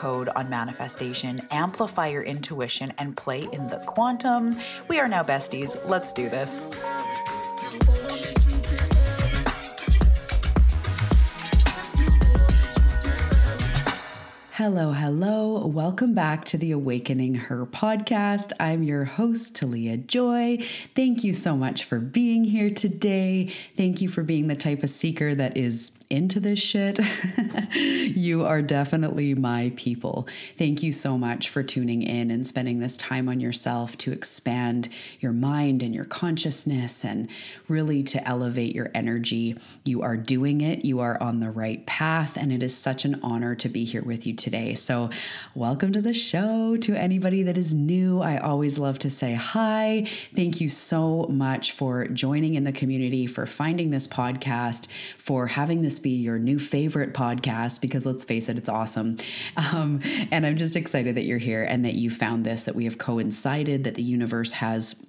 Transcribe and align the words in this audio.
code 0.00 0.30
on 0.34 0.48
manifestation, 0.48 1.46
amplify 1.50 2.06
your 2.06 2.22
intuition, 2.22 2.90
and 2.96 3.14
play 3.18 3.46
in 3.52 3.66
the 3.66 3.76
quantum. 3.80 4.58
We 4.88 4.98
are 4.98 5.06
now 5.06 5.22
besties. 5.22 5.76
Let's 5.86 6.14
do 6.14 6.30
this. 6.30 6.66
Hello, 14.52 14.92
hello. 14.92 15.66
Welcome 15.66 16.14
back 16.14 16.46
to 16.46 16.56
the 16.56 16.70
Awakening 16.70 17.34
Her 17.34 17.66
podcast. 17.66 18.52
I'm 18.58 18.82
your 18.82 19.04
host, 19.04 19.56
Talia 19.56 19.98
Joy. 19.98 20.58
Thank 20.94 21.24
you 21.24 21.34
so 21.34 21.56
much 21.56 21.84
for 21.84 21.98
being 21.98 22.44
here 22.44 22.70
today. 22.70 23.52
Thank 23.76 24.00
you 24.00 24.08
for 24.08 24.22
being 24.22 24.48
the 24.48 24.56
type 24.56 24.82
of 24.82 24.88
seeker 24.88 25.34
that 25.34 25.58
is 25.58 25.92
into 26.10 26.40
this 26.40 26.58
shit, 26.58 26.98
you 27.72 28.44
are 28.44 28.60
definitely 28.60 29.32
my 29.32 29.72
people. 29.76 30.26
Thank 30.58 30.82
you 30.82 30.90
so 30.90 31.16
much 31.16 31.48
for 31.48 31.62
tuning 31.62 32.02
in 32.02 32.32
and 32.32 32.44
spending 32.44 32.80
this 32.80 32.96
time 32.96 33.28
on 33.28 33.38
yourself 33.38 33.96
to 33.98 34.10
expand 34.10 34.88
your 35.20 35.32
mind 35.32 35.84
and 35.84 35.94
your 35.94 36.04
consciousness 36.04 37.04
and 37.04 37.30
really 37.68 38.02
to 38.02 38.26
elevate 38.26 38.74
your 38.74 38.90
energy. 38.92 39.56
You 39.84 40.02
are 40.02 40.16
doing 40.16 40.60
it, 40.62 40.84
you 40.84 40.98
are 40.98 41.16
on 41.22 41.38
the 41.38 41.50
right 41.50 41.86
path, 41.86 42.36
and 42.36 42.52
it 42.52 42.64
is 42.64 42.76
such 42.76 43.04
an 43.04 43.20
honor 43.22 43.54
to 43.54 43.68
be 43.68 43.84
here 43.84 44.02
with 44.02 44.26
you 44.26 44.34
today. 44.34 44.74
So, 44.74 45.10
welcome 45.54 45.92
to 45.92 46.02
the 46.02 46.12
show. 46.12 46.76
To 46.76 46.96
anybody 46.96 47.44
that 47.44 47.56
is 47.56 47.72
new, 47.72 48.20
I 48.20 48.38
always 48.38 48.80
love 48.80 48.98
to 49.00 49.10
say 49.10 49.34
hi. 49.34 50.08
Thank 50.34 50.60
you 50.60 50.68
so 50.68 51.26
much 51.28 51.70
for 51.70 52.08
joining 52.08 52.54
in 52.56 52.64
the 52.64 52.72
community, 52.72 53.28
for 53.28 53.46
finding 53.46 53.90
this 53.90 54.08
podcast, 54.08 54.88
for 55.16 55.46
having 55.46 55.82
this 55.82 55.99
be 56.02 56.10
your 56.10 56.38
new 56.38 56.58
favorite 56.58 57.14
podcast 57.14 57.80
because 57.80 58.06
let's 58.06 58.24
face 58.24 58.48
it, 58.48 58.56
it's 58.56 58.68
awesome. 58.68 59.16
Um, 59.72 60.00
and 60.30 60.46
I'm 60.46 60.56
just 60.56 60.74
excited 60.74 61.14
that 61.16 61.22
you're 61.22 61.38
here 61.38 61.62
and 61.62 61.84
that 61.84 61.94
you 61.94 62.10
found 62.10 62.44
this, 62.44 62.64
that 62.64 62.74
we 62.74 62.84
have 62.84 62.98
coincided, 62.98 63.84
that 63.84 63.94
the 63.94 64.02
universe 64.02 64.52
has 64.54 65.04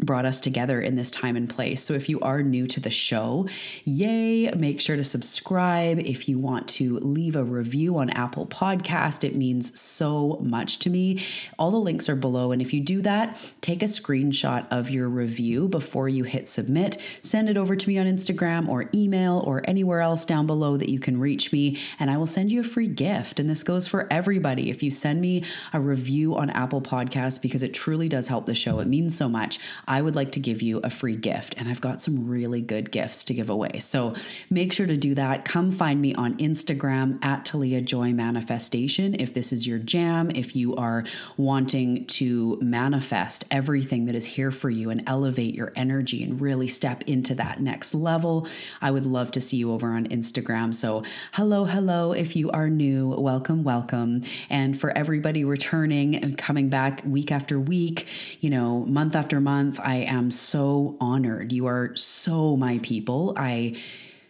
brought 0.00 0.24
us 0.24 0.40
together 0.40 0.80
in 0.80 0.94
this 0.94 1.10
time 1.10 1.36
and 1.36 1.50
place. 1.50 1.82
So 1.82 1.94
if 1.94 2.08
you 2.08 2.20
are 2.20 2.42
new 2.42 2.66
to 2.68 2.80
the 2.80 2.90
show, 2.90 3.48
yay, 3.84 4.50
make 4.52 4.80
sure 4.80 4.96
to 4.96 5.04
subscribe. 5.04 5.98
If 5.98 6.28
you 6.28 6.38
want 6.38 6.68
to 6.68 6.98
leave 7.00 7.34
a 7.34 7.44
review 7.44 7.98
on 7.98 8.10
Apple 8.10 8.46
Podcast, 8.46 9.24
it 9.24 9.34
means 9.34 9.78
so 9.78 10.38
much 10.40 10.78
to 10.80 10.90
me. 10.90 11.24
All 11.58 11.70
the 11.70 11.78
links 11.78 12.08
are 12.08 12.16
below 12.16 12.52
and 12.52 12.62
if 12.62 12.72
you 12.72 12.80
do 12.80 13.02
that, 13.02 13.36
take 13.60 13.82
a 13.82 13.86
screenshot 13.86 14.66
of 14.70 14.90
your 14.90 15.08
review 15.08 15.68
before 15.68 16.08
you 16.08 16.24
hit 16.24 16.48
submit. 16.48 16.96
Send 17.22 17.50
it 17.50 17.56
over 17.56 17.74
to 17.74 17.88
me 17.88 17.98
on 17.98 18.06
Instagram 18.06 18.68
or 18.68 18.88
email 18.94 19.42
or 19.46 19.62
anywhere 19.64 20.00
else 20.00 20.24
down 20.24 20.46
below 20.46 20.76
that 20.76 20.88
you 20.88 21.00
can 21.00 21.18
reach 21.18 21.52
me 21.52 21.78
and 21.98 22.10
I 22.10 22.16
will 22.16 22.26
send 22.26 22.52
you 22.52 22.60
a 22.60 22.64
free 22.64 22.86
gift. 22.86 23.40
And 23.40 23.50
this 23.50 23.62
goes 23.64 23.86
for 23.88 24.06
everybody. 24.12 24.70
If 24.70 24.82
you 24.82 24.90
send 24.90 25.20
me 25.20 25.44
a 25.72 25.80
review 25.80 26.36
on 26.36 26.50
Apple 26.50 26.80
Podcast 26.80 27.42
because 27.42 27.62
it 27.62 27.74
truly 27.74 28.08
does 28.08 28.28
help 28.28 28.46
the 28.46 28.54
show. 28.54 28.78
It 28.78 28.86
means 28.86 29.16
so 29.16 29.28
much. 29.28 29.58
I 29.88 30.02
would 30.02 30.14
like 30.14 30.32
to 30.32 30.40
give 30.40 30.60
you 30.60 30.80
a 30.84 30.90
free 30.90 31.16
gift, 31.16 31.54
and 31.56 31.66
I've 31.66 31.80
got 31.80 32.02
some 32.02 32.28
really 32.28 32.60
good 32.60 32.90
gifts 32.90 33.24
to 33.24 33.34
give 33.34 33.48
away. 33.48 33.78
So 33.78 34.14
make 34.50 34.72
sure 34.74 34.86
to 34.86 34.98
do 34.98 35.14
that. 35.14 35.46
Come 35.46 35.72
find 35.72 36.00
me 36.00 36.14
on 36.14 36.36
Instagram 36.36 37.24
at 37.24 37.46
Talia 37.46 37.80
Joy 37.80 38.12
Manifestation 38.12 39.16
if 39.18 39.32
this 39.32 39.50
is 39.50 39.66
your 39.66 39.78
jam, 39.78 40.30
if 40.30 40.54
you 40.54 40.76
are 40.76 41.04
wanting 41.38 42.04
to 42.06 42.58
manifest 42.60 43.46
everything 43.50 44.04
that 44.04 44.14
is 44.14 44.26
here 44.26 44.50
for 44.50 44.68
you 44.68 44.90
and 44.90 45.02
elevate 45.06 45.54
your 45.54 45.72
energy 45.74 46.22
and 46.22 46.38
really 46.38 46.68
step 46.68 47.02
into 47.06 47.34
that 47.36 47.60
next 47.60 47.94
level. 47.94 48.46
I 48.82 48.90
would 48.90 49.06
love 49.06 49.30
to 49.32 49.40
see 49.40 49.56
you 49.56 49.72
over 49.72 49.92
on 49.92 50.06
Instagram. 50.08 50.74
So, 50.74 51.02
hello, 51.32 51.64
hello. 51.64 52.12
If 52.12 52.36
you 52.36 52.50
are 52.50 52.68
new, 52.68 53.08
welcome, 53.08 53.64
welcome. 53.64 54.22
And 54.50 54.78
for 54.78 54.90
everybody 54.96 55.44
returning 55.44 56.14
and 56.14 56.36
coming 56.36 56.68
back 56.68 57.02
week 57.06 57.32
after 57.32 57.58
week, 57.58 58.06
you 58.40 58.50
know, 58.50 58.84
month 58.84 59.16
after 59.16 59.40
month, 59.40 59.77
I 59.82 59.96
am 59.96 60.30
so 60.30 60.96
honored. 61.00 61.52
You 61.52 61.66
are 61.66 61.94
so 61.96 62.56
my 62.56 62.78
people. 62.78 63.34
I 63.36 63.76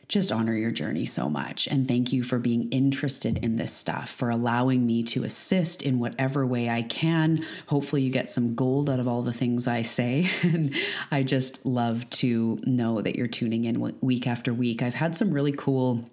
just 0.09 0.33
honor 0.33 0.55
your 0.55 0.71
journey 0.71 1.05
so 1.05 1.29
much. 1.29 1.69
And 1.69 1.87
thank 1.87 2.13
you 2.13 2.23
for 2.23 2.39
being 2.39 2.71
interested 2.71 3.39
in 3.39 3.57
this 3.57 3.73
stuff, 3.73 4.09
for 4.09 4.31
allowing 4.31 4.87
me 4.87 5.03
to 5.05 5.23
assist 5.25 5.83
in 5.83 5.99
whatever 5.99 6.47
way 6.47 6.71
I 6.71 6.83
can. 6.83 7.45
Hopefully, 7.67 8.03
you 8.03 8.11
get 8.11 8.31
some 8.31 8.55
gold 8.55 8.89
out 8.89 9.01
of 9.01 9.07
all 9.07 9.23
the 9.23 9.35
things 9.35 9.69
I 9.69 9.83
say. 9.83 10.31
and 10.43 10.75
I 11.11 11.23
just 11.23 11.65
love 11.67 12.09
to 12.11 12.59
know 12.65 13.03
that 13.03 13.17
you're 13.17 13.27
tuning 13.27 13.65
in 13.65 13.99
week 14.01 14.27
after 14.27 14.55
week. 14.55 14.83
I've 14.83 14.95
had 14.95 15.15
some 15.15 15.31
really 15.31 15.53
cool 15.53 16.09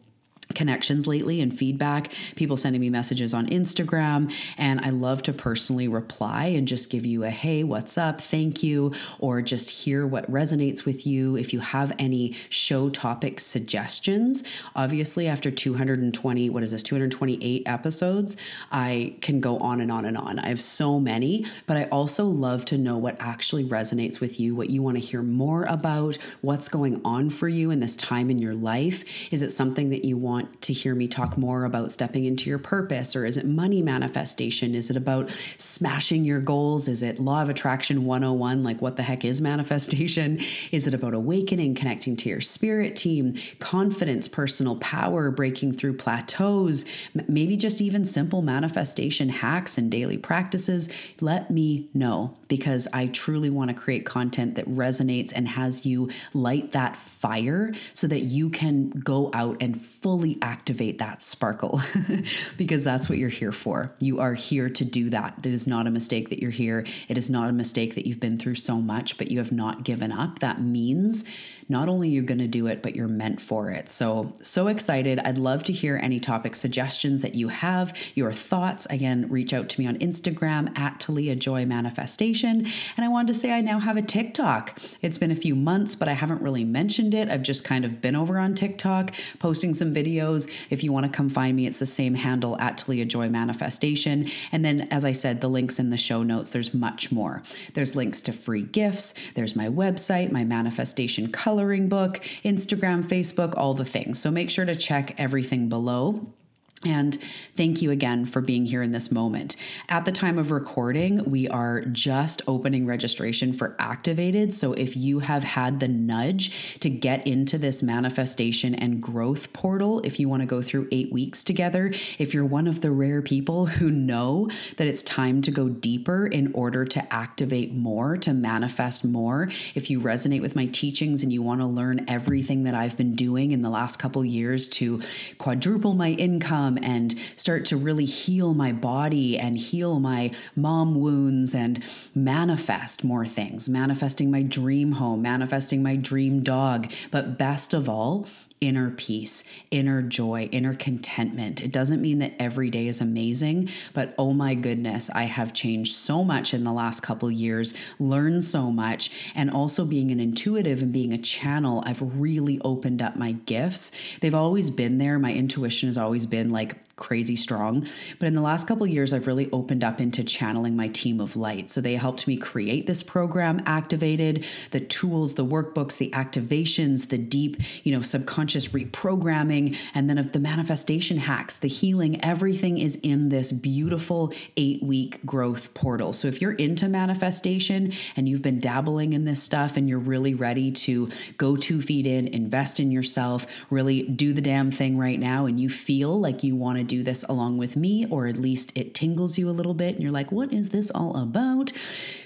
connections 0.54 1.08
lately 1.08 1.42
and 1.42 1.58
feedback. 1.58 2.12
People 2.36 2.58
sending 2.58 2.82
me 2.82 2.90
messages 2.90 3.34
on 3.34 3.48
instagram 3.48 4.32
and 4.58 4.80
i 4.82 4.90
love 4.90 5.22
to 5.24 5.34
personally 5.34 5.88
reply 5.88 6.46
and 6.46 6.68
just 6.68 6.90
give 6.90 7.06
you 7.06 7.24
a 7.24 7.30
hey 7.30 7.64
what's 7.64 7.98
up? 7.98 8.22
Thank 8.22 8.64
you 8.64 8.94
or 9.20 9.42
just 9.42 9.70
hear 9.70 10.06
what 10.06 10.30
resonates 10.32 10.86
with 10.86 11.06
you. 11.06 11.36
If 11.36 11.54
you 11.54 11.60
have 11.60 11.94
any 12.00 12.36
show 12.50 12.90
topic 12.90 13.40
suggestions 13.40 14.44
obviously 14.76 15.28
after 15.28 15.52
220 15.52 16.50
what 16.50 16.64
is 16.64 16.72
this 16.72 16.84
228 16.84 17.64
episodes 17.66 18.38
i 18.72 19.16
can 19.22 19.40
go 19.40 19.58
on 19.60 19.82
and 19.82 19.92
on 19.92 20.06
and 20.06 20.18
on. 20.18 20.40
I 20.40 20.50
have 20.50 20.62
so 20.62 21.00
many 21.00 21.46
but 21.66 21.78
i 21.78 21.86
also 21.86 22.26
love 22.26 22.66
to 22.66 22.78
know 22.78 22.98
what 22.98 23.18
actually 23.20 23.64
resonates 23.64 24.20
with 24.20 24.40
you 24.40 24.56
what 24.56 24.70
you 24.70 24.82
want 24.82 24.98
to 24.98 25.02
hear 25.02 25.22
more 25.22 25.64
about 25.64 26.18
what's 26.42 26.68
going 26.68 27.02
on 27.06 27.30
for 27.30 27.48
you 27.48 27.72
in 27.72 27.80
this 27.80 27.96
time 27.96 28.30
in 28.30 28.40
your 28.40 28.54
life. 28.54 29.32
Is 29.32 29.42
it 29.42 29.52
something 29.52 29.90
that 29.90 30.06
you 30.06 30.18
want 30.18 30.35
want 30.36 30.62
to 30.64 30.74
hear 30.74 30.94
me 30.94 31.08
talk 31.08 31.38
more 31.38 31.64
about 31.64 31.94
stepping 31.94 32.26
into 32.26 32.50
your 32.50 32.60
purpose? 32.60 33.16
Or 33.16 33.26
is 33.26 33.38
it 33.38 33.46
money 33.46 33.82
manifestation? 33.82 34.76
Is 34.76 34.90
it 34.90 34.98
about 34.98 35.30
smashing 35.58 36.26
your 36.26 36.42
goals? 36.42 36.90
Is 36.90 37.02
it 37.02 37.22
law 37.22 37.42
of 37.42 37.48
attraction 37.48 38.04
101? 38.04 38.62
Like, 38.62 38.82
what 38.82 38.98
the 38.98 39.04
heck 39.04 39.24
is 39.24 39.40
manifestation? 39.40 40.42
Is 40.74 40.88
it 40.88 40.94
about 40.94 41.14
awakening, 41.14 41.76
connecting 41.76 42.18
to 42.18 42.30
your 42.30 42.42
spirit 42.42 42.98
team, 42.98 43.36
confidence, 43.60 44.28
personal 44.28 44.76
power, 44.78 45.32
breaking 45.32 45.72
through 45.72 45.96
plateaus, 45.96 46.84
maybe 47.30 47.56
just 47.56 47.80
even 47.82 48.04
simple 48.04 48.42
manifestation 48.42 49.30
hacks 49.30 49.78
and 49.78 49.90
daily 49.90 50.18
practices? 50.18 50.90
Let 51.22 51.50
me 51.50 51.88
know 51.94 52.36
because 52.50 52.90
I 52.92 53.08
truly 53.08 53.50
want 53.50 53.70
to 53.70 53.74
create 53.74 54.06
content 54.06 54.56
that 54.56 54.68
resonates 54.68 55.32
and 55.34 55.48
has 55.48 55.86
you 55.86 56.10
light 56.34 56.72
that 56.72 56.98
fire 56.98 57.74
so 57.94 58.08
that 58.08 58.22
you 58.22 58.50
can 58.50 58.90
go 58.90 59.32
out 59.34 59.62
and 59.62 59.80
fully 59.80 60.25
activate 60.42 60.98
that 60.98 61.22
sparkle 61.22 61.82
because 62.58 62.84
that's 62.84 63.08
what 63.10 63.18
you're 63.18 63.30
here 63.30 63.52
for. 63.52 63.94
You 64.00 64.20
are 64.20 64.34
here 64.34 64.70
to 64.70 64.86
do 64.86 65.10
that. 65.12 65.36
It 65.44 65.54
is 65.54 65.68
not 65.68 65.88
a 65.88 65.92
mistake 65.92 66.30
that 66.30 66.40
you're 66.40 66.52
here. 66.52 66.86
It 67.08 67.18
is 67.18 67.30
not 67.30 67.50
a 67.50 67.54
mistake 67.54 67.96
that 67.96 68.08
you've 68.08 68.20
been 68.20 68.38
through 68.38 68.56
so 68.56 68.78
much, 68.78 69.18
but 69.18 69.30
you 69.30 69.38
have 69.40 69.52
not 69.52 69.84
given 69.84 70.12
up. 70.12 70.40
That 70.40 70.62
means 70.62 71.24
not 71.68 71.90
only 71.90 72.10
you're 72.10 72.24
going 72.24 72.40
to 72.40 72.48
do 72.48 72.68
it, 72.68 72.84
but 72.84 72.96
you're 72.96 73.08
meant 73.08 73.42
for 73.42 73.72
it. 73.72 73.90
So, 73.90 74.34
so 74.42 74.68
excited. 74.68 75.20
I'd 75.20 75.40
love 75.40 75.64
to 75.64 75.74
hear 75.74 76.00
any 76.02 76.20
topic 76.20 76.56
suggestions 76.56 77.22
that 77.24 77.34
you 77.34 77.48
have, 77.48 77.98
your 78.14 78.34
thoughts. 78.34 78.86
Again, 78.90 79.28
reach 79.30 79.54
out 79.54 79.68
to 79.70 79.80
me 79.80 79.88
on 79.88 79.98
Instagram 79.98 80.78
at 80.78 81.00
Talia 81.00 81.36
Joy 81.36 81.66
Manifestation. 81.66 82.68
And 82.96 83.06
I 83.06 83.08
wanted 83.08 83.34
to 83.34 83.40
say 83.40 83.52
I 83.52 83.62
now 83.62 83.80
have 83.80 83.98
a 83.98 84.02
TikTok. 84.02 84.80
It's 85.02 85.18
been 85.18 85.32
a 85.32 85.36
few 85.36 85.56
months, 85.56 85.96
but 85.96 86.08
I 86.08 86.14
haven't 86.14 86.42
really 86.42 86.64
mentioned 86.64 87.14
it. 87.14 87.30
I've 87.30 87.42
just 87.42 87.64
kind 87.64 87.84
of 87.84 88.00
been 88.00 88.16
over 88.16 88.38
on 88.38 88.54
TikTok 88.54 89.16
posting 89.40 89.74
some 89.74 89.94
videos. 89.94 90.52
If 90.70 90.84
you 90.84 90.94
want 90.94 91.08
to 91.08 91.12
come 91.12 91.30
find 91.30 91.56
me, 91.56 91.66
it's 91.66 91.80
the 91.80 91.86
same 91.88 92.14
handle 92.14 92.60
at 92.60 92.78
Talia 92.78 93.06
Joy 93.06 93.30
Manifestation. 93.30 94.30
And 94.52 94.64
then, 94.64 94.88
as 94.92 95.04
I 95.04 95.14
said, 95.14 95.42
the 95.42 95.50
links 95.50 95.80
in 95.80 95.90
the 95.90 95.98
show 95.98 96.22
notes, 96.22 96.52
there's 96.52 96.74
much 96.74 97.12
more. 97.12 97.42
There's 97.74 97.96
links 97.96 98.22
to 98.24 98.34
free 98.34 98.64
gifts, 98.64 99.16
there's 99.34 99.56
my 99.56 99.68
website, 99.68 100.32
my 100.32 100.44
manifestation 100.44 101.32
color 101.32 101.55
coloring 101.56 101.88
book, 101.88 102.16
Instagram, 102.44 103.02
Facebook, 103.02 103.54
all 103.56 103.74
the 103.74 103.86
things. 103.86 104.20
So 104.20 104.30
make 104.30 104.50
sure 104.50 104.66
to 104.66 104.76
check 104.76 105.16
everything 105.18 105.70
below. 105.70 106.34
And 106.84 107.18
thank 107.56 107.82
you 107.82 107.90
again 107.90 108.26
for 108.26 108.42
being 108.42 108.66
here 108.66 108.82
in 108.82 108.92
this 108.92 109.12
moment. 109.12 109.56
At 109.88 110.04
the 110.06 110.12
time 110.12 110.38
of 110.38 110.52
recording, 110.52 111.24
we 111.24 111.48
are 111.48 111.82
just 111.86 112.42
opening 112.48 112.86
registration 112.86 113.54
for 113.54 113.76
Activated. 113.80 114.54
So 114.54 114.74
if 114.74 114.96
you 114.96 115.20
have 115.20 115.44
had 115.44 115.80
the 115.80 115.88
nudge 115.88 116.80
to 116.82 116.90
get 116.90 117.26
into 117.26 117.58
this 117.58 117.82
manifestation 117.82 118.76
and 118.76 119.02
growth 119.02 119.54
portal, 119.54 120.02
if 120.04 120.20
you 120.20 120.28
want 120.28 120.42
to 120.42 120.46
go 120.46 120.62
through 120.62 120.90
eight 120.92 121.12
weeks 121.12 121.44
together, 121.44 121.94
if 122.20 122.34
you're 122.34 122.46
one 122.46 122.68
of 122.68 122.82
the 122.82 122.92
rare 122.92 123.22
people 123.22 123.66
who 123.78 123.90
know 123.90 124.50
that 124.78 124.88
it's 124.88 125.04
time 125.04 125.42
to 125.44 125.52
go 125.52 125.70
deeper 125.70 126.28
in 126.28 126.52
order 126.54 126.84
to 126.86 127.14
activate 127.14 127.74
more, 127.74 128.18
to 128.18 128.34
manifest 128.34 129.06
more, 129.06 129.50
if 129.76 129.90
you 129.90 130.02
resonate 130.02 130.42
with 130.42 130.56
my 130.56 130.66
teachings 130.68 131.24
and 131.24 131.32
you 131.32 131.42
want 131.42 131.62
to 131.62 131.68
learn 131.68 132.06
everything 132.08 132.64
that 132.64 132.76
I've 132.76 132.98
been 132.98 133.16
doing 133.16 133.54
in 133.54 133.62
the 133.62 133.70
last 133.70 133.98
couple 133.98 134.24
years 134.26 134.68
to 134.70 135.02
quadruple 135.38 135.94
my 135.94 136.10
income 136.12 136.65
and 136.82 137.16
start 137.36 137.66
to 137.66 137.78
really 137.78 138.06
heal 138.06 138.54
my 138.54 138.72
body 138.72 139.38
and 139.38 139.58
heal 139.58 140.00
my 140.00 140.32
mom 140.56 140.96
wounds 140.96 141.54
and 141.56 141.84
manifest 142.14 143.04
more 143.04 143.26
things, 143.26 143.70
manifesting 143.70 144.32
my 144.32 144.42
dream 144.42 144.94
home, 144.94 145.22
manifesting 145.22 145.84
my 145.84 145.96
dream 145.96 146.42
dog. 146.42 146.92
But 147.12 147.38
best 147.38 147.74
of 147.74 147.88
all, 147.88 148.28
inner 148.62 148.90
peace, 148.90 149.44
inner 149.70 150.02
joy, 150.02 150.50
inner 150.52 150.74
contentment. 150.74 151.62
It 151.62 151.72
doesn't 151.72 152.02
mean 152.02 152.20
that 152.20 152.34
every 152.40 152.70
day 152.70 152.88
is 152.88 153.02
amazing, 153.02 153.70
but 153.94 154.16
oh 154.18 154.34
my 154.34 154.56
goodness, 154.56 155.10
I 155.14 155.24
have 155.24 155.54
changed 155.54 155.94
so 155.94 156.24
much 156.24 156.54
in 156.54 156.64
the 156.64 156.72
last 156.72 157.02
couple 157.02 157.30
years, 157.30 157.74
learned 158.00 158.44
so 158.44 158.72
much, 158.72 159.12
and 159.36 159.52
also 159.52 159.86
being 159.86 160.10
an 160.10 160.20
intuitive 160.20 160.82
and 160.82 160.92
being 160.92 161.14
a 161.14 161.18
channel, 161.18 161.84
I've 161.86 162.02
really 162.20 162.60
opened 162.62 163.02
up 163.02 163.16
my 163.18 163.34
gifts. 163.34 163.92
They've 164.22 164.34
always 164.34 164.70
been 164.70 164.98
there. 164.98 165.20
My 165.20 165.34
intuition 165.34 165.90
has 165.90 165.98
always 165.98 166.26
been 166.26 166.50
like 166.50 166.78
crazy 166.96 167.36
strong. 167.36 167.86
But 168.20 168.28
in 168.28 168.36
the 168.36 168.42
last 168.42 168.68
couple 168.68 168.88
years, 168.88 169.12
I've 169.12 169.28
really 169.28 169.52
opened 169.52 169.84
up 169.84 170.00
into 170.00 170.24
channeling 170.24 170.78
my 170.78 170.88
team 170.88 171.20
of 171.20 171.36
light. 171.36 171.70
So 171.70 171.82
they 171.82 171.96
helped 171.96 172.26
me 172.26 172.38
create 172.38 172.88
this 172.88 173.04
program, 173.04 173.62
activated 173.66 174.46
the 174.72 174.80
tools, 174.80 175.36
the 175.36 175.46
workbooks, 175.46 175.98
the 175.98 176.10
activations, 176.12 177.10
the 177.10 177.18
deep, 177.18 177.58
you 177.84 177.92
know, 177.92 178.02
subconscious 178.02 178.45
reprogramming, 178.54 179.78
and 179.94 180.10
then 180.10 180.18
of 180.18 180.32
the 180.32 180.40
manifestation 180.40 181.18
hacks, 181.18 181.58
the 181.58 181.68
healing, 181.68 182.24
everything 182.24 182.78
is 182.78 182.96
in 182.98 183.30
this 183.30 183.52
beautiful 183.52 184.34
eight 184.58 184.82
week 184.84 185.26
growth 185.26 185.74
portal. 185.74 186.14
So 186.14 186.28
if 186.28 186.42
you're 186.42 186.54
into 186.54 186.88
manifestation 186.88 187.94
and 188.16 188.28
you've 188.28 188.42
been 188.42 188.60
dabbling 188.60 189.14
in 189.14 189.26
this 189.26 189.42
stuff 189.42 189.78
and 189.78 189.90
you're 189.90 190.00
really 190.00 190.34
ready 190.34 190.72
to 190.72 191.10
go 191.38 191.56
two 191.56 191.82
feet 191.82 192.06
in, 192.06 192.28
invest 192.28 192.80
in 192.80 192.92
yourself, 192.92 193.46
really 193.70 194.04
do 194.04 194.34
the 194.34 194.42
damn 194.42 194.72
thing 194.72 194.98
right 194.98 195.20
now, 195.20 195.46
and 195.46 195.60
you 195.60 195.70
feel 195.70 196.20
like 196.20 196.44
you 196.44 196.56
want 196.56 196.78
to 196.78 196.84
do 196.84 197.04
this 197.04 197.24
along 197.24 197.58
with 197.58 197.76
me, 197.76 198.06
or 198.10 198.28
at 198.28 198.38
least 198.38 198.72
it 198.76 198.94
tingles 198.94 199.38
you 199.38 199.50
a 199.50 199.52
little 199.52 199.74
bit 199.74 199.96
and 199.96 200.04
you're 200.04 200.12
like, 200.12 200.32
what 200.32 200.54
is 200.54 200.70
this 200.70 200.92
all 200.92 201.16
about? 201.18 201.72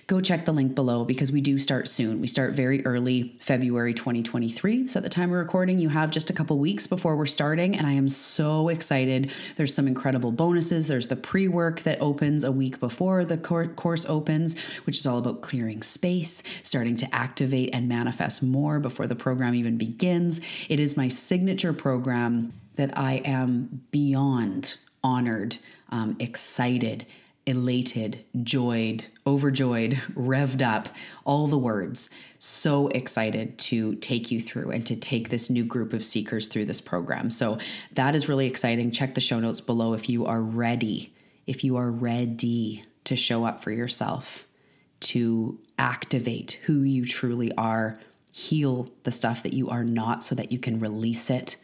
Go 0.09 0.19
check 0.19 0.45
the 0.45 0.51
link 0.51 0.73
below 0.73 1.06
because 1.06 1.31
we 1.31 1.39
do 1.39 1.59
start 1.59 1.88
soon. 1.88 2.19
We 2.19 2.25
start 2.25 2.56
very 2.56 2.83
early, 2.83 3.35
February 3.39 3.94
2023. 3.94 4.88
So 4.88 4.97
at 4.97 5.03
the 5.03 5.09
time 5.09 5.29
of 5.29 5.38
recording, 5.38 5.77
you 5.77 5.89
have 5.89 6.09
just 6.09 6.31
a 6.31 6.33
couple 6.33 6.57
weeks 6.57 6.88
before 6.88 7.15
we're 7.15 7.27
starting, 7.27 7.77
and 7.77 7.85
I 7.85 7.91
am 7.91 8.09
so 8.09 8.69
excited. 8.69 9.31
There's 9.56 9.71
some 9.71 9.88
incredible 9.88 10.31
bonuses. 10.31 10.88
There's 10.88 11.06
the 11.06 11.15
pre 11.15 11.47
work 11.47 11.81
that 11.81 12.01
opens 12.01 12.44
a 12.44 12.51
week 12.51 12.79
before 12.79 13.23
the 13.23 13.38
course 13.38 14.03
opens, 14.07 14.57
which 14.85 14.97
is 14.97 15.06
all 15.06 15.19
about 15.19 15.41
clearing 15.41 15.83
space, 15.83 16.41
starting 16.63 16.95
to 16.95 17.15
activate 17.15 17.69
and 17.71 17.88
manifest 17.88 18.41
more 18.41 18.79
before 18.79 19.06
the 19.06 19.15
program 19.15 19.53
even 19.53 19.77
begins. 19.77 20.41
It 20.69 20.79
is 20.79 20.97
my 20.97 21.07
signature 21.07 21.71
program 21.71 22.51
that 22.77 22.97
I 22.97 23.21
am 23.25 23.83
beyond 23.91 24.79
honored, 25.03 25.57
um, 25.91 26.15
excited, 26.19 27.06
elated, 27.49 28.23
joyed, 28.43 29.05
overjoyed, 29.25 29.93
revved 30.13 30.61
up, 30.61 30.87
all 31.25 31.47
the 31.47 31.57
words. 31.57 32.11
So 32.37 32.89
excited 32.89 33.57
to 33.57 33.95
take 33.95 34.29
you 34.29 34.39
through 34.39 34.69
and 34.69 34.85
to 34.85 34.95
take 34.95 35.29
this 35.29 35.49
new 35.49 35.65
group 35.65 35.91
of 35.91 36.05
seekers 36.05 36.47
through 36.47 36.65
this 36.65 36.79
program. 36.79 37.31
So 37.31 37.57
that 37.93 38.15
is 38.15 38.29
really 38.29 38.45
exciting. 38.45 38.91
Check 38.91 39.15
the 39.15 39.21
show 39.21 39.39
notes 39.39 39.61
below 39.61 39.93
if 39.93 40.07
you 40.07 40.27
are 40.27 40.41
ready, 40.41 41.11
if 41.47 41.63
you 41.63 41.75
are 41.75 41.89
ready 41.89 42.85
to 43.05 43.15
show 43.15 43.45
up 43.45 43.63
for 43.63 43.71
yourself, 43.71 44.45
to 44.99 45.59
activate 45.79 46.59
who 46.65 46.83
you 46.83 47.03
truly 47.03 47.51
are, 47.57 47.99
heal 48.31 48.91
the 49.03 49.11
stuff 49.11 49.41
that 49.41 49.53
you 49.53 49.69
are 49.69 49.83
not 49.83 50.23
so 50.23 50.35
that 50.35 50.51
you 50.51 50.59
can 50.59 50.79
release 50.79 51.31
it 51.31 51.55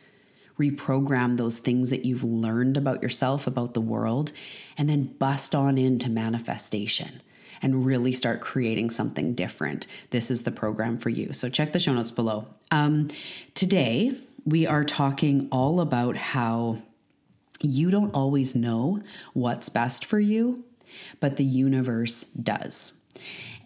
reprogram 0.59 1.37
those 1.37 1.59
things 1.59 1.89
that 1.89 2.05
you've 2.05 2.23
learned 2.23 2.77
about 2.77 3.03
yourself, 3.03 3.45
about 3.47 3.73
the 3.73 3.81
world, 3.81 4.31
and 4.77 4.89
then 4.89 5.03
bust 5.03 5.53
on 5.53 5.77
into 5.77 6.09
manifestation 6.09 7.21
and 7.61 7.85
really 7.85 8.11
start 8.11 8.41
creating 8.41 8.89
something 8.89 9.33
different. 9.33 9.87
This 10.11 10.29
is 10.29 10.43
the 10.43 10.51
program 10.51 10.97
for 10.97 11.09
you. 11.09 11.33
So 11.33 11.49
check 11.49 11.73
the 11.73 11.79
show 11.79 11.93
notes 11.93 12.11
below. 12.11 12.47
Um, 12.71 13.09
today, 13.53 14.13
we 14.45 14.67
are 14.67 14.83
talking 14.83 15.47
all 15.51 15.81
about 15.81 16.15
how 16.17 16.81
you 17.61 17.89
don't 17.89 18.13
always 18.13 18.55
know 18.55 19.01
what's 19.33 19.69
best 19.69 20.05
for 20.05 20.19
you, 20.19 20.63
but 21.19 21.37
the 21.37 21.43
universe 21.43 22.23
does. 22.23 22.93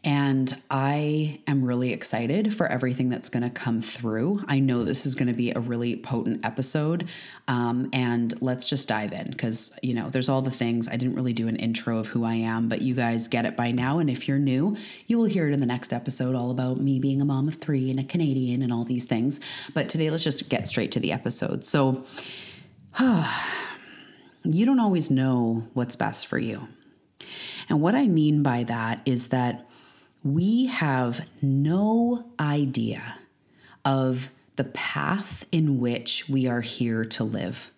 And 0.04 0.56
I 0.72 1.42
am 1.46 1.66
really 1.66 1.92
excited 1.92 2.56
for 2.56 2.68
everything 2.68 3.10
that's 3.10 3.28
going 3.28 3.44
to 3.44 3.50
come 3.50 3.82
through. 3.82 4.44
I 4.48 4.60
know 4.60 4.84
this 4.84 5.06
is 5.06 5.14
going 5.14 5.28
to 5.28 5.34
be 5.34 5.52
a 5.52 5.60
really 5.60 5.98
potent 5.98 6.46
episode. 6.46 7.10
Um, 7.50 7.90
and 7.92 8.34
let's 8.42 8.70
just 8.70 8.88
dive 8.88 9.12
in 9.12 9.32
because, 9.32 9.74
you 9.84 9.94
know, 9.94 10.10
there's 10.10 10.30
all 10.30 10.42
the 10.42 10.52
things. 10.52 10.88
I 10.88 10.96
didn't 10.96 11.16
really 11.16 11.34
do 11.34 11.50
an 11.50 11.58
intro 11.58 11.98
of 11.98 12.08
who 12.08 12.24
I 12.24 12.36
am, 12.36 12.70
but 12.70 12.82
you 12.82 12.96
guys 12.96 13.28
get 13.28 13.46
it 13.46 13.58
by 13.58 13.72
now. 13.72 14.00
And 14.00 14.10
if 14.10 14.28
you're 14.28 14.40
new, 14.40 14.78
you 15.08 15.18
will 15.18 15.26
hear 15.26 15.50
it 15.50 15.54
in 15.54 15.60
the 15.60 15.66
next 15.66 15.92
episode 15.92 16.34
all 16.34 16.50
about 16.50 16.80
me 16.80 17.00
being 17.00 17.22
a 17.22 17.26
mom 17.26 17.50
of 17.50 17.56
three 17.56 17.90
and 17.92 18.00
a 18.00 18.04
Canadian 18.06 18.62
and 18.62 18.72
all 18.72 18.86
these 18.86 19.06
things. 19.06 19.42
But 19.74 19.90
today, 19.90 20.10
let's 20.10 20.24
just 20.24 20.48
get 20.48 20.68
straight 20.68 20.94
to 20.94 21.02
the 21.02 21.12
episode. 21.12 21.66
So, 21.66 22.06
you 24.44 24.66
don't 24.66 24.80
always 24.80 25.12
know 25.12 25.68
what's 25.74 25.96
best 25.98 26.28
for 26.28 26.40
you. 26.40 26.70
And 27.68 27.82
what 27.82 27.96
I 27.96 28.08
mean 28.08 28.42
by 28.42 28.64
that 28.64 29.02
is 29.06 29.28
that 29.28 29.69
we 30.24 30.66
have 30.66 31.26
no 31.42 32.26
idea 32.40 33.20
of 33.86 34.30
the 34.58 34.66
path 34.66 35.46
in 35.52 35.80
which 35.80 36.28
we 36.28 36.46
are 36.48 36.62
here 36.62 37.06
to 37.06 37.24
live. 37.24 37.72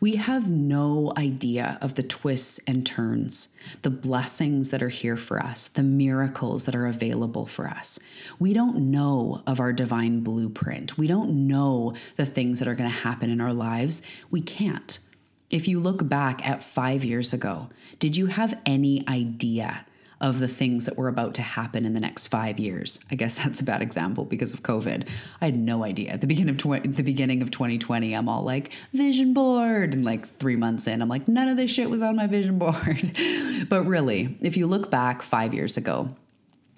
We 0.00 0.16
have 0.16 0.50
no 0.50 1.12
idea 1.16 1.78
of 1.80 1.94
the 1.94 2.02
twists 2.02 2.60
and 2.66 2.84
turns, 2.84 3.48
the 3.82 3.90
blessings 3.90 4.70
that 4.70 4.82
are 4.82 4.90
here 4.90 5.16
for 5.16 5.40
us, 5.40 5.68
the 5.68 5.82
miracles 5.82 6.64
that 6.64 6.74
are 6.74 6.86
available 6.86 7.46
for 7.46 7.68
us. 7.68 7.98
We 8.38 8.52
don't 8.52 8.90
know 8.90 9.42
of 9.46 9.60
our 9.60 9.72
divine 9.72 10.20
blueprint. 10.20 10.98
We 10.98 11.06
don't 11.06 11.46
know 11.46 11.94
the 12.16 12.26
things 12.26 12.58
that 12.58 12.68
are 12.68 12.74
going 12.74 12.90
to 12.90 12.96
happen 12.96 13.30
in 13.30 13.40
our 13.40 13.54
lives. 13.54 14.02
We 14.30 14.40
can't. 14.40 14.98
If 15.50 15.66
you 15.66 15.80
look 15.80 16.06
back 16.08 16.46
at 16.46 16.62
five 16.62 17.04
years 17.04 17.32
ago, 17.32 17.70
did 17.98 18.16
you 18.16 18.26
have 18.26 18.58
any 18.66 19.06
idea 19.08 19.86
of 20.20 20.40
the 20.40 20.48
things 20.48 20.86
that 20.86 20.96
were 20.96 21.08
about 21.08 21.34
to 21.34 21.42
happen 21.42 21.86
in 21.86 21.94
the 21.94 22.00
next 22.00 22.26
five 22.26 22.58
years. 22.58 23.00
I 23.10 23.14
guess 23.14 23.36
that's 23.42 23.60
a 23.60 23.64
bad 23.64 23.82
example 23.82 24.24
because 24.24 24.52
of 24.52 24.62
COVID. 24.62 25.08
I 25.40 25.44
had 25.44 25.56
no 25.56 25.84
idea. 25.84 26.10
At 26.10 26.20
the 26.20 26.26
beginning 26.26 26.54
of 26.54 26.58
tw- 26.58 26.96
the 26.96 27.02
beginning 27.02 27.42
of 27.42 27.50
2020, 27.50 28.14
I'm 28.14 28.28
all 28.28 28.42
like 28.42 28.72
vision 28.92 29.34
board, 29.34 29.94
and 29.94 30.04
like 30.04 30.26
three 30.26 30.56
months 30.56 30.86
in, 30.86 31.02
I'm 31.02 31.08
like 31.08 31.28
none 31.28 31.48
of 31.48 31.56
this 31.56 31.70
shit 31.70 31.90
was 31.90 32.02
on 32.02 32.16
my 32.16 32.26
vision 32.26 32.58
board. 32.58 33.12
but 33.68 33.84
really, 33.84 34.36
if 34.40 34.56
you 34.56 34.66
look 34.66 34.90
back 34.90 35.22
five 35.22 35.54
years 35.54 35.76
ago, 35.76 36.10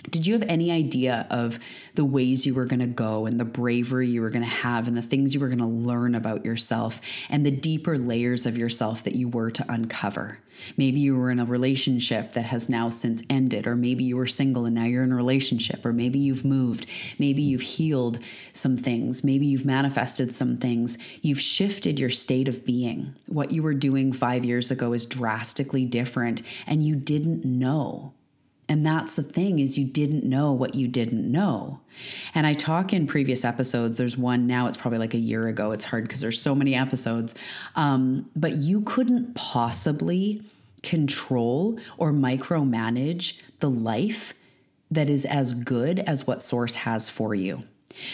did 0.09 0.27
you 0.27 0.33
have 0.33 0.45
any 0.49 0.71
idea 0.71 1.27
of 1.31 1.59
the 1.95 2.05
ways 2.05 2.47
you 2.47 2.55
were 2.55 2.65
going 2.65 2.81
to 2.81 2.87
go 2.87 3.27
and 3.27 3.39
the 3.39 3.45
bravery 3.45 4.09
you 4.09 4.23
were 4.23 4.31
going 4.31 4.43
to 4.43 4.49
have 4.49 4.89
and 4.89 4.97
the 4.97 5.03
things 5.03 5.35
you 5.35 5.41
were 5.41 5.49
going 5.49 5.59
to 5.59 5.67
learn 5.67 6.15
about 6.15 6.45
yourself 6.45 7.01
and 7.29 7.45
the 7.45 7.51
deeper 7.51 7.99
layers 7.99 8.47
of 8.47 8.57
yourself 8.57 9.05
that 9.05 9.15
you 9.15 9.29
were 9.29 9.51
to 9.51 9.65
uncover? 9.69 10.39
Maybe 10.77 11.01
you 11.01 11.17
were 11.17 11.31
in 11.31 11.39
a 11.39 11.45
relationship 11.45 12.35
that 12.35 12.45
has 12.45 12.69
now 12.69 12.91
since 12.91 13.23
ended, 13.31 13.67
or 13.67 13.77
maybe 13.77 14.05
you 14.05 14.17
were 14.17 14.27
single 14.27 14.67
and 14.67 14.75
now 14.75 14.85
you're 14.85 15.03
in 15.03 15.13
a 15.13 15.17
relationship, 15.17 15.85
or 15.87 15.93
maybe 15.93 16.19
you've 16.19 16.45
moved, 16.45 16.87
maybe 17.19 17.43
you've 17.43 17.63
healed 17.63 18.19
some 18.53 18.77
things, 18.77 19.25
maybe 19.25 19.47
you've 19.47 19.65
manifested 19.65 20.35
some 20.35 20.59
things. 20.59 20.99
You've 21.23 21.41
shifted 21.41 21.99
your 21.99 22.11
state 22.11 22.49
of 22.49 22.65
being. 22.65 23.15
What 23.27 23.53
you 23.53 23.63
were 23.63 23.75
doing 23.75 24.13
five 24.13 24.45
years 24.45 24.71
ago 24.71 24.93
is 24.93 25.07
drastically 25.07 25.87
different, 25.87 26.43
and 26.67 26.85
you 26.85 26.97
didn't 26.97 27.45
know. 27.45 28.15
And 28.71 28.87
that's 28.87 29.17
the 29.17 29.25
thing 29.25 29.59
is 29.59 29.77
you 29.77 29.85
didn't 29.85 30.23
know 30.23 30.53
what 30.53 30.77
you 30.77 30.87
didn't 30.87 31.31
know. 31.31 31.81
And 32.37 32.47
I 32.47 32.55
talk 32.55 32.93
in 32.93 33.09
previous 33.09 33.45
episodes. 33.45 33.99
There's 33.99 34.17
one 34.17 34.47
now, 34.47 34.69
it's 34.69 34.77
probably 34.77 35.01
like 35.01 35.13
a 35.13 35.19
year 35.19 35.49
ago. 35.49 35.73
It's 35.73 35.85
hard 35.85 36.05
because 36.05 36.21
there's 36.21 36.41
so 36.41 36.55
many 36.55 36.77
episodes. 36.77 37.35
Um, 37.75 38.31
but 38.37 38.59
you 38.59 38.83
couldn't 38.83 39.35
possibly 39.35 40.43
control 40.85 41.81
or 41.99 42.13
micromanage 42.13 43.41
the 43.59 43.69
life 43.69 44.35
that 44.89 45.11
is 45.11 45.25
as 45.25 45.53
good 45.53 45.99
as 45.99 46.29
what 46.29 46.41
Source 46.41 46.77
has 46.77 47.09
for 47.09 47.35
you. 47.35 47.65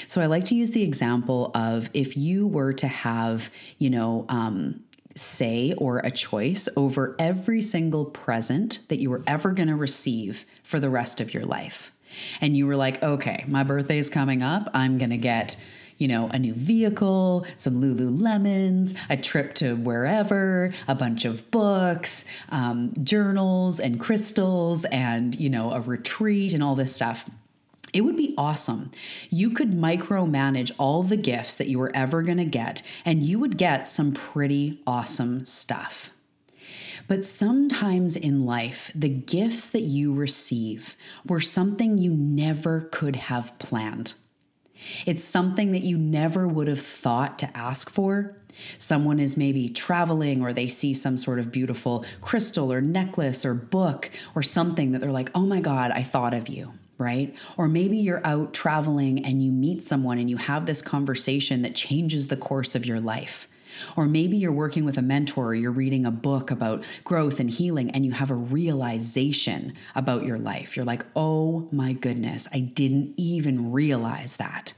So 0.06 0.22
I 0.22 0.26
like 0.26 0.46
to 0.46 0.54
use 0.54 0.70
the 0.70 0.82
example 0.82 1.50
of 1.54 1.90
if 1.92 2.16
you 2.16 2.46
were 2.46 2.72
to 2.72 2.88
have, 2.88 3.50
you 3.76 3.90
know, 3.90 4.24
um, 4.30 4.80
say 5.16 5.74
or 5.78 5.98
a 5.98 6.10
choice 6.10 6.68
over 6.76 7.16
every 7.18 7.62
single 7.62 8.04
present 8.04 8.80
that 8.88 9.00
you 9.00 9.10
were 9.10 9.22
ever 9.26 9.52
going 9.52 9.68
to 9.68 9.76
receive 9.76 10.44
for 10.62 10.78
the 10.78 10.90
rest 10.90 11.20
of 11.20 11.34
your 11.34 11.44
life. 11.44 11.92
And 12.40 12.56
you 12.56 12.66
were 12.66 12.76
like, 12.76 13.02
okay, 13.02 13.44
my 13.48 13.64
birthday 13.64 13.98
is 13.98 14.10
coming 14.10 14.42
up. 14.42 14.68
I'm 14.72 14.98
going 14.98 15.10
to 15.10 15.18
get 15.18 15.56
you 15.98 16.08
know, 16.08 16.28
a 16.28 16.38
new 16.38 16.52
vehicle, 16.52 17.46
some 17.56 17.80
Lululemons, 17.80 18.96
a 19.08 19.16
trip 19.16 19.54
to 19.54 19.74
wherever, 19.76 20.74
a 20.86 20.94
bunch 20.94 21.24
of 21.24 21.50
books, 21.50 22.26
um, 22.50 22.92
journals, 23.02 23.80
and 23.80 23.98
crystals, 23.98 24.84
and, 24.86 25.38
you 25.40 25.48
know, 25.48 25.70
a 25.70 25.80
retreat 25.80 26.52
and 26.52 26.62
all 26.62 26.74
this 26.74 26.94
stuff. 26.94 27.28
It 27.96 28.04
would 28.04 28.18
be 28.18 28.34
awesome. 28.36 28.90
You 29.30 29.48
could 29.48 29.72
micromanage 29.72 30.70
all 30.76 31.02
the 31.02 31.16
gifts 31.16 31.54
that 31.54 31.68
you 31.68 31.78
were 31.78 31.90
ever 31.94 32.20
going 32.20 32.36
to 32.36 32.44
get, 32.44 32.82
and 33.06 33.22
you 33.22 33.38
would 33.38 33.56
get 33.56 33.86
some 33.86 34.12
pretty 34.12 34.82
awesome 34.86 35.46
stuff. 35.46 36.10
But 37.08 37.24
sometimes 37.24 38.14
in 38.14 38.44
life, 38.44 38.90
the 38.94 39.08
gifts 39.08 39.70
that 39.70 39.84
you 39.84 40.12
receive 40.12 40.94
were 41.26 41.40
something 41.40 41.96
you 41.96 42.12
never 42.12 42.82
could 42.92 43.16
have 43.16 43.58
planned. 43.58 44.12
It's 45.06 45.24
something 45.24 45.72
that 45.72 45.82
you 45.82 45.96
never 45.96 46.46
would 46.46 46.68
have 46.68 46.80
thought 46.80 47.38
to 47.38 47.56
ask 47.56 47.88
for. 47.88 48.36
Someone 48.76 49.18
is 49.18 49.38
maybe 49.38 49.70
traveling 49.70 50.42
or 50.42 50.52
they 50.52 50.68
see 50.68 50.92
some 50.92 51.16
sort 51.16 51.38
of 51.38 51.50
beautiful 51.50 52.04
crystal 52.20 52.70
or 52.70 52.82
necklace 52.82 53.42
or 53.42 53.54
book 53.54 54.10
or 54.34 54.42
something 54.42 54.92
that 54.92 55.00
they're 55.00 55.10
like, 55.10 55.30
oh 55.34 55.46
my 55.46 55.60
God, 55.60 55.92
I 55.92 56.02
thought 56.02 56.34
of 56.34 56.48
you 56.48 56.74
right? 56.98 57.34
Or 57.56 57.68
maybe 57.68 57.98
you're 57.98 58.24
out 58.26 58.54
traveling 58.54 59.24
and 59.24 59.42
you 59.42 59.52
meet 59.52 59.84
someone 59.84 60.18
and 60.18 60.30
you 60.30 60.36
have 60.36 60.66
this 60.66 60.82
conversation 60.82 61.62
that 61.62 61.74
changes 61.74 62.28
the 62.28 62.36
course 62.36 62.74
of 62.74 62.86
your 62.86 63.00
life. 63.00 63.48
Or 63.96 64.06
maybe 64.06 64.36
you're 64.36 64.52
working 64.52 64.84
with 64.84 64.96
a 64.96 65.02
mentor 65.02 65.48
or 65.48 65.54
you're 65.54 65.70
reading 65.70 66.06
a 66.06 66.10
book 66.10 66.50
about 66.50 66.84
growth 67.04 67.40
and 67.40 67.50
healing 67.50 67.90
and 67.90 68.06
you 68.06 68.12
have 68.12 68.30
a 68.30 68.34
realization 68.34 69.74
about 69.94 70.24
your 70.24 70.38
life. 70.38 70.76
You're 70.76 70.86
like, 70.86 71.04
oh 71.14 71.68
my 71.70 71.92
goodness, 71.92 72.48
I 72.52 72.60
didn't 72.60 73.14
even 73.16 73.72
realize 73.72 74.36
that 74.36 74.72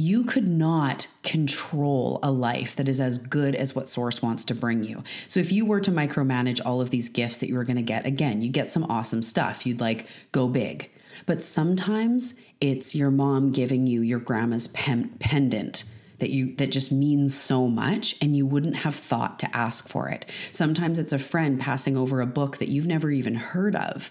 you 0.00 0.24
could 0.24 0.48
not 0.48 1.06
control 1.22 2.18
a 2.22 2.30
life 2.30 2.74
that 2.76 2.88
is 2.88 3.00
as 3.00 3.18
good 3.18 3.54
as 3.54 3.74
what 3.74 3.86
Source 3.86 4.22
wants 4.22 4.44
to 4.46 4.54
bring 4.54 4.82
you. 4.82 5.04
So, 5.28 5.40
if 5.40 5.52
you 5.52 5.66
were 5.66 5.80
to 5.80 5.90
micromanage 5.90 6.60
all 6.64 6.80
of 6.80 6.88
these 6.88 7.10
gifts 7.10 7.38
that 7.38 7.48
you 7.48 7.54
were 7.54 7.64
going 7.64 7.76
to 7.76 7.82
get, 7.82 8.06
again, 8.06 8.40
you 8.40 8.50
get 8.50 8.70
some 8.70 8.84
awesome 8.84 9.20
stuff. 9.20 9.66
You'd 9.66 9.80
like 9.80 10.06
go 10.32 10.48
big. 10.48 10.90
But 11.26 11.42
sometimes 11.42 12.40
it's 12.62 12.94
your 12.94 13.10
mom 13.10 13.52
giving 13.52 13.86
you 13.86 14.00
your 14.00 14.20
grandma's 14.20 14.68
pen- 14.68 15.14
pendant 15.18 15.84
that 16.18 16.30
you 16.30 16.54
that 16.56 16.70
just 16.70 16.90
means 16.90 17.34
so 17.34 17.68
much 17.68 18.16
and 18.22 18.34
you 18.34 18.46
wouldn't 18.46 18.76
have 18.76 18.94
thought 18.94 19.38
to 19.40 19.56
ask 19.56 19.86
for 19.86 20.08
it. 20.08 20.24
Sometimes 20.50 20.98
it's 20.98 21.12
a 21.12 21.18
friend 21.18 21.60
passing 21.60 21.96
over 21.96 22.22
a 22.22 22.26
book 22.26 22.56
that 22.56 22.68
you've 22.68 22.86
never 22.86 23.10
even 23.10 23.34
heard 23.34 23.76
of 23.76 24.10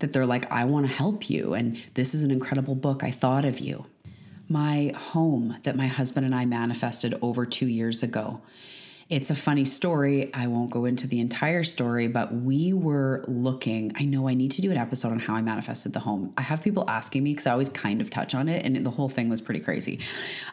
that 0.00 0.12
they're 0.12 0.26
like 0.26 0.50
I 0.50 0.64
want 0.64 0.86
to 0.86 0.92
help 0.92 1.30
you 1.30 1.54
and 1.54 1.80
this 1.94 2.14
is 2.14 2.22
an 2.22 2.30
incredible 2.30 2.74
book 2.74 3.04
I 3.04 3.10
thought 3.10 3.44
of 3.44 3.58
you 3.60 3.86
my 4.48 4.92
home 4.96 5.56
that 5.64 5.76
my 5.76 5.86
husband 5.86 6.24
and 6.24 6.34
I 6.34 6.44
manifested 6.44 7.18
over 7.20 7.44
two 7.44 7.66
years 7.66 8.02
ago. 8.02 8.40
It's 9.10 9.30
a 9.30 9.34
funny 9.34 9.64
story. 9.64 10.30
I 10.34 10.48
won't 10.48 10.70
go 10.70 10.84
into 10.84 11.06
the 11.06 11.18
entire 11.18 11.62
story, 11.62 12.08
but 12.08 12.30
we 12.34 12.74
were 12.74 13.24
looking. 13.26 13.90
I 13.96 14.04
know 14.04 14.28
I 14.28 14.34
need 14.34 14.50
to 14.52 14.60
do 14.60 14.70
an 14.70 14.76
episode 14.76 15.12
on 15.12 15.18
how 15.18 15.34
I 15.34 15.40
manifested 15.40 15.94
the 15.94 16.00
home. 16.00 16.34
I 16.36 16.42
have 16.42 16.62
people 16.62 16.84
asking 16.86 17.22
me 17.22 17.30
because 17.30 17.46
I 17.46 17.52
always 17.52 17.70
kind 17.70 18.02
of 18.02 18.10
touch 18.10 18.34
on 18.34 18.50
it, 18.50 18.66
and 18.66 18.76
the 18.84 18.90
whole 18.90 19.08
thing 19.08 19.30
was 19.30 19.40
pretty 19.40 19.60
crazy. 19.60 20.00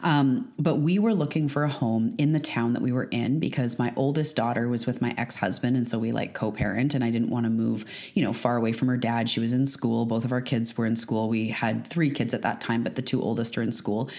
Um, 0.04 0.54
but 0.58 0.76
we 0.76 1.00
were 1.00 1.14
looking 1.14 1.50
for 1.50 1.66
a 1.66 1.70
home 1.70 2.12
in 2.18 2.32
the 2.32 2.40
town 2.40 2.72
that 2.74 2.82
we 2.82 2.94
were 2.94 3.10
in 3.12 3.42
because 3.42 3.78
my 3.78 3.92
oldest 3.98 4.38
daughter 4.38 4.70
was 4.70 4.86
with 4.86 5.02
my 5.02 5.14
ex 5.18 5.36
husband, 5.36 5.76
and 5.76 5.86
so 5.86 6.00
we 6.00 6.14
like 6.14 6.34
co 6.34 6.50
parent, 6.50 6.94
and 6.94 7.04
I 7.04 7.12
didn't 7.12 7.32
want 7.32 7.46
to 7.46 7.50
move, 7.50 7.84
you 8.14 8.24
know, 8.24 8.32
far 8.32 8.56
away 8.56 8.72
from 8.72 8.88
her 8.88 8.98
dad. 8.98 9.30
She 9.30 9.42
was 9.42 9.52
in 9.52 9.66
school. 9.66 10.06
Both 10.06 10.24
of 10.24 10.32
our 10.32 10.42
kids 10.42 10.78
were 10.78 10.86
in 10.86 10.96
school. 10.96 11.28
We 11.28 11.50
had 11.50 11.86
three 11.86 12.10
kids 12.10 12.34
at 12.34 12.44
that 12.44 12.62
time, 12.62 12.84
but 12.84 12.96
the 12.96 13.02
two 13.02 13.22
oldest 13.22 13.58
are 13.58 13.62
in 13.62 13.74
school. 13.74 14.10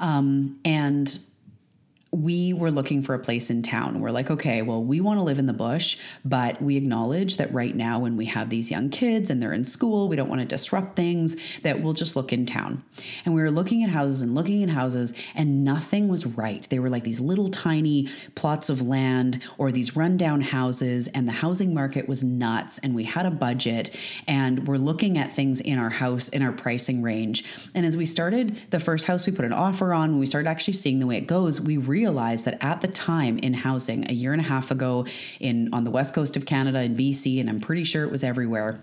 Um, 0.00 0.58
and 0.64 1.18
we 2.14 2.52
were 2.52 2.70
looking 2.70 3.02
for 3.02 3.14
a 3.14 3.18
place 3.18 3.50
in 3.50 3.62
town. 3.62 4.00
We're 4.00 4.10
like, 4.10 4.30
okay, 4.30 4.62
well, 4.62 4.82
we 4.82 5.00
want 5.00 5.18
to 5.18 5.22
live 5.22 5.38
in 5.38 5.46
the 5.46 5.52
bush, 5.52 5.98
but 6.24 6.62
we 6.62 6.76
acknowledge 6.76 7.38
that 7.38 7.52
right 7.52 7.74
now, 7.74 7.98
when 7.98 8.16
we 8.16 8.26
have 8.26 8.50
these 8.50 8.70
young 8.70 8.88
kids 8.88 9.30
and 9.30 9.42
they're 9.42 9.52
in 9.52 9.64
school, 9.64 10.08
we 10.08 10.16
don't 10.16 10.28
want 10.28 10.40
to 10.40 10.46
disrupt 10.46 10.94
things, 10.94 11.36
that 11.62 11.82
we'll 11.82 11.92
just 11.92 12.14
look 12.14 12.32
in 12.32 12.46
town. 12.46 12.84
And 13.24 13.34
we 13.34 13.42
were 13.42 13.50
looking 13.50 13.82
at 13.82 13.90
houses 13.90 14.22
and 14.22 14.34
looking 14.34 14.62
at 14.62 14.70
houses, 14.70 15.12
and 15.34 15.64
nothing 15.64 16.08
was 16.08 16.24
right. 16.24 16.66
They 16.70 16.78
were 16.78 16.88
like 16.88 17.02
these 17.02 17.20
little 17.20 17.48
tiny 17.48 18.08
plots 18.36 18.68
of 18.68 18.80
land 18.80 19.42
or 19.58 19.72
these 19.72 19.96
rundown 19.96 20.40
houses, 20.40 21.08
and 21.08 21.26
the 21.26 21.32
housing 21.32 21.74
market 21.74 22.08
was 22.08 22.22
nuts. 22.22 22.78
And 22.78 22.94
we 22.94 23.04
had 23.04 23.26
a 23.26 23.30
budget, 23.30 23.90
and 24.28 24.68
we're 24.68 24.76
looking 24.76 25.18
at 25.18 25.32
things 25.32 25.60
in 25.60 25.78
our 25.78 25.90
house, 25.90 26.28
in 26.28 26.42
our 26.42 26.52
pricing 26.52 27.02
range. 27.02 27.44
And 27.74 27.84
as 27.84 27.96
we 27.96 28.06
started 28.06 28.56
the 28.70 28.80
first 28.80 29.06
house 29.06 29.26
we 29.26 29.32
put 29.32 29.44
an 29.44 29.52
offer 29.52 29.92
on, 29.92 30.12
when 30.12 30.20
we 30.20 30.26
started 30.26 30.48
actually 30.48 30.74
seeing 30.74 31.00
the 31.00 31.06
way 31.06 31.16
it 31.16 31.26
goes, 31.26 31.60
we 31.60 31.76
realized 31.76 32.03
realized 32.04 32.44
that 32.44 32.62
at 32.62 32.82
the 32.82 32.88
time 32.88 33.38
in 33.38 33.54
housing, 33.54 34.04
a 34.10 34.12
year 34.12 34.32
and 34.32 34.40
a 34.40 34.44
half 34.44 34.70
ago 34.70 35.06
in 35.40 35.72
on 35.72 35.84
the 35.84 35.90
west 35.90 36.12
coast 36.14 36.36
of 36.36 36.44
Canada 36.44 36.82
in 36.82 36.94
BC, 36.94 37.40
and 37.40 37.48
I'm 37.48 37.60
pretty 37.60 37.84
sure 37.84 38.04
it 38.04 38.10
was 38.10 38.22
everywhere 38.22 38.78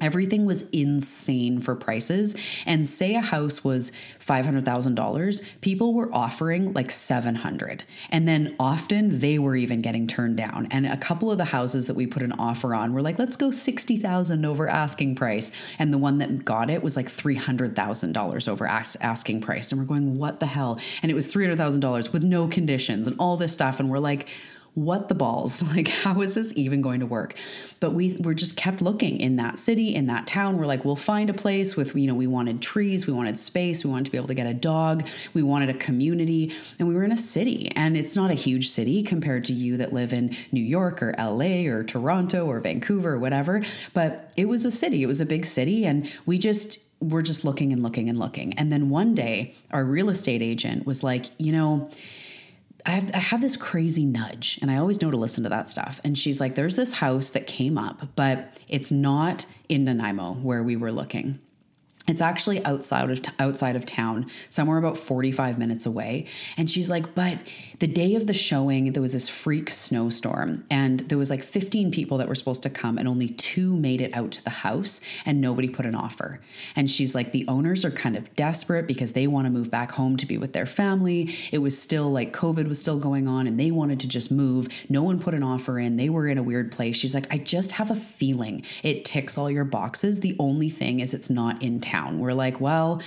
Everything 0.00 0.46
was 0.46 0.62
insane 0.72 1.60
for 1.60 1.74
prices. 1.74 2.36
And 2.66 2.86
say 2.86 3.14
a 3.14 3.20
house 3.20 3.62
was 3.62 3.92
$500,000, 4.20 5.42
people 5.60 5.94
were 5.94 6.12
offering 6.12 6.72
like 6.72 6.90
700. 6.90 7.84
And 8.10 8.26
then 8.28 8.54
often 8.58 9.18
they 9.20 9.38
were 9.38 9.56
even 9.56 9.80
getting 9.80 10.06
turned 10.06 10.36
down. 10.36 10.68
And 10.70 10.86
a 10.86 10.96
couple 10.96 11.30
of 11.30 11.38
the 11.38 11.46
houses 11.46 11.86
that 11.86 11.94
we 11.94 12.06
put 12.06 12.22
an 12.22 12.32
offer 12.32 12.74
on 12.74 12.92
were 12.92 13.02
like, 13.02 13.18
let's 13.18 13.36
go 13.36 13.50
60,000 13.50 14.44
over 14.44 14.68
asking 14.68 15.14
price. 15.14 15.52
And 15.78 15.92
the 15.92 15.98
one 15.98 16.18
that 16.18 16.44
got 16.44 16.70
it 16.70 16.82
was 16.82 16.96
like 16.96 17.08
$300,000 17.08 18.48
over 18.48 18.66
asking 18.66 19.40
price. 19.40 19.72
And 19.72 19.80
we're 19.80 19.86
going, 19.86 20.16
what 20.18 20.40
the 20.40 20.46
hell? 20.46 20.80
And 21.02 21.10
it 21.10 21.14
was 21.14 21.32
$300,000 21.32 22.12
with 22.12 22.22
no 22.22 22.48
conditions 22.48 23.06
and 23.06 23.16
all 23.18 23.36
this 23.36 23.52
stuff. 23.52 23.80
And 23.80 23.90
we're 23.90 23.98
like, 23.98 24.28
what 24.74 25.08
the 25.08 25.14
balls 25.14 25.62
like 25.74 25.88
how 25.88 26.20
is 26.20 26.34
this 26.34 26.52
even 26.56 26.82
going 26.82 27.00
to 27.00 27.06
work? 27.06 27.34
But 27.80 27.92
we 27.92 28.16
were 28.18 28.34
just 28.34 28.56
kept 28.56 28.80
looking 28.82 29.20
in 29.20 29.36
that 29.36 29.58
city 29.58 29.94
in 29.94 30.06
that 30.06 30.26
town. 30.26 30.58
We're 30.58 30.66
like 30.66 30.84
we'll 30.84 30.96
find 30.96 31.30
a 31.30 31.34
place 31.34 31.76
with 31.76 31.94
you 31.94 32.06
know 32.06 32.14
we 32.14 32.26
wanted 32.26 32.62
trees 32.62 33.06
we 33.06 33.12
wanted 33.12 33.38
space 33.38 33.84
we 33.84 33.90
wanted 33.90 34.06
to 34.06 34.10
be 34.10 34.16
able 34.16 34.28
to 34.28 34.34
get 34.34 34.46
a 34.46 34.54
dog 34.54 35.06
we 35.34 35.42
wanted 35.42 35.70
a 35.70 35.74
community. 35.74 36.52
And 36.78 36.88
we 36.88 36.94
were 36.94 37.04
in 37.04 37.12
a 37.12 37.16
city. 37.16 37.70
And 37.76 37.96
it's 37.96 38.16
not 38.16 38.30
a 38.30 38.34
huge 38.34 38.68
city 38.68 39.02
compared 39.02 39.44
to 39.46 39.52
you 39.52 39.76
that 39.78 39.92
live 39.92 40.12
in 40.12 40.36
New 40.52 40.62
York 40.62 41.02
or 41.02 41.14
LA 41.18 41.66
or 41.66 41.84
Toronto 41.84 42.46
or 42.46 42.60
Vancouver 42.60 43.14
or 43.14 43.18
whatever. 43.18 43.62
But 43.94 44.32
it 44.36 44.46
was 44.46 44.64
a 44.64 44.70
city. 44.70 45.02
It 45.02 45.06
was 45.06 45.20
a 45.20 45.26
big 45.26 45.46
city. 45.46 45.84
And 45.84 46.10
we 46.26 46.38
just 46.38 46.80
were 47.00 47.22
just 47.22 47.44
looking 47.44 47.72
and 47.72 47.82
looking 47.82 48.08
and 48.08 48.18
looking. 48.18 48.52
And 48.54 48.70
then 48.70 48.90
one 48.90 49.14
day 49.14 49.54
our 49.70 49.84
real 49.84 50.10
estate 50.10 50.42
agent 50.42 50.86
was 50.86 51.02
like 51.02 51.26
you 51.38 51.52
know 51.52 51.90
I 52.86 52.90
have, 52.90 53.10
I 53.14 53.18
have 53.18 53.40
this 53.40 53.56
crazy 53.56 54.06
nudge, 54.06 54.58
and 54.62 54.70
I 54.70 54.76
always 54.76 55.00
know 55.00 55.10
to 55.10 55.16
listen 55.16 55.42
to 55.44 55.50
that 55.50 55.68
stuff. 55.68 56.00
And 56.04 56.16
she's 56.16 56.40
like, 56.40 56.54
There's 56.54 56.76
this 56.76 56.94
house 56.94 57.30
that 57.30 57.46
came 57.46 57.76
up, 57.76 58.14
but 58.16 58.58
it's 58.68 58.90
not 58.90 59.46
in 59.68 59.84
Nanaimo 59.84 60.34
where 60.34 60.62
we 60.62 60.76
were 60.76 60.92
looking. 60.92 61.38
It's 62.10 62.20
actually 62.20 62.64
outside 62.64 63.10
of 63.10 63.24
outside 63.38 63.76
of 63.76 63.86
town, 63.86 64.26
somewhere 64.48 64.78
about 64.78 64.98
45 64.98 65.58
minutes 65.58 65.86
away. 65.86 66.26
And 66.56 66.68
she's 66.68 66.90
like, 66.90 67.14
"But 67.14 67.38
the 67.78 67.86
day 67.86 68.14
of 68.14 68.26
the 68.26 68.34
showing, 68.34 68.92
there 68.92 69.02
was 69.02 69.12
this 69.12 69.28
freak 69.28 69.70
snowstorm, 69.70 70.64
and 70.70 71.00
there 71.00 71.16
was 71.16 71.30
like 71.30 71.42
15 71.42 71.90
people 71.90 72.18
that 72.18 72.28
were 72.28 72.34
supposed 72.34 72.62
to 72.64 72.70
come, 72.70 72.98
and 72.98 73.08
only 73.08 73.28
two 73.28 73.76
made 73.76 74.00
it 74.00 74.14
out 74.14 74.32
to 74.32 74.44
the 74.44 74.50
house, 74.50 75.00
and 75.24 75.40
nobody 75.40 75.68
put 75.68 75.86
an 75.86 75.94
offer." 75.94 76.40
And 76.74 76.90
she's 76.90 77.14
like, 77.14 77.32
"The 77.32 77.46
owners 77.48 77.84
are 77.84 77.90
kind 77.90 78.16
of 78.16 78.34
desperate 78.34 78.86
because 78.88 79.12
they 79.12 79.26
want 79.26 79.46
to 79.46 79.50
move 79.50 79.70
back 79.70 79.92
home 79.92 80.16
to 80.16 80.26
be 80.26 80.36
with 80.36 80.52
their 80.52 80.66
family. 80.66 81.30
It 81.52 81.58
was 81.58 81.80
still 81.80 82.10
like 82.10 82.32
COVID 82.32 82.68
was 82.68 82.80
still 82.80 82.98
going 82.98 83.28
on, 83.28 83.46
and 83.46 83.58
they 83.58 83.70
wanted 83.70 84.00
to 84.00 84.08
just 84.08 84.30
move. 84.30 84.68
No 84.88 85.02
one 85.02 85.20
put 85.20 85.34
an 85.34 85.44
offer 85.44 85.78
in. 85.78 85.96
They 85.96 86.10
were 86.10 86.26
in 86.26 86.38
a 86.38 86.42
weird 86.42 86.72
place." 86.72 86.96
She's 86.96 87.14
like, 87.14 87.32
"I 87.32 87.38
just 87.38 87.72
have 87.72 87.90
a 87.90 87.94
feeling 87.94 88.62
it 88.82 89.04
ticks 89.04 89.38
all 89.38 89.50
your 89.50 89.64
boxes. 89.64 90.20
The 90.20 90.34
only 90.38 90.68
thing 90.68 90.98
is 90.98 91.14
it's 91.14 91.30
not 91.30 91.62
in 91.62 91.80
town." 91.80 91.99
We're 92.08 92.32
like, 92.32 92.60
well, 92.60 93.02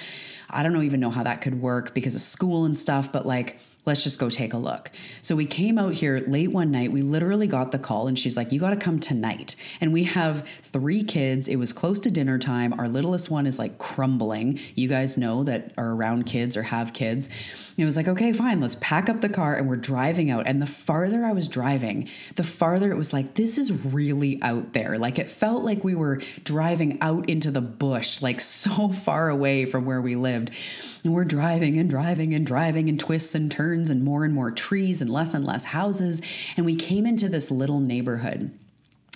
I 0.50 0.63
don't 0.63 0.81
even 0.83 1.00
know 1.00 1.09
how 1.09 1.23
that 1.23 1.41
could 1.41 1.59
work 1.62 1.93
because 1.93 2.15
of 2.15 2.21
school 2.21 2.65
and 2.65 2.77
stuff, 2.77 3.12
but 3.12 3.25
like, 3.25 3.59
let's 3.85 4.03
just 4.03 4.19
go 4.19 4.29
take 4.29 4.53
a 4.53 4.57
look. 4.57 4.91
So 5.21 5.35
we 5.35 5.45
came 5.45 5.77
out 5.77 5.93
here 5.93 6.23
late 6.25 6.51
one 6.51 6.71
night. 6.71 6.91
We 6.91 7.01
literally 7.01 7.47
got 7.47 7.71
the 7.71 7.79
call 7.79 8.07
and 8.07 8.17
she's 8.17 8.37
like, 8.37 8.51
You 8.51 8.59
got 8.59 8.69
to 8.69 8.77
come 8.77 8.99
tonight. 8.99 9.55
And 9.81 9.91
we 9.91 10.03
have 10.03 10.47
three 10.61 11.03
kids. 11.03 11.47
It 11.47 11.57
was 11.57 11.73
close 11.73 11.99
to 12.01 12.11
dinner 12.11 12.37
time. 12.37 12.73
Our 12.73 12.87
littlest 12.87 13.29
one 13.29 13.45
is 13.45 13.59
like 13.59 13.77
crumbling. 13.77 14.59
You 14.75 14.87
guys 14.87 15.17
know 15.17 15.43
that 15.43 15.73
are 15.77 15.91
around 15.91 16.25
kids 16.25 16.55
or 16.55 16.63
have 16.63 16.93
kids. 16.93 17.27
And 17.27 17.79
it 17.79 17.85
was 17.85 17.97
like, 17.97 18.07
Okay, 18.07 18.31
fine, 18.31 18.61
let's 18.61 18.77
pack 18.79 19.09
up 19.09 19.21
the 19.21 19.29
car 19.29 19.55
and 19.55 19.67
we're 19.67 19.75
driving 19.75 20.31
out. 20.31 20.47
And 20.47 20.61
the 20.61 20.67
farther 20.67 21.25
I 21.25 21.33
was 21.33 21.47
driving, 21.47 22.09
the 22.35 22.43
farther 22.43 22.91
it 22.91 22.97
was 22.97 23.11
like, 23.11 23.33
This 23.33 23.57
is 23.57 23.71
really 23.71 24.41
out 24.41 24.73
there. 24.73 24.97
Like 24.97 25.19
it 25.19 25.29
felt 25.29 25.63
like 25.63 25.83
we 25.83 25.95
were 25.95 26.21
driving 26.43 26.97
out 27.01 27.29
into 27.29 27.51
the 27.51 27.61
bush, 27.61 28.21
like 28.21 28.39
so 28.63 28.89
far 28.89 29.29
away 29.29 29.65
from 29.65 29.85
where 29.85 30.01
we 30.01 30.15
lived. 30.15 30.51
And 31.03 31.13
we're 31.13 31.25
driving 31.25 31.77
and 31.77 31.89
driving 31.89 32.33
and 32.33 32.45
driving 32.45 32.88
and 32.88 33.00
twists 33.00 33.36
and 33.36 33.51
turns 33.51 33.89
and 33.89 34.03
more 34.03 34.24
and 34.24 34.33
more 34.33 34.51
trees 34.51 35.01
and 35.01 35.10
less 35.10 35.33
and 35.33 35.45
less 35.45 35.65
houses. 35.65 36.22
And 36.55 36.65
we 36.65 36.75
came 36.75 37.05
into 37.05 37.27
this 37.27 37.51
little 37.51 37.79
neighborhood. 37.79 38.57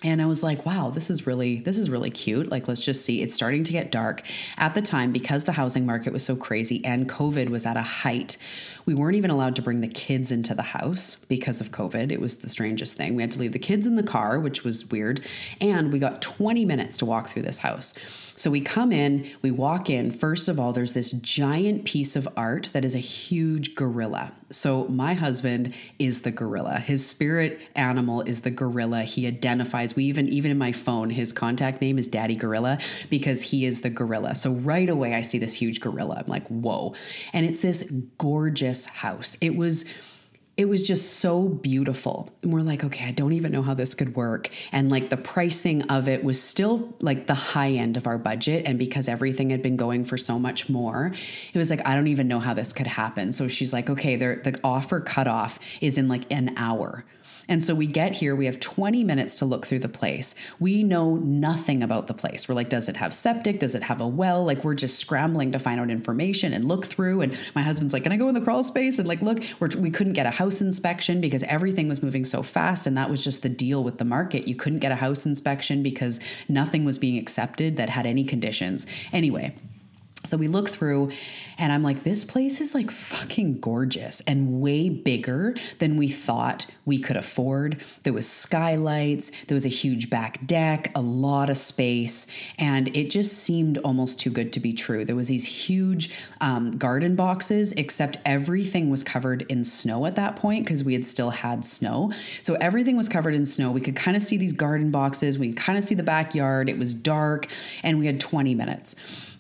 And 0.03 0.21
i 0.21 0.27
was 0.27 0.43
like 0.43 0.63
wow 0.63 0.91
this 0.91 1.09
is 1.09 1.25
really 1.25 1.59
this 1.61 1.79
is 1.79 1.89
really 1.89 2.11
cute. 2.11 2.51
Like 2.51 2.67
let's 2.67 2.85
just 2.85 3.03
see. 3.03 3.23
It's 3.23 3.33
starting 3.33 3.63
to 3.63 3.71
get 3.71 3.91
dark. 3.91 4.21
At 4.57 4.75
the 4.75 4.81
time 4.81 5.11
because 5.11 5.45
the 5.45 5.53
housing 5.53 5.87
market 5.87 6.13
was 6.13 6.23
so 6.23 6.35
crazy 6.35 6.85
and 6.85 7.09
covid 7.09 7.49
was 7.49 7.65
at 7.65 7.77
a 7.77 7.81
height 7.81 8.37
we 8.85 8.93
weren't 8.93 9.15
even 9.15 9.31
allowed 9.31 9.55
to 9.55 9.61
bring 9.63 9.81
the 9.81 9.87
kids 9.87 10.31
into 10.31 10.53
the 10.53 10.61
house 10.61 11.15
because 11.27 11.61
of 11.61 11.71
covid. 11.71 12.11
It 12.11 12.21
was 12.21 12.37
the 12.37 12.49
strangest 12.49 12.95
thing. 12.95 13.15
We 13.15 13.23
had 13.23 13.31
to 13.31 13.39
leave 13.39 13.53
the 13.53 13.59
kids 13.59 13.87
in 13.87 13.95
the 13.95 14.03
car 14.03 14.39
which 14.39 14.63
was 14.63 14.85
weird. 14.85 15.25
And 15.59 15.91
we 15.91 15.97
got 15.97 16.21
20 16.21 16.63
minutes 16.63 16.99
to 16.99 17.05
walk 17.05 17.29
through 17.29 17.43
this 17.43 17.59
house 17.59 17.95
so 18.37 18.51
we 18.51 18.61
come 18.61 18.91
in, 18.91 19.27
we 19.41 19.49
walk 19.49 19.89
in. 19.89 20.11
First 20.11 20.47
of 20.47 20.59
all, 20.59 20.71
there's 20.71 20.93
this 20.93 21.11
giant 21.11 21.85
piece 21.85 22.15
of 22.15 22.29
art 22.37 22.69
that 22.71 22.85
is 22.85 22.93
a 22.93 22.99
huge 22.99 23.73
gorilla. 23.73 24.31
So 24.51 24.85
my 24.89 25.15
husband 25.15 25.73
is 25.97 26.21
the 26.21 26.29
gorilla. 26.29 26.79
His 26.79 27.05
spirit 27.05 27.59
animal 27.75 28.21
is 28.21 28.41
the 28.41 28.51
gorilla. 28.51 29.01
He 29.01 29.25
identifies. 29.25 29.95
We 29.95 30.03
even 30.03 30.29
even 30.29 30.51
in 30.51 30.57
my 30.59 30.71
phone, 30.71 31.09
his 31.09 31.33
contact 31.33 31.81
name 31.81 31.97
is 31.97 32.07
Daddy 32.07 32.35
Gorilla 32.35 32.77
because 33.09 33.41
he 33.41 33.65
is 33.65 33.81
the 33.81 33.89
gorilla. 33.89 34.35
So 34.35 34.51
right 34.51 34.87
away 34.87 35.15
I 35.15 35.21
see 35.21 35.39
this 35.39 35.55
huge 35.55 35.81
gorilla. 35.81 36.17
I'm 36.19 36.27
like, 36.27 36.47
"Whoa." 36.47 36.93
And 37.33 37.43
it's 37.43 37.63
this 37.63 37.91
gorgeous 38.19 38.85
house. 38.85 39.35
It 39.41 39.55
was 39.55 39.83
it 40.57 40.67
was 40.67 40.87
just 40.87 41.19
so 41.19 41.43
beautiful. 41.47 42.31
And 42.41 42.51
we're 42.51 42.61
like, 42.61 42.83
okay, 42.83 43.05
I 43.05 43.11
don't 43.11 43.33
even 43.33 43.51
know 43.51 43.61
how 43.61 43.75
this 43.75 43.93
could 43.93 44.15
work. 44.15 44.49
And 44.71 44.89
like 44.89 45.09
the 45.09 45.17
pricing 45.17 45.83
of 45.83 46.09
it 46.09 46.23
was 46.23 46.41
still 46.41 46.95
like 46.99 47.27
the 47.27 47.35
high 47.35 47.73
end 47.73 47.95
of 47.95 48.07
our 48.07 48.17
budget. 48.17 48.65
And 48.65 48.79
because 48.79 49.07
everything 49.07 49.51
had 49.51 49.61
been 49.61 49.77
going 49.77 50.03
for 50.03 50.17
so 50.17 50.39
much 50.39 50.67
more, 50.67 51.13
it 51.53 51.57
was 51.59 51.69
like, 51.69 51.87
I 51.87 51.93
don't 51.93 52.07
even 52.07 52.27
know 52.27 52.39
how 52.39 52.55
this 52.55 52.73
could 52.73 52.87
happen. 52.87 53.31
So 53.31 53.47
she's 53.47 53.71
like, 53.71 53.87
okay, 53.87 54.15
the 54.15 54.59
offer 54.63 54.99
cutoff 54.99 55.59
is 55.79 55.99
in 55.99 56.07
like 56.07 56.23
an 56.31 56.55
hour. 56.57 57.05
And 57.47 57.63
so 57.63 57.73
we 57.73 57.87
get 57.87 58.13
here, 58.13 58.35
we 58.35 58.45
have 58.45 58.59
20 58.59 59.03
minutes 59.03 59.39
to 59.39 59.45
look 59.45 59.65
through 59.65 59.79
the 59.79 59.89
place. 59.89 60.35
We 60.59 60.83
know 60.83 61.15
nothing 61.15 61.81
about 61.81 62.07
the 62.07 62.13
place. 62.13 62.47
We're 62.47 62.55
like, 62.55 62.69
does 62.69 62.89
it 62.89 62.97
have 62.97 63.13
septic? 63.13 63.59
Does 63.59 63.75
it 63.75 63.83
have 63.83 64.01
a 64.01 64.07
well? 64.07 64.43
Like, 64.43 64.63
we're 64.63 64.73
just 64.73 64.99
scrambling 64.99 65.51
to 65.53 65.59
find 65.59 65.79
out 65.79 65.89
information 65.89 66.53
and 66.53 66.65
look 66.65 66.85
through. 66.85 67.21
And 67.21 67.37
my 67.55 67.61
husband's 67.61 67.93
like, 67.93 68.03
can 68.03 68.11
I 68.11 68.17
go 68.17 68.27
in 68.27 68.35
the 68.35 68.41
crawl 68.41 68.63
space? 68.63 68.99
And 68.99 69.07
like, 69.07 69.21
look, 69.21 69.39
we're, 69.59 69.69
we 69.77 69.91
couldn't 69.91 70.13
get 70.13 70.25
a 70.25 70.31
house 70.31 70.61
inspection 70.61 71.21
because 71.21 71.43
everything 71.43 71.87
was 71.87 72.03
moving 72.03 72.25
so 72.25 72.43
fast. 72.43 72.85
And 72.87 72.97
that 72.97 73.09
was 73.09 73.23
just 73.23 73.43
the 73.43 73.49
deal 73.49 73.83
with 73.83 73.97
the 73.97 74.05
market. 74.05 74.47
You 74.47 74.55
couldn't 74.55 74.79
get 74.79 74.91
a 74.91 74.95
house 74.95 75.25
inspection 75.25 75.83
because 75.83 76.19
nothing 76.49 76.85
was 76.85 76.97
being 76.97 77.17
accepted 77.17 77.77
that 77.77 77.89
had 77.89 78.05
any 78.05 78.23
conditions. 78.23 78.85
Anyway, 79.13 79.55
so 80.27 80.37
we 80.37 80.47
look 80.47 80.69
through, 80.69 81.11
and 81.57 81.71
I'm 81.71 81.83
like, 81.83 82.03
this 82.03 82.23
place 82.23 82.61
is 82.61 82.75
like 82.75 82.91
fucking 82.91 83.59
gorgeous 83.59 84.21
and 84.21 84.61
way 84.61 84.89
bigger 84.89 85.55
than 85.79 85.97
we 85.97 86.07
thought 86.07 86.65
we 86.85 86.99
could 86.99 87.15
afford. 87.15 87.81
There 88.03 88.13
was 88.13 88.27
skylights, 88.27 89.31
there 89.47 89.55
was 89.55 89.65
a 89.65 89.69
huge 89.69 90.09
back 90.09 90.45
deck, 90.45 90.91
a 90.95 91.01
lot 91.01 91.49
of 91.49 91.57
space, 91.57 92.27
and 92.59 92.95
it 92.95 93.09
just 93.09 93.39
seemed 93.39 93.77
almost 93.79 94.19
too 94.19 94.29
good 94.29 94.53
to 94.53 94.59
be 94.59 94.73
true. 94.73 95.05
There 95.05 95.15
was 95.15 95.29
these 95.29 95.45
huge 95.45 96.13
um, 96.41 96.71
garden 96.71 97.15
boxes, 97.15 97.71
except 97.73 98.17
everything 98.25 98.89
was 98.89 99.03
covered 99.03 99.43
in 99.43 99.63
snow 99.63 100.05
at 100.05 100.15
that 100.15 100.35
point 100.35 100.65
because 100.65 100.83
we 100.83 100.93
had 100.93 101.05
still 101.05 101.29
had 101.29 101.63
snow. 101.63 102.11
So 102.41 102.55
everything 102.55 102.97
was 102.97 103.09
covered 103.09 103.33
in 103.33 103.45
snow. 103.45 103.71
We 103.71 103.81
could 103.81 103.95
kind 103.95 104.17
of 104.17 104.23
see 104.23 104.37
these 104.37 104.53
garden 104.53 104.91
boxes. 104.91 105.39
We 105.39 105.53
kind 105.53 105.77
of 105.77 105.83
see 105.83 105.95
the 105.95 106.03
backyard. 106.03 106.69
It 106.69 106.77
was 106.77 106.93
dark, 106.93 107.47
and 107.83 107.99
we 107.99 108.05
had 108.05 108.19
20 108.19 108.55
minutes. 108.55 108.95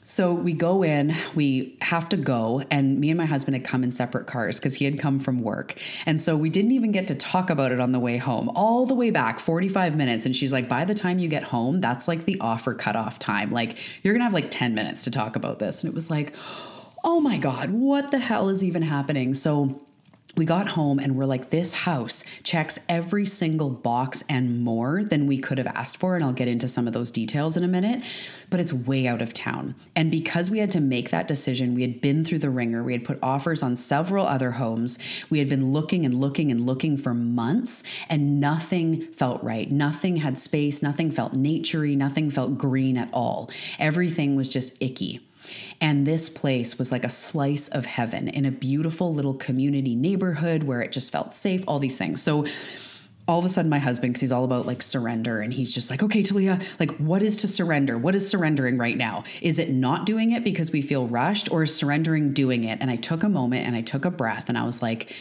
So 0.09 0.33
we 0.33 0.53
go 0.53 0.83
in, 0.83 1.13
we 1.35 1.77
have 1.81 2.07
to 2.09 2.17
go, 2.17 2.63
and 2.71 2.97
me 2.97 3.09
and 3.09 3.17
my 3.17 3.25
husband 3.25 3.55
had 3.55 3.65
come 3.65 3.83
in 3.83 3.91
separate 3.91 4.25
cars 4.25 4.57
because 4.57 4.73
he 4.73 4.85
had 4.85 4.97
come 4.99 5.19
from 5.19 5.41
work. 5.41 5.75
And 6.05 6.21
so 6.21 6.37
we 6.37 6.49
didn't 6.49 6.71
even 6.71 6.93
get 6.93 7.07
to 7.07 7.15
talk 7.15 7.49
about 7.49 7.73
it 7.73 7.81
on 7.81 7.91
the 7.91 7.99
way 7.99 8.15
home, 8.15 8.49
all 8.55 8.85
the 8.85 8.93
way 8.93 9.11
back, 9.11 9.37
45 9.37 9.97
minutes. 9.97 10.25
And 10.25 10.33
she's 10.33 10.53
like, 10.53 10.69
by 10.69 10.85
the 10.85 10.93
time 10.93 11.19
you 11.19 11.27
get 11.27 11.43
home, 11.43 11.81
that's 11.81 12.07
like 12.07 12.23
the 12.23 12.39
offer 12.39 12.73
cutoff 12.73 13.19
time. 13.19 13.51
Like, 13.51 13.77
you're 14.01 14.13
gonna 14.13 14.23
have 14.23 14.33
like 14.33 14.49
10 14.49 14.73
minutes 14.73 15.03
to 15.03 15.11
talk 15.11 15.35
about 15.35 15.59
this. 15.59 15.83
And 15.83 15.91
it 15.91 15.93
was 15.93 16.09
like, 16.09 16.33
oh 17.03 17.19
my 17.19 17.37
God, 17.37 17.71
what 17.71 18.09
the 18.09 18.19
hell 18.19 18.47
is 18.47 18.63
even 18.63 18.83
happening? 18.83 19.33
So 19.33 19.86
we 20.37 20.45
got 20.45 20.69
home 20.69 20.99
and 20.99 21.15
we're 21.15 21.25
like, 21.25 21.49
this 21.49 21.73
house 21.73 22.23
checks 22.43 22.79
every 22.87 23.25
single 23.25 23.69
box 23.69 24.23
and 24.29 24.63
more 24.63 25.03
than 25.03 25.27
we 25.27 25.37
could 25.37 25.57
have 25.57 25.67
asked 25.67 25.97
for. 25.97 26.15
And 26.15 26.23
I'll 26.23 26.33
get 26.33 26.47
into 26.47 26.67
some 26.67 26.87
of 26.87 26.93
those 26.93 27.11
details 27.11 27.57
in 27.57 27.63
a 27.63 27.67
minute, 27.67 28.03
but 28.49 28.59
it's 28.59 28.71
way 28.71 29.07
out 29.07 29.21
of 29.21 29.33
town. 29.33 29.75
And 29.95 30.11
because 30.11 30.51
we 30.51 30.59
had 30.59 30.71
to 30.71 30.79
make 30.79 31.09
that 31.09 31.27
decision, 31.27 31.73
we 31.73 31.81
had 31.81 31.99
been 31.99 32.23
through 32.23 32.39
the 32.39 32.49
ringer, 32.49 32.83
we 32.83 32.93
had 32.93 33.03
put 33.03 33.19
offers 33.21 33.63
on 33.63 33.75
several 33.75 34.25
other 34.25 34.51
homes, 34.51 34.99
we 35.29 35.39
had 35.39 35.49
been 35.49 35.73
looking 35.73 36.05
and 36.05 36.13
looking 36.13 36.51
and 36.51 36.65
looking 36.65 36.97
for 36.97 37.13
months, 37.13 37.83
and 38.07 38.39
nothing 38.39 39.01
felt 39.13 39.43
right. 39.43 39.71
Nothing 39.71 40.17
had 40.17 40.37
space, 40.37 40.83
nothing 40.83 41.11
felt 41.11 41.33
naturey, 41.33 41.97
nothing 41.97 42.29
felt 42.29 42.57
green 42.57 42.97
at 42.97 43.09
all. 43.11 43.49
Everything 43.79 44.35
was 44.35 44.49
just 44.49 44.81
icky. 44.81 45.26
And 45.79 46.05
this 46.05 46.29
place 46.29 46.77
was 46.77 46.91
like 46.91 47.03
a 47.03 47.09
slice 47.09 47.67
of 47.69 47.85
heaven 47.85 48.27
in 48.27 48.45
a 48.45 48.51
beautiful 48.51 49.13
little 49.13 49.33
community 49.33 49.95
neighborhood 49.95 50.63
where 50.63 50.81
it 50.81 50.91
just 50.91 51.11
felt 51.11 51.33
safe, 51.33 51.63
all 51.67 51.79
these 51.79 51.97
things. 51.97 52.21
So 52.21 52.45
all 53.27 53.39
of 53.39 53.45
a 53.45 53.49
sudden 53.49 53.69
my 53.69 53.79
husband 53.79 54.13
because 54.13 54.21
he's 54.21 54.31
all 54.31 54.45
about 54.45 54.65
like 54.65 54.81
surrender 54.81 55.41
and 55.41 55.53
he's 55.53 55.73
just 55.73 55.89
like 55.89 56.01
okay 56.01 56.23
talia 56.23 56.61
like 56.79 56.91
what 56.97 57.21
is 57.21 57.37
to 57.37 57.47
surrender? 57.47 57.97
What 57.97 58.15
is 58.15 58.27
surrendering 58.27 58.77
right 58.77 58.95
now? 58.95 59.25
Is 59.41 59.59
it 59.59 59.69
not 59.69 60.05
doing 60.05 60.31
it 60.31 60.43
because 60.43 60.71
we 60.71 60.81
feel 60.81 61.07
rushed 61.07 61.51
or 61.51 61.63
is 61.63 61.75
surrendering 61.75 62.31
doing 62.31 62.63
it? 62.63 62.79
And 62.81 62.89
i 62.89 62.95
took 62.95 63.23
a 63.23 63.29
moment 63.29 63.67
and 63.67 63.75
i 63.75 63.81
took 63.81 64.05
a 64.05 64.11
breath 64.11 64.47
and 64.47 64.57
i 64.57 64.63
was 64.63 64.81
like 64.81 65.13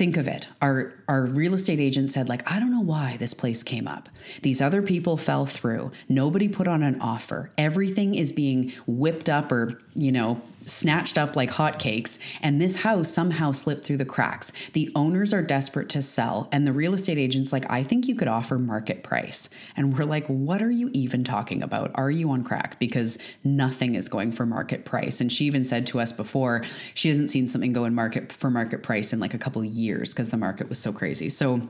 Think 0.00 0.16
of 0.16 0.26
it. 0.26 0.48
Our 0.62 0.94
our 1.08 1.26
real 1.26 1.52
estate 1.52 1.78
agent 1.78 2.08
said 2.08 2.26
like 2.26 2.50
I 2.50 2.58
don't 2.58 2.70
know 2.70 2.80
why 2.80 3.18
this 3.18 3.34
place 3.34 3.62
came 3.62 3.86
up. 3.86 4.08
These 4.40 4.62
other 4.62 4.80
people 4.80 5.18
fell 5.18 5.44
through. 5.44 5.92
Nobody 6.08 6.48
put 6.48 6.66
on 6.66 6.82
an 6.82 6.98
offer. 7.02 7.50
Everything 7.58 8.14
is 8.14 8.32
being 8.32 8.72
whipped 8.86 9.28
up 9.28 9.52
or, 9.52 9.78
you 9.94 10.10
know, 10.10 10.40
snatched 10.70 11.18
up 11.18 11.36
like 11.36 11.50
hotcakes, 11.50 12.18
and 12.40 12.60
this 12.60 12.76
house 12.76 13.08
somehow 13.08 13.52
slipped 13.52 13.84
through 13.84 13.96
the 13.98 14.04
cracks. 14.04 14.52
The 14.72 14.90
owners 14.94 15.32
are 15.32 15.42
desperate 15.42 15.88
to 15.90 16.02
sell, 16.02 16.48
and 16.52 16.66
the 16.66 16.72
real 16.72 16.94
estate 16.94 17.18
agent's 17.18 17.52
like, 17.52 17.70
I 17.70 17.82
think 17.82 18.08
you 18.08 18.14
could 18.14 18.28
offer 18.28 18.58
market 18.58 19.02
price. 19.02 19.48
And 19.76 19.96
we're 19.96 20.04
like, 20.04 20.26
what 20.26 20.62
are 20.62 20.70
you 20.70 20.90
even 20.92 21.24
talking 21.24 21.62
about? 21.62 21.90
Are 21.94 22.10
you 22.10 22.30
on 22.30 22.44
crack? 22.44 22.78
Because 22.78 23.18
nothing 23.44 23.94
is 23.94 24.08
going 24.08 24.32
for 24.32 24.46
market 24.46 24.84
price. 24.84 25.20
And 25.20 25.32
she 25.32 25.44
even 25.44 25.64
said 25.64 25.86
to 25.88 26.00
us 26.00 26.12
before, 26.12 26.64
she 26.94 27.08
hasn't 27.08 27.30
seen 27.30 27.48
something 27.48 27.72
go 27.72 27.84
in 27.84 27.94
market 27.94 28.32
for 28.32 28.50
market 28.50 28.82
price 28.82 29.12
in 29.12 29.20
like 29.20 29.34
a 29.34 29.38
couple 29.38 29.64
years 29.64 30.12
because 30.12 30.30
the 30.30 30.36
market 30.36 30.68
was 30.68 30.78
so 30.78 30.92
crazy. 30.92 31.28
So 31.28 31.62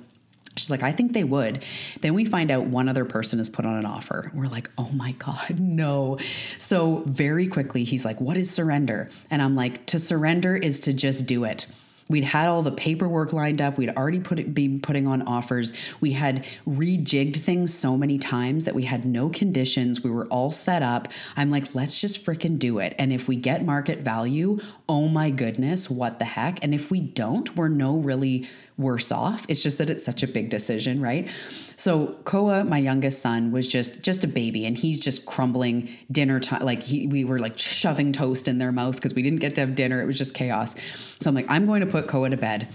She's 0.57 0.71
like, 0.71 0.83
I 0.83 0.93
think 0.93 1.13
they 1.13 1.25
would. 1.25 1.65
Then 2.01 2.15
we 2.15 2.25
find 2.25 2.51
out 2.51 2.67
one 2.67 2.89
other 2.89 3.05
person 3.05 3.39
has 3.39 3.49
put 3.49 3.65
on 3.65 3.77
an 3.77 3.87
offer. 3.87 4.31
We're 4.35 4.49
like, 4.49 4.69
oh 4.77 4.91
my 4.93 5.13
God, 5.13 5.59
no. 5.61 6.19
So 6.59 7.05
very 7.07 7.47
quickly, 7.47 7.85
he's 7.85 8.05
like, 8.05 8.21
what 8.21 8.37
is 8.37 8.51
surrender? 8.51 9.09
And 9.31 9.41
I'm 9.41 9.55
like, 9.55 9.87
to 9.87 9.99
surrender 9.99 10.57
is 10.57 10.81
to 10.81 10.93
just 10.93 11.27
do 11.27 11.45
it. 11.45 11.67
We'd 12.11 12.25
had 12.25 12.49
all 12.49 12.63
the 12.63 12.73
paperwork 12.73 13.33
lined 13.33 13.63
up. 13.63 13.79
We'd 13.79 13.91
already 13.91 14.19
put 14.19 14.41
it, 14.41 14.53
been 14.53 14.81
putting 14.81 15.07
on 15.07 15.23
offers. 15.23 15.73
We 16.01 16.11
had 16.11 16.45
rejigged 16.67 17.37
things 17.37 17.73
so 17.73 17.97
many 17.97 18.19
times 18.19 18.65
that 18.65 18.75
we 18.75 18.83
had 18.83 19.05
no 19.05 19.29
conditions. 19.29 20.03
We 20.03 20.11
were 20.11 20.27
all 20.27 20.51
set 20.51 20.83
up. 20.83 21.07
I'm 21.37 21.53
like, 21.53 21.73
let's 21.73 22.01
just 22.01 22.27
freaking 22.27 22.59
do 22.59 22.81
it. 22.81 22.97
And 22.99 23.13
if 23.13 23.29
we 23.29 23.37
get 23.37 23.65
market 23.65 24.01
value, 24.01 24.59
oh 24.91 25.07
my 25.07 25.31
goodness, 25.31 25.89
what 25.89 26.19
the 26.19 26.25
heck? 26.25 26.65
And 26.65 26.75
if 26.75 26.91
we 26.91 26.99
don't, 26.99 27.55
we're 27.55 27.69
no 27.69 27.97
really 27.97 28.49
worse 28.77 29.13
off. 29.13 29.47
It's 29.49 29.63
just 29.63 29.79
that 29.79 29.89
it's 29.89 30.05
such 30.05 30.25
a 30.25 30.27
big 30.27 30.51
decision, 30.51 31.01
right? 31.01 31.29
So 31.77 32.17
Koa, 32.25 32.65
my 32.65 32.79
youngest 32.79 33.23
son, 33.23 33.53
was 33.53 33.69
just 33.69 34.03
just 34.03 34.25
a 34.25 34.27
baby, 34.27 34.67
and 34.67 34.77
he's 34.77 34.99
just 34.99 35.27
crumbling 35.27 35.89
dinner 36.11 36.41
time. 36.41 36.63
Like 36.63 36.83
he, 36.83 37.07
we 37.07 37.23
were 37.23 37.39
like 37.39 37.57
shoving 37.57 38.11
toast 38.11 38.49
in 38.49 38.59
their 38.59 38.73
mouth 38.73 38.97
because 38.97 39.15
we 39.15 39.23
didn't 39.23 39.39
get 39.39 39.55
to 39.55 39.61
have 39.61 39.77
dinner. 39.77 40.03
It 40.03 40.07
was 40.07 40.19
just 40.19 40.35
chaos. 40.35 40.75
So 41.21 41.31
I'm 41.31 41.37
like, 41.37 41.47
I'm 41.49 41.67
going 41.67 41.83
to 41.83 41.87
put 41.87 42.09
Koa 42.09 42.29
to 42.29 42.37
bed. 42.37 42.67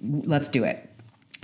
Let's 0.00 0.48
do 0.48 0.62
it 0.62 0.91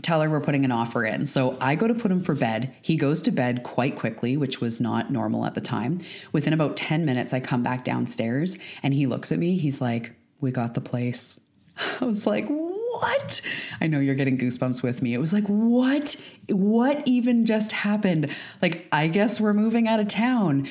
tell 0.03 0.21
her 0.21 0.31
we're 0.31 0.41
putting 0.41 0.65
an 0.65 0.73
offer 0.73 1.05
in. 1.05 1.27
So 1.27 1.57
I 1.61 1.75
go 1.75 1.89
to 1.89 1.95
put 1.95 2.11
him 2.11 2.21
for 2.21 2.35
bed. 2.35 2.75
He 2.83 2.97
goes 2.97 3.23
to 3.23 3.31
bed 3.31 3.63
quite 3.63 3.97
quickly, 3.97 4.37
which 4.37 4.61
was 4.61 4.81
not 4.81 5.11
normal 5.11 5.45
at 5.45 5.55
the 5.55 5.61
time. 5.61 6.01
Within 6.33 6.53
about 6.53 6.77
10 6.77 7.05
minutes, 7.05 7.33
I 7.33 7.41
come 7.41 7.63
back 7.63 7.85
downstairs 7.85 8.59
and 8.83 8.95
he 8.95 9.07
looks 9.07 9.33
at 9.33 9.39
me. 9.39 9.59
He's 9.59 9.81
like, 9.81 10.15
We 10.41 10.51
got 10.51 10.75
the 10.75 10.81
place. 10.81 11.41
I 12.01 12.05
was 12.05 12.27
like, 12.27 12.47
what? 12.49 13.41
I 13.81 13.87
know 13.87 14.01
you're 14.01 14.15
getting 14.15 14.39
goosebumps 14.39 14.83
with 14.83 15.03
me. 15.03 15.15
It 15.15 15.19
was 15.19 15.33
like, 15.33 15.47
what? 15.47 16.17
What 16.49 17.07
even 17.07 17.47
just 17.47 17.73
happened? 17.73 18.35
Like, 18.61 18.87
I 18.91 19.09
guess 19.09 19.41
we're 19.41 19.55
moving 19.55 19.87
out 19.87 20.01
of 20.01 20.09
town. 20.09 20.67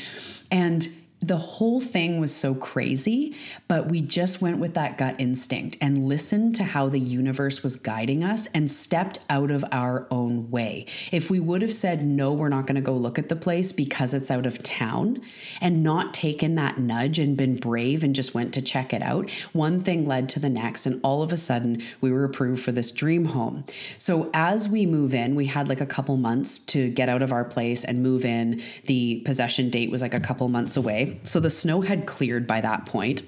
And 0.51 0.87
the 1.19 1.37
whole 1.37 1.81
thing 1.81 2.19
was 2.19 2.33
so 2.33 2.53
crazy, 2.53 3.35
but 3.67 3.89
we 3.89 4.01
just 4.01 4.39
went 4.39 4.59
with 4.59 4.75
that 4.75 4.99
gut 4.99 5.15
instinct 5.17 5.75
and 5.81 6.07
listened 6.07 6.53
to 6.55 6.63
how 6.63 6.89
the 6.89 6.99
universe 6.99 7.63
was 7.63 7.75
guiding 7.75 8.23
us 8.23 8.45
and 8.53 8.69
stepped 8.69 9.17
out 9.27 9.49
of 9.49 9.65
our 9.71 10.05
own 10.11 10.51
way. 10.51 10.85
If 11.11 11.31
we 11.31 11.39
would 11.39 11.63
have 11.63 11.73
said, 11.73 12.05
no, 12.05 12.33
we're 12.33 12.49
not 12.49 12.67
going 12.67 12.75
to 12.75 12.81
go 12.81 12.93
look 12.93 13.17
at 13.17 13.29
the 13.29 13.35
place 13.35 13.71
because 13.71 14.13
it's 14.13 14.29
out 14.29 14.45
of 14.45 14.61
town 14.61 15.19
and 15.59 15.81
not 15.81 16.13
taken 16.13 16.53
that 16.55 16.77
nudge 16.77 17.17
and 17.17 17.35
been 17.35 17.57
brave 17.57 18.03
and 18.03 18.13
just 18.13 18.35
went 18.35 18.53
to 18.53 18.61
check 18.61 18.93
it 18.93 19.01
out, 19.01 19.31
one 19.53 19.79
thing 19.79 20.05
led 20.05 20.29
to 20.29 20.39
the 20.39 20.49
next. 20.49 20.85
And 20.85 21.01
all 21.03 21.23
of 21.23 21.33
a 21.33 21.37
sudden, 21.37 21.81
we 21.99 22.11
were 22.11 22.25
approved 22.25 22.61
for 22.61 22.71
this 22.71 22.91
dream 22.91 23.25
home. 23.25 23.65
So 23.97 24.29
as 24.35 24.69
we 24.69 24.85
move 24.85 25.15
in, 25.15 25.33
we 25.33 25.47
had 25.47 25.67
like 25.67 25.81
a 25.81 25.87
couple 25.87 26.15
months 26.17 26.59
to 26.59 26.91
get 26.91 27.09
out 27.09 27.23
of 27.23 27.31
our 27.31 27.43
place 27.43 27.83
and 27.83 28.03
move 28.03 28.23
in. 28.23 28.61
The 28.85 29.21
possession 29.21 29.71
date 29.71 29.89
was 29.89 30.03
like 30.03 30.13
a 30.13 30.19
couple 30.19 30.47
months 30.47 30.77
away. 30.77 31.06
So 31.23 31.39
the 31.39 31.49
snow 31.49 31.81
had 31.81 32.05
cleared 32.05 32.47
by 32.47 32.61
that 32.61 32.85
point. 32.85 33.21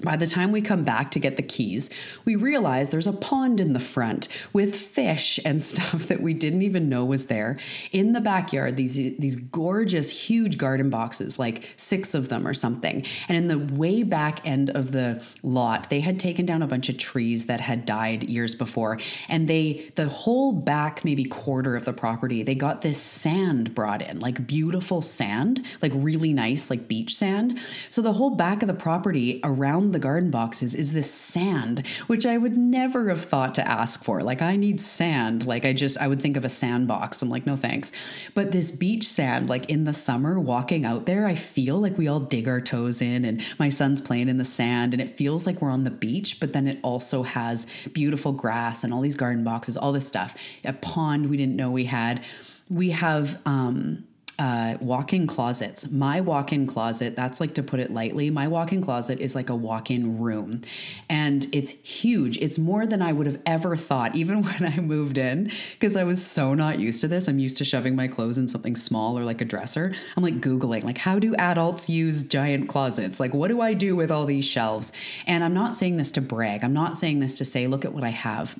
By 0.00 0.16
the 0.16 0.26
time 0.26 0.52
we 0.52 0.60
come 0.60 0.84
back 0.84 1.10
to 1.12 1.18
get 1.18 1.36
the 1.36 1.42
keys, 1.42 1.88
we 2.24 2.36
realize 2.36 2.90
there's 2.90 3.06
a 3.06 3.12
pond 3.12 3.60
in 3.60 3.72
the 3.72 3.80
front 3.80 4.28
with 4.52 4.74
fish 4.74 5.40
and 5.44 5.64
stuff 5.76 6.08
that 6.08 6.20
we 6.20 6.34
didn't 6.34 6.62
even 6.62 6.88
know 6.88 7.04
was 7.04 7.26
there. 7.26 7.58
In 7.92 8.12
the 8.12 8.20
backyard, 8.20 8.76
these 8.76 8.96
these 8.96 9.36
gorgeous 9.36 10.10
huge 10.10 10.58
garden 10.58 10.90
boxes, 10.90 11.38
like 11.38 11.68
6 11.76 12.14
of 12.14 12.28
them 12.28 12.46
or 12.46 12.54
something. 12.54 13.04
And 13.28 13.36
in 13.36 13.48
the 13.48 13.58
way 13.74 14.02
back 14.02 14.46
end 14.46 14.70
of 14.70 14.92
the 14.92 15.22
lot, 15.42 15.90
they 15.90 16.00
had 16.00 16.18
taken 16.18 16.46
down 16.46 16.62
a 16.62 16.66
bunch 16.66 16.88
of 16.88 16.98
trees 16.98 17.46
that 17.46 17.60
had 17.60 17.86
died 17.86 18.24
years 18.24 18.54
before, 18.54 18.98
and 19.28 19.48
they 19.48 19.92
the 19.94 20.08
whole 20.08 20.52
back 20.52 21.04
maybe 21.04 21.24
quarter 21.24 21.76
of 21.76 21.84
the 21.84 21.92
property, 21.92 22.42
they 22.42 22.54
got 22.54 22.82
this 22.82 23.00
sand 23.00 23.74
brought 23.74 24.02
in, 24.02 24.20
like 24.20 24.46
beautiful 24.46 25.00
sand, 25.02 25.64
like 25.82 25.92
really 25.94 26.32
nice 26.32 26.70
like 26.70 26.88
beach 26.88 27.14
sand. 27.14 27.58
So 27.90 28.02
the 28.02 28.12
whole 28.12 28.30
back 28.30 28.62
of 28.62 28.68
the 28.68 28.74
property 28.74 29.40
around 29.42 29.85
around 29.86 29.92
the 29.92 29.98
garden 30.00 30.30
boxes 30.30 30.74
is 30.74 30.92
this 30.92 31.12
sand, 31.12 31.86
which 32.08 32.26
I 32.26 32.36
would 32.36 32.56
never 32.56 33.08
have 33.08 33.24
thought 33.24 33.54
to 33.54 33.68
ask 33.68 34.02
for. 34.02 34.20
Like, 34.20 34.42
I 34.42 34.56
need 34.56 34.80
sand. 34.80 35.46
Like, 35.46 35.64
I 35.64 35.72
just, 35.72 35.96
I 35.98 36.08
would 36.08 36.20
think 36.20 36.36
of 36.36 36.44
a 36.44 36.48
sandbox. 36.48 37.22
I'm 37.22 37.30
like, 37.30 37.46
no 37.46 37.54
thanks. 37.54 37.92
But 38.34 38.50
this 38.50 38.72
beach 38.72 39.06
sand, 39.06 39.48
like 39.48 39.70
in 39.70 39.84
the 39.84 39.92
summer, 39.92 40.40
walking 40.40 40.84
out 40.84 41.06
there, 41.06 41.24
I 41.24 41.36
feel 41.36 41.78
like 41.78 41.96
we 41.96 42.08
all 42.08 42.18
dig 42.18 42.48
our 42.48 42.60
toes 42.60 43.00
in, 43.00 43.24
and 43.24 43.44
my 43.60 43.68
son's 43.68 44.00
playing 44.00 44.28
in 44.28 44.38
the 44.38 44.44
sand, 44.44 44.92
and 44.92 45.00
it 45.00 45.16
feels 45.16 45.46
like 45.46 45.62
we're 45.62 45.70
on 45.70 45.84
the 45.84 45.90
beach, 45.90 46.40
but 46.40 46.52
then 46.52 46.66
it 46.66 46.80
also 46.82 47.22
has 47.22 47.66
beautiful 47.92 48.32
grass 48.32 48.82
and 48.82 48.92
all 48.92 49.00
these 49.00 49.16
garden 49.16 49.44
boxes, 49.44 49.76
all 49.76 49.92
this 49.92 50.08
stuff. 50.08 50.34
A 50.64 50.72
pond 50.72 51.30
we 51.30 51.36
didn't 51.36 51.54
know 51.54 51.70
we 51.70 51.84
had. 51.84 52.24
We 52.68 52.90
have, 52.90 53.40
um, 53.46 54.05
uh, 54.38 54.76
walk-in 54.80 55.26
closets. 55.26 55.90
My 55.90 56.20
walk-in 56.20 56.66
closet, 56.66 57.16
that's 57.16 57.40
like 57.40 57.54
to 57.54 57.62
put 57.62 57.80
it 57.80 57.90
lightly, 57.90 58.30
my 58.30 58.48
walk-in 58.48 58.82
closet 58.82 59.18
is 59.18 59.34
like 59.34 59.48
a 59.48 59.54
walk-in 59.54 60.18
room. 60.18 60.62
And 61.08 61.46
it's 61.52 61.70
huge. 61.70 62.36
It's 62.38 62.58
more 62.58 62.86
than 62.86 63.00
I 63.00 63.12
would 63.12 63.26
have 63.26 63.40
ever 63.46 63.76
thought, 63.76 64.14
even 64.14 64.42
when 64.42 64.64
I 64.64 64.80
moved 64.80 65.18
in, 65.18 65.50
because 65.72 65.96
I 65.96 66.04
was 66.04 66.24
so 66.24 66.54
not 66.54 66.78
used 66.78 67.00
to 67.00 67.08
this. 67.08 67.28
I'm 67.28 67.38
used 67.38 67.56
to 67.58 67.64
shoving 67.64 67.96
my 67.96 68.08
clothes 68.08 68.38
in 68.38 68.48
something 68.48 68.76
small 68.76 69.18
or 69.18 69.24
like 69.24 69.40
a 69.40 69.44
dresser. 69.44 69.94
I'm 70.16 70.22
like 70.22 70.40
Googling, 70.40 70.84
like, 70.84 70.98
how 70.98 71.18
do 71.18 71.34
adults 71.36 71.88
use 71.88 72.24
giant 72.24 72.68
closets? 72.68 73.18
Like, 73.18 73.32
what 73.32 73.48
do 73.48 73.60
I 73.60 73.74
do 73.74 73.96
with 73.96 74.10
all 74.10 74.26
these 74.26 74.44
shelves? 74.44 74.92
And 75.26 75.42
I'm 75.42 75.54
not 75.54 75.76
saying 75.76 75.96
this 75.96 76.12
to 76.12 76.20
brag. 76.20 76.62
I'm 76.62 76.74
not 76.74 76.98
saying 76.98 77.20
this 77.20 77.36
to 77.36 77.44
say, 77.44 77.66
look 77.66 77.84
at 77.84 77.92
what 77.92 78.04
I 78.04 78.10
have. 78.10 78.58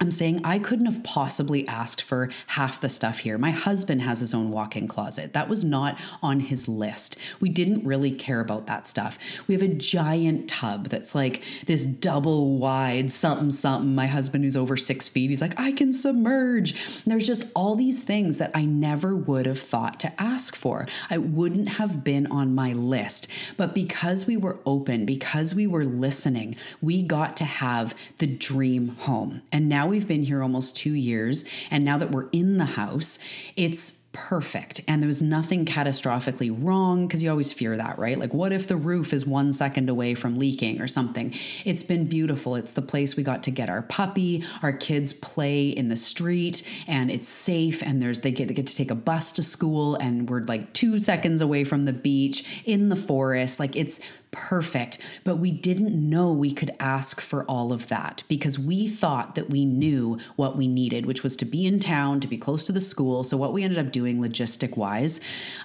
I'm 0.00 0.12
saying 0.12 0.42
I 0.44 0.60
couldn't 0.60 0.86
have 0.86 1.02
possibly 1.02 1.66
asked 1.66 2.02
for 2.02 2.30
half 2.48 2.80
the 2.80 2.88
stuff 2.88 3.20
here. 3.20 3.36
My 3.36 3.50
husband 3.50 4.02
has 4.02 4.20
his 4.20 4.32
own 4.32 4.50
walk 4.50 4.76
in 4.76 4.86
closet. 4.86 5.32
That 5.32 5.48
was 5.48 5.64
not 5.64 5.98
on 6.22 6.38
his 6.40 6.68
list. 6.68 7.16
We 7.40 7.48
didn't 7.48 7.84
really 7.84 8.12
care 8.12 8.38
about 8.38 8.68
that 8.68 8.86
stuff. 8.86 9.18
We 9.48 9.54
have 9.54 9.62
a 9.62 9.68
giant 9.68 10.48
tub 10.48 10.88
that's 10.88 11.16
like 11.16 11.42
this 11.66 11.84
double 11.84 12.58
wide 12.58 13.10
something 13.10 13.50
something. 13.50 13.94
My 13.94 14.06
husband, 14.06 14.44
who's 14.44 14.56
over 14.56 14.76
six 14.76 15.08
feet, 15.08 15.30
he's 15.30 15.42
like, 15.42 15.58
I 15.58 15.72
can 15.72 15.92
submerge. 15.92 16.72
And 16.72 17.04
there's 17.06 17.26
just 17.26 17.50
all 17.56 17.74
these 17.74 18.04
things 18.04 18.38
that 18.38 18.52
I 18.54 18.64
never 18.64 19.16
would 19.16 19.46
have 19.46 19.60
thought 19.60 19.98
to 20.00 20.20
ask 20.20 20.54
for. 20.54 20.86
I 21.10 21.18
wouldn't 21.18 21.70
have 21.70 22.04
been 22.04 22.28
on 22.28 22.54
my 22.54 22.72
list. 22.72 23.26
But 23.56 23.74
because 23.74 24.26
we 24.26 24.36
were 24.36 24.58
open, 24.64 25.04
because 25.04 25.56
we 25.56 25.66
were 25.66 25.84
listening, 25.84 26.54
we 26.80 27.02
got 27.02 27.36
to 27.38 27.44
have 27.44 27.96
the 28.18 28.28
dream 28.28 28.90
home. 29.00 29.42
And 29.50 29.68
now 29.68 29.87
we've 29.88 30.08
been 30.08 30.22
here 30.22 30.42
almost 30.42 30.76
two 30.76 30.94
years. 30.94 31.44
And 31.70 31.84
now 31.84 31.98
that 31.98 32.10
we're 32.10 32.28
in 32.30 32.58
the 32.58 32.64
house, 32.64 33.18
it's 33.56 33.98
perfect 34.12 34.80
and 34.88 35.00
there 35.00 35.06
was 35.06 35.22
nothing 35.22 35.64
catastrophically 35.64 36.54
wrong 36.64 37.06
because 37.06 37.22
you 37.22 37.30
always 37.30 37.52
fear 37.52 37.76
that, 37.76 37.98
right? 37.98 38.18
Like, 38.18 38.34
what 38.34 38.52
if 38.52 38.66
the 38.66 38.76
roof 38.76 39.12
is 39.12 39.26
one 39.26 39.52
second 39.52 39.88
away 39.88 40.14
from 40.14 40.36
leaking 40.36 40.80
or 40.80 40.88
something? 40.88 41.32
It's 41.64 41.82
been 41.82 42.06
beautiful. 42.06 42.56
It's 42.56 42.72
the 42.72 42.82
place 42.82 43.16
we 43.16 43.22
got 43.22 43.42
to 43.44 43.50
get 43.50 43.68
our 43.68 43.82
puppy. 43.82 44.44
Our 44.62 44.72
kids 44.72 45.12
play 45.12 45.68
in 45.68 45.88
the 45.88 45.96
street 45.96 46.66
and 46.86 47.10
it's 47.10 47.28
safe. 47.28 47.82
And 47.82 48.02
there's 48.02 48.20
they 48.20 48.32
get, 48.32 48.48
they 48.48 48.54
get 48.54 48.66
to 48.66 48.74
take 48.74 48.90
a 48.90 48.96
bus 48.96 49.30
to 49.32 49.42
school 49.42 49.94
and 49.96 50.28
we're 50.28 50.44
like 50.44 50.72
two 50.72 50.98
seconds 50.98 51.40
away 51.40 51.64
from 51.64 51.84
the 51.84 51.92
beach 51.92 52.62
in 52.64 52.88
the 52.88 52.96
forest. 52.96 53.60
Like, 53.60 53.76
it's 53.76 54.00
perfect, 54.30 54.98
but 55.24 55.36
we 55.36 55.50
didn't 55.50 55.94
know 55.94 56.32
we 56.32 56.52
could 56.52 56.70
ask 56.80 57.20
for 57.20 57.44
all 57.44 57.72
of 57.72 57.88
that 57.88 58.22
because 58.28 58.58
we 58.58 58.88
thought 58.88 59.34
that 59.34 59.50
we 59.50 59.64
knew 59.64 60.18
what 60.36 60.56
we 60.56 60.66
needed, 60.66 61.06
which 61.06 61.22
was 61.22 61.36
to 61.36 61.44
be 61.44 61.66
in 61.66 61.78
town, 61.78 62.20
to 62.20 62.28
be 62.28 62.38
close 62.38 62.66
to 62.66 62.72
the 62.72 62.80
school. 62.80 63.24
So, 63.24 63.36
what 63.36 63.52
we 63.52 63.62
ended 63.62 63.78
up 63.78 63.92
doing 63.92 64.20
logistic 64.20 64.76
wise 64.76 65.20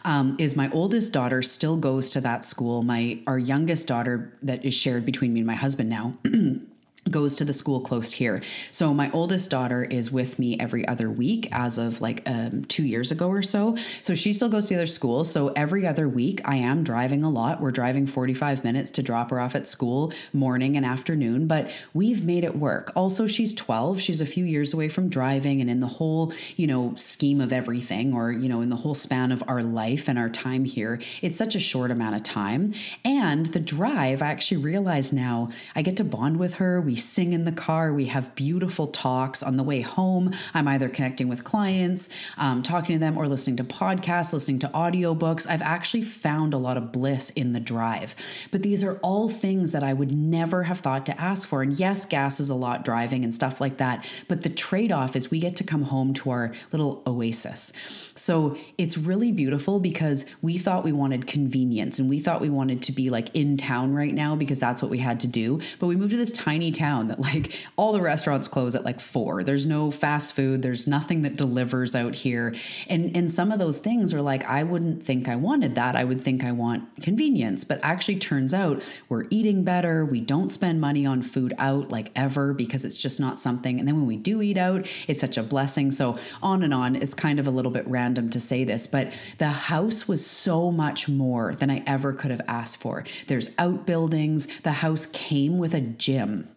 um, 0.06 0.36
is 0.39 0.56
my 0.56 0.69
oldest 0.71 1.13
daughter 1.13 1.41
still 1.41 1.78
goes 1.78 2.12
to 2.12 2.21
that 2.21 2.45
school. 2.45 2.84
My 2.84 3.19
our 3.28 3.39
youngest 3.39 3.88
daughter 3.88 4.34
that 4.41 4.63
is 4.65 4.73
shared 4.73 5.06
between 5.06 5.34
me 5.34 5.41
and 5.41 5.47
my 5.47 5.56
husband 5.56 5.89
now. 5.89 6.17
goes 7.09 7.35
to 7.35 7.45
the 7.45 7.53
school 7.53 7.81
close 7.81 8.13
here. 8.13 8.41
So 8.71 8.93
my 8.93 9.11
oldest 9.11 9.51
daughter 9.51 9.83
is 9.83 10.11
with 10.11 10.39
me 10.39 10.57
every 10.59 10.87
other 10.87 11.09
week 11.09 11.49
as 11.51 11.77
of 11.77 12.01
like 12.01 12.23
um, 12.25 12.65
two 12.65 12.83
years 12.83 13.11
ago 13.11 13.27
or 13.29 13.41
so. 13.41 13.77
So 14.01 14.15
she 14.15 14.33
still 14.33 14.49
goes 14.49 14.67
to 14.67 14.73
the 14.73 14.81
other 14.81 14.87
school. 14.87 15.23
So 15.23 15.49
every 15.49 15.85
other 15.85 16.07
week 16.07 16.41
I 16.45 16.57
am 16.57 16.83
driving 16.83 17.23
a 17.23 17.29
lot. 17.29 17.61
We're 17.61 17.71
driving 17.71 18.07
45 18.07 18.63
minutes 18.63 18.91
to 18.91 19.03
drop 19.03 19.31
her 19.31 19.39
off 19.39 19.55
at 19.55 19.65
school 19.65 20.13
morning 20.31 20.77
and 20.77 20.85
afternoon, 20.85 21.47
but 21.47 21.71
we've 21.93 22.25
made 22.25 22.43
it 22.43 22.55
work. 22.55 22.91
Also, 22.95 23.27
she's 23.27 23.53
12. 23.53 24.01
She's 24.01 24.21
a 24.21 24.25
few 24.25 24.45
years 24.45 24.73
away 24.73 24.89
from 24.89 25.09
driving 25.09 25.61
and 25.61 25.69
in 25.69 25.81
the 25.81 25.87
whole, 25.87 26.33
you 26.55 26.67
know, 26.67 26.93
scheme 26.95 27.41
of 27.41 27.51
everything 27.51 28.13
or, 28.13 28.31
you 28.31 28.47
know, 28.47 28.61
in 28.61 28.69
the 28.69 28.77
whole 28.77 28.95
span 28.95 29.31
of 29.31 29.43
our 29.47 29.61
life 29.61 30.07
and 30.07 30.17
our 30.17 30.29
time 30.29 30.65
here, 30.65 30.99
it's 31.21 31.37
such 31.37 31.55
a 31.55 31.59
short 31.59 31.91
amount 31.91 32.15
of 32.15 32.23
time. 32.23 32.73
And 33.03 33.47
the 33.47 33.59
drive, 33.59 34.21
I 34.21 34.27
actually 34.27 34.57
realize 34.57 35.11
now 35.11 35.49
I 35.75 35.81
get 35.81 35.97
to 35.97 36.03
bond 36.03 36.37
with 36.37 36.55
her. 36.55 36.79
We 36.79 36.92
we 36.93 36.97
sing 36.97 37.34
in 37.34 37.43
the 37.43 37.51
car. 37.51 37.91
We 37.91 38.06
have 38.06 38.36
beautiful 38.36 38.86
talks 38.86 39.41
on 39.41 39.58
the 39.58 39.63
way 39.63 39.82
home. 39.82 40.32
I'm 40.53 40.67
either 40.67 40.89
connecting 40.89 41.27
with 41.27 41.43
clients, 41.43 42.08
um, 42.38 42.62
talking 42.62 42.93
to 42.93 42.99
them, 42.99 43.17
or 43.17 43.27
listening 43.27 43.56
to 43.56 43.63
podcasts, 43.63 44.32
listening 44.32 44.60
to 44.60 44.67
audiobooks. 44.67 45.49
I've 45.49 45.63
actually 45.63 46.03
found 46.03 46.53
a 46.53 46.60
lot 46.60 46.77
of 46.77 46.91
bliss 46.91 47.32
in 47.32 47.53
the 47.53 47.60
drive. 47.60 48.15
But 48.51 48.62
these 48.62 48.84
are 48.84 48.99
all 49.01 49.27
things 49.27 49.71
that 49.71 49.82
I 49.82 49.91
would 49.91 50.12
never 50.12 50.62
have 50.62 50.82
thought 50.82 51.08
to 51.08 51.19
ask 51.19 51.47
for. 51.47 51.63
And 51.63 51.73
yes, 51.73 52.06
gas 52.06 52.39
is 52.39 52.51
a 52.51 52.56
lot 52.56 52.86
driving 52.86 53.23
and 53.23 53.34
stuff 53.34 53.60
like 53.60 53.77
that. 53.77 54.08
But 54.27 54.43
the 54.43 54.49
trade 54.51 54.91
off 54.91 55.15
is 55.15 55.32
we 55.32 55.39
get 55.39 55.56
to 55.56 55.63
come 55.63 55.82
home 55.82 56.13
to 56.13 56.29
our 56.29 56.53
little 56.71 57.01
oasis. 57.08 57.73
So 58.13 58.56
it's 58.77 58.99
really 58.99 59.32
beautiful 59.32 59.79
because 59.79 60.27
we 60.43 60.60
thought 60.60 60.84
we 60.84 60.91
wanted 60.91 61.25
convenience 61.25 61.97
and 61.97 62.08
we 62.08 62.19
thought 62.19 62.39
we 62.39 62.51
wanted 62.51 62.84
to 62.84 62.91
be 62.91 63.10
like 63.10 63.36
in 63.36 63.58
town 63.58 63.95
right 63.95 64.13
now 64.13 64.36
because 64.36 64.60
that's 64.60 64.84
what 64.84 64.91
we 64.91 64.99
had 64.99 65.19
to 65.21 65.27
do. 65.27 65.60
But 65.79 65.88
we 65.88 65.95
moved 65.95 66.12
to 66.12 66.17
this 66.17 66.32
tiny 66.32 66.71
town 66.71 66.83
town 66.84 67.08
that 67.08 67.19
like 67.19 67.54
all 67.78 67.93
the 67.93 68.02
restaurants 68.02 68.48
close 68.50 68.76
at 68.76 68.84
like 68.84 69.00
four. 69.00 69.41
There's 69.43 69.65
no 69.65 69.89
fast 69.89 70.36
food. 70.36 70.62
There's 70.62 70.86
nothing 70.86 71.22
that 71.22 71.38
delivers 71.38 71.96
out 71.96 72.15
here. 72.15 72.54
And 72.89 73.15
and 73.15 73.32
some 73.32 73.52
of 73.52 73.60
those 73.60 73.80
things 73.80 74.13
are 74.13 74.22
like, 74.22 74.43
I 74.46 74.63
wouldn't 74.63 75.02
think 75.02 75.30
I 75.30 75.38
wanted 75.38 75.76
that. 75.76 75.96
I 75.96 76.04
would 76.04 76.22
think 76.22 76.43
I 76.43 76.52
want 76.52 76.84
convenience. 77.02 77.63
But 77.63 77.80
actually 77.84 78.17
turns 78.17 78.54
out 78.54 78.84
we're 79.08 79.26
eating 79.30 79.63
better. 79.63 80.04
We 80.04 80.19
don't 80.19 80.50
spend 80.50 80.82
money 80.82 81.06
on 81.06 81.22
food 81.22 81.54
out 81.58 81.89
like 81.89 82.12
ever 82.15 82.54
because 82.54 82.84
it's 82.84 82.98
just 82.98 83.19
not 83.19 83.39
something. 83.39 83.80
And 83.80 83.88
then 83.88 83.96
when 83.96 84.06
we 84.06 84.17
do 84.17 84.41
eat 84.41 84.58
out, 84.58 84.86
it's 85.08 85.22
such 85.22 85.38
a 85.38 85.43
blessing. 85.43 85.89
So 85.91 86.17
on 86.41 86.63
and 86.63 86.74
on. 86.74 86.98
It's 86.98 87.13
kind 87.13 87.39
of 87.39 87.48
a 87.48 87.52
little 87.52 87.72
bit 87.72 87.88
random 87.88 88.30
to 88.32 88.39
say 88.39 88.65
this, 88.65 88.88
but 88.88 89.13
the 89.38 89.48
house 89.72 90.08
was 90.08 90.26
so 90.26 90.72
much 90.72 91.08
more 91.08 91.56
than 91.56 91.69
I 91.72 91.82
ever 91.88 92.12
could 92.12 92.32
have 92.32 92.41
asked 92.48 92.78
for. 92.78 93.06
There's 93.28 93.52
outbuildings. 93.58 94.48
The 94.63 94.74
house 94.84 95.06
came 95.06 95.58
with 95.58 95.74
a 95.74 95.82
gym 95.82 96.50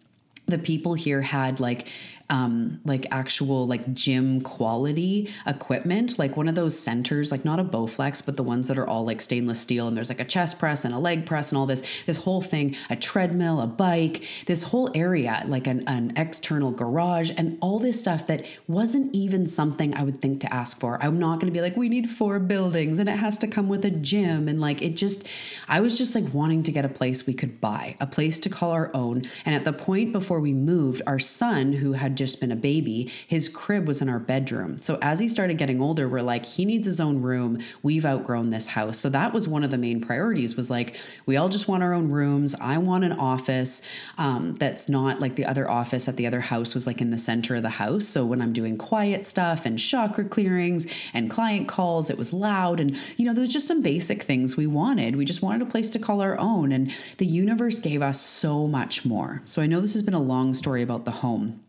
the 0.47 0.57
people 0.57 0.93
here 0.93 1.21
had 1.21 1.59
like 1.59 1.87
um, 2.29 2.79
like 2.83 3.05
actual 3.11 3.67
like 3.67 3.93
gym 3.93 4.41
quality 4.41 5.29
equipment, 5.45 6.19
like 6.19 6.35
one 6.35 6.47
of 6.47 6.55
those 6.55 6.77
centers, 6.77 7.31
like 7.31 7.45
not 7.45 7.59
a 7.59 7.63
Bowflex, 7.63 8.25
but 8.25 8.37
the 8.37 8.43
ones 8.43 8.67
that 8.67 8.77
are 8.77 8.87
all 8.87 9.05
like 9.05 9.21
stainless 9.21 9.59
steel, 9.59 9.87
and 9.87 9.95
there's 9.95 10.09
like 10.09 10.19
a 10.19 10.25
chest 10.25 10.59
press 10.59 10.83
and 10.83 10.93
a 10.93 10.99
leg 10.99 11.25
press 11.25 11.51
and 11.51 11.57
all 11.57 11.65
this, 11.65 12.03
this 12.05 12.17
whole 12.17 12.41
thing, 12.41 12.75
a 12.89 12.95
treadmill, 12.95 13.61
a 13.61 13.67
bike, 13.67 14.25
this 14.45 14.63
whole 14.63 14.89
area, 14.93 15.43
like 15.47 15.67
an, 15.67 15.83
an 15.87 16.11
external 16.17 16.71
garage, 16.71 17.31
and 17.37 17.57
all 17.61 17.79
this 17.79 17.99
stuff 17.99 18.27
that 18.27 18.45
wasn't 18.67 19.13
even 19.15 19.47
something 19.47 19.95
I 19.95 20.03
would 20.03 20.17
think 20.17 20.41
to 20.41 20.53
ask 20.53 20.79
for. 20.79 21.01
I'm 21.01 21.19
not 21.19 21.39
going 21.39 21.51
to 21.51 21.57
be 21.57 21.61
like, 21.61 21.77
we 21.77 21.87
need 21.87 22.09
four 22.09 22.39
buildings 22.39 22.99
and 22.99 23.07
it 23.07 23.17
has 23.17 23.37
to 23.39 23.47
come 23.47 23.69
with 23.69 23.85
a 23.85 23.91
gym. 23.91 24.47
And 24.47 24.59
like, 24.59 24.81
it 24.81 24.95
just, 24.95 25.25
I 25.67 25.79
was 25.79 25.97
just 25.97 26.13
like 26.13 26.33
wanting 26.33 26.63
to 26.63 26.71
get 26.71 26.83
a 26.83 26.89
place 26.89 27.25
we 27.25 27.33
could 27.33 27.61
buy, 27.61 27.95
a 27.99 28.07
place 28.07 28.39
to 28.41 28.49
call 28.49 28.71
our 28.71 28.91
own. 28.93 29.21
And 29.45 29.55
at 29.55 29.63
the 29.63 29.73
point 29.73 30.11
before 30.11 30.39
we 30.39 30.53
moved, 30.53 31.01
our 31.07 31.19
son, 31.19 31.73
who 31.73 31.93
had 31.93 32.16
just 32.17 32.39
been 32.39 32.51
a 32.51 32.55
baby, 32.55 33.11
his 33.27 33.47
crib 33.47 33.87
was 33.87 34.01
in 34.01 34.09
our 34.09 34.19
bedroom. 34.19 34.77
So 34.79 34.97
as 35.01 35.19
he 35.19 35.27
started 35.27 35.57
getting 35.57 35.81
older, 35.81 36.09
we're 36.09 36.21
like, 36.21 36.45
he 36.45 36.65
needs 36.65 36.85
his 36.85 36.99
own 36.99 37.21
room. 37.21 37.59
We've 37.83 38.05
outgrown 38.05 38.49
this 38.49 38.69
house. 38.69 38.97
So 38.97 39.09
that 39.09 39.33
was 39.33 39.47
one 39.47 39.63
of 39.63 39.71
the 39.71 39.77
main 39.77 40.01
priorities 40.01 40.55
was 40.55 40.69
like, 40.69 40.95
we 41.25 41.37
all 41.37 41.49
just 41.49 41.67
want 41.67 41.83
our 41.83 41.93
own 41.93 42.09
rooms. 42.09 42.55
I 42.55 42.77
want 42.77 43.03
an 43.03 43.13
office 43.13 43.81
um, 44.17 44.55
that's 44.55 44.89
not 44.89 45.19
like 45.19 45.35
the 45.35 45.45
other 45.45 45.69
office 45.69 46.07
at 46.07 46.17
the 46.17 46.27
other 46.27 46.41
house 46.41 46.73
was 46.73 46.87
like 46.87 47.01
in 47.01 47.11
the 47.11 47.17
center 47.17 47.55
of 47.55 47.63
the 47.63 47.69
house. 47.69 48.07
So 48.07 48.25
when 48.25 48.41
I'm 48.41 48.53
doing 48.53 48.77
quiet 48.77 49.25
stuff 49.25 49.65
and 49.65 49.77
chakra 49.77 50.25
clearings 50.25 50.87
and 51.13 51.29
client 51.29 51.67
calls, 51.67 52.09
it 52.09 52.17
was 52.17 52.33
loud. 52.33 52.79
And, 52.79 52.97
you 53.15 53.25
know, 53.25 53.33
there 53.33 53.41
was 53.41 53.53
just 53.53 53.67
some 53.67 53.81
basic 53.81 54.23
things 54.23 54.57
we 54.57 54.67
wanted. 54.67 55.15
We 55.15 55.25
just 55.25 55.41
wanted 55.41 55.61
a 55.61 55.69
place 55.69 55.89
to 55.91 55.99
call 55.99 56.21
our 56.21 56.37
own. 56.39 56.71
And 56.71 56.91
the 57.17 57.25
universe 57.25 57.79
gave 57.79 58.01
us 58.01 58.19
so 58.19 58.67
much 58.67 59.05
more. 59.05 59.41
So 59.45 59.61
I 59.61 59.67
know 59.67 59.81
this 59.81 59.93
has 59.93 60.03
been 60.03 60.13
a 60.13 60.21
long 60.21 60.53
story 60.53 60.81
about 60.81 61.05
the 61.05 61.11
home. 61.11 61.61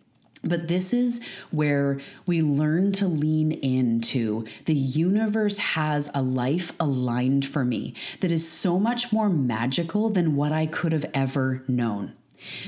But 0.48 0.68
this 0.68 0.92
is 0.92 1.20
where 1.50 1.98
we 2.26 2.42
learn 2.42 2.92
to 2.92 3.06
lean 3.06 3.52
into 3.52 4.44
the 4.64 4.74
universe 4.74 5.58
has 5.58 6.10
a 6.14 6.22
life 6.22 6.72
aligned 6.80 7.46
for 7.46 7.64
me 7.64 7.94
that 8.20 8.32
is 8.32 8.48
so 8.48 8.78
much 8.78 9.12
more 9.12 9.28
magical 9.28 10.08
than 10.08 10.36
what 10.36 10.52
I 10.52 10.66
could 10.66 10.92
have 10.92 11.10
ever 11.14 11.62
known. 11.68 12.14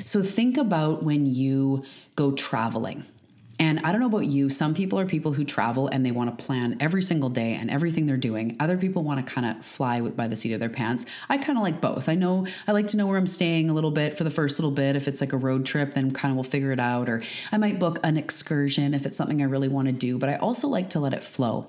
So 0.04 0.22
think 0.22 0.56
about 0.56 1.02
when 1.02 1.26
you 1.26 1.84
go 2.16 2.32
traveling 2.32 3.04
and 3.60 3.78
I 3.80 3.92
don't 3.92 4.00
know 4.00 4.06
about 4.06 4.24
you, 4.24 4.48
some 4.48 4.72
people 4.72 4.98
are 4.98 5.04
people 5.04 5.34
who 5.34 5.44
travel 5.44 5.86
and 5.88 6.04
they 6.04 6.12
want 6.12 6.36
to 6.36 6.42
plan 6.42 6.78
every 6.80 7.02
single 7.02 7.28
day 7.28 7.52
and 7.52 7.70
everything 7.70 8.06
they're 8.06 8.16
doing. 8.16 8.56
Other 8.58 8.78
people 8.78 9.02
want 9.02 9.24
to 9.24 9.32
kind 9.32 9.46
of 9.46 9.62
fly 9.62 10.00
by 10.00 10.28
the 10.28 10.34
seat 10.34 10.54
of 10.54 10.60
their 10.60 10.70
pants. 10.70 11.04
I 11.28 11.36
kind 11.36 11.58
of 11.58 11.62
like 11.62 11.78
both. 11.78 12.08
I 12.08 12.14
know 12.14 12.46
I 12.66 12.72
like 12.72 12.86
to 12.88 12.96
know 12.96 13.06
where 13.06 13.18
I'm 13.18 13.26
staying 13.26 13.68
a 13.68 13.74
little 13.74 13.90
bit 13.90 14.16
for 14.16 14.24
the 14.24 14.30
first 14.30 14.58
little 14.58 14.70
bit. 14.70 14.96
If 14.96 15.06
it's 15.06 15.20
like 15.20 15.34
a 15.34 15.36
road 15.36 15.66
trip, 15.66 15.92
then 15.92 16.10
kind 16.10 16.32
of 16.32 16.36
we'll 16.36 16.44
figure 16.44 16.72
it 16.72 16.80
out. 16.80 17.10
Or 17.10 17.22
I 17.52 17.58
might 17.58 17.78
book 17.78 17.98
an 18.02 18.16
excursion 18.16 18.94
if 18.94 19.04
it's 19.04 19.18
something 19.18 19.42
I 19.42 19.44
really 19.44 19.68
want 19.68 19.88
to 19.88 19.92
do, 19.92 20.16
but 20.16 20.30
I 20.30 20.36
also 20.36 20.66
like 20.66 20.88
to 20.90 20.98
let 20.98 21.12
it 21.12 21.22
flow. 21.22 21.66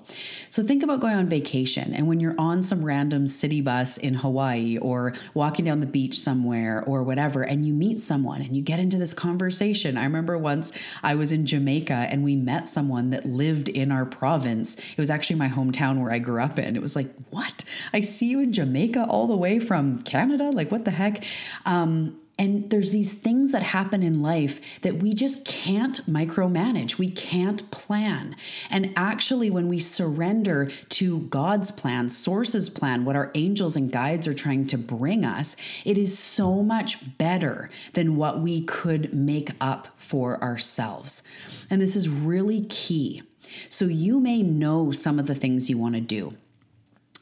So 0.48 0.62
think 0.62 0.82
about 0.82 1.00
going 1.00 1.14
on 1.14 1.26
vacation 1.26 1.92
and 1.92 2.08
when 2.08 2.20
you're 2.20 2.36
on 2.38 2.62
some 2.62 2.82
random 2.82 3.26
city 3.26 3.60
bus 3.60 3.98
in 3.98 4.14
Hawaii 4.14 4.78
or 4.78 5.12
walking 5.34 5.66
down 5.66 5.80
the 5.80 5.86
beach 5.86 6.18
somewhere 6.18 6.82
or 6.86 7.02
whatever, 7.02 7.42
and 7.42 7.66
you 7.66 7.74
meet 7.74 8.00
someone 8.00 8.40
and 8.40 8.56
you 8.56 8.62
get 8.62 8.78
into 8.78 8.96
this 8.96 9.12
conversation. 9.12 9.98
I 9.98 10.04
remember 10.04 10.38
once 10.38 10.72
I 11.02 11.16
was 11.16 11.32
in 11.32 11.44
Jamaica 11.44 11.81
Jamaica 11.82 12.12
and 12.12 12.24
we 12.24 12.36
met 12.36 12.68
someone 12.68 13.10
that 13.10 13.26
lived 13.26 13.68
in 13.68 13.90
our 13.92 14.04
province. 14.04 14.76
It 14.76 14.98
was 14.98 15.10
actually 15.10 15.36
my 15.36 15.48
hometown 15.48 16.00
where 16.00 16.12
I 16.12 16.18
grew 16.18 16.40
up 16.42 16.58
in. 16.58 16.76
It 16.76 16.82
was 16.82 16.96
like, 16.96 17.10
what? 17.30 17.64
I 17.92 18.00
see 18.00 18.28
you 18.28 18.40
in 18.40 18.52
Jamaica 18.52 19.06
all 19.08 19.26
the 19.26 19.36
way 19.36 19.58
from 19.58 20.00
Canada? 20.02 20.50
Like, 20.50 20.70
what 20.70 20.84
the 20.84 20.90
heck? 20.92 21.24
Um, 21.66 22.18
and 22.38 22.70
there's 22.70 22.90
these 22.90 23.12
things 23.12 23.52
that 23.52 23.62
happen 23.62 24.02
in 24.02 24.22
life 24.22 24.80
that 24.80 24.96
we 24.96 25.12
just 25.12 25.44
can't 25.44 26.04
micromanage. 26.06 26.96
We 26.96 27.10
can't 27.10 27.70
plan. 27.70 28.36
And 28.70 28.92
actually, 28.96 29.50
when 29.50 29.68
we 29.68 29.78
surrender 29.78 30.70
to 30.90 31.20
God's 31.20 31.70
plan, 31.70 32.08
Source's 32.08 32.70
plan, 32.70 33.04
what 33.04 33.16
our 33.16 33.30
angels 33.34 33.76
and 33.76 33.92
guides 33.92 34.26
are 34.26 34.34
trying 34.34 34.66
to 34.68 34.78
bring 34.78 35.24
us, 35.24 35.56
it 35.84 35.98
is 35.98 36.18
so 36.18 36.62
much 36.62 37.18
better 37.18 37.68
than 37.92 38.16
what 38.16 38.40
we 38.40 38.62
could 38.62 39.12
make 39.12 39.50
up 39.60 39.88
for 39.96 40.42
ourselves. 40.42 41.22
And 41.68 41.82
this 41.82 41.96
is 41.96 42.08
really 42.08 42.62
key. 42.62 43.22
So, 43.68 43.84
you 43.84 44.18
may 44.18 44.42
know 44.42 44.90
some 44.90 45.18
of 45.18 45.26
the 45.26 45.34
things 45.34 45.68
you 45.68 45.76
want 45.76 45.96
to 45.96 46.00
do. 46.00 46.34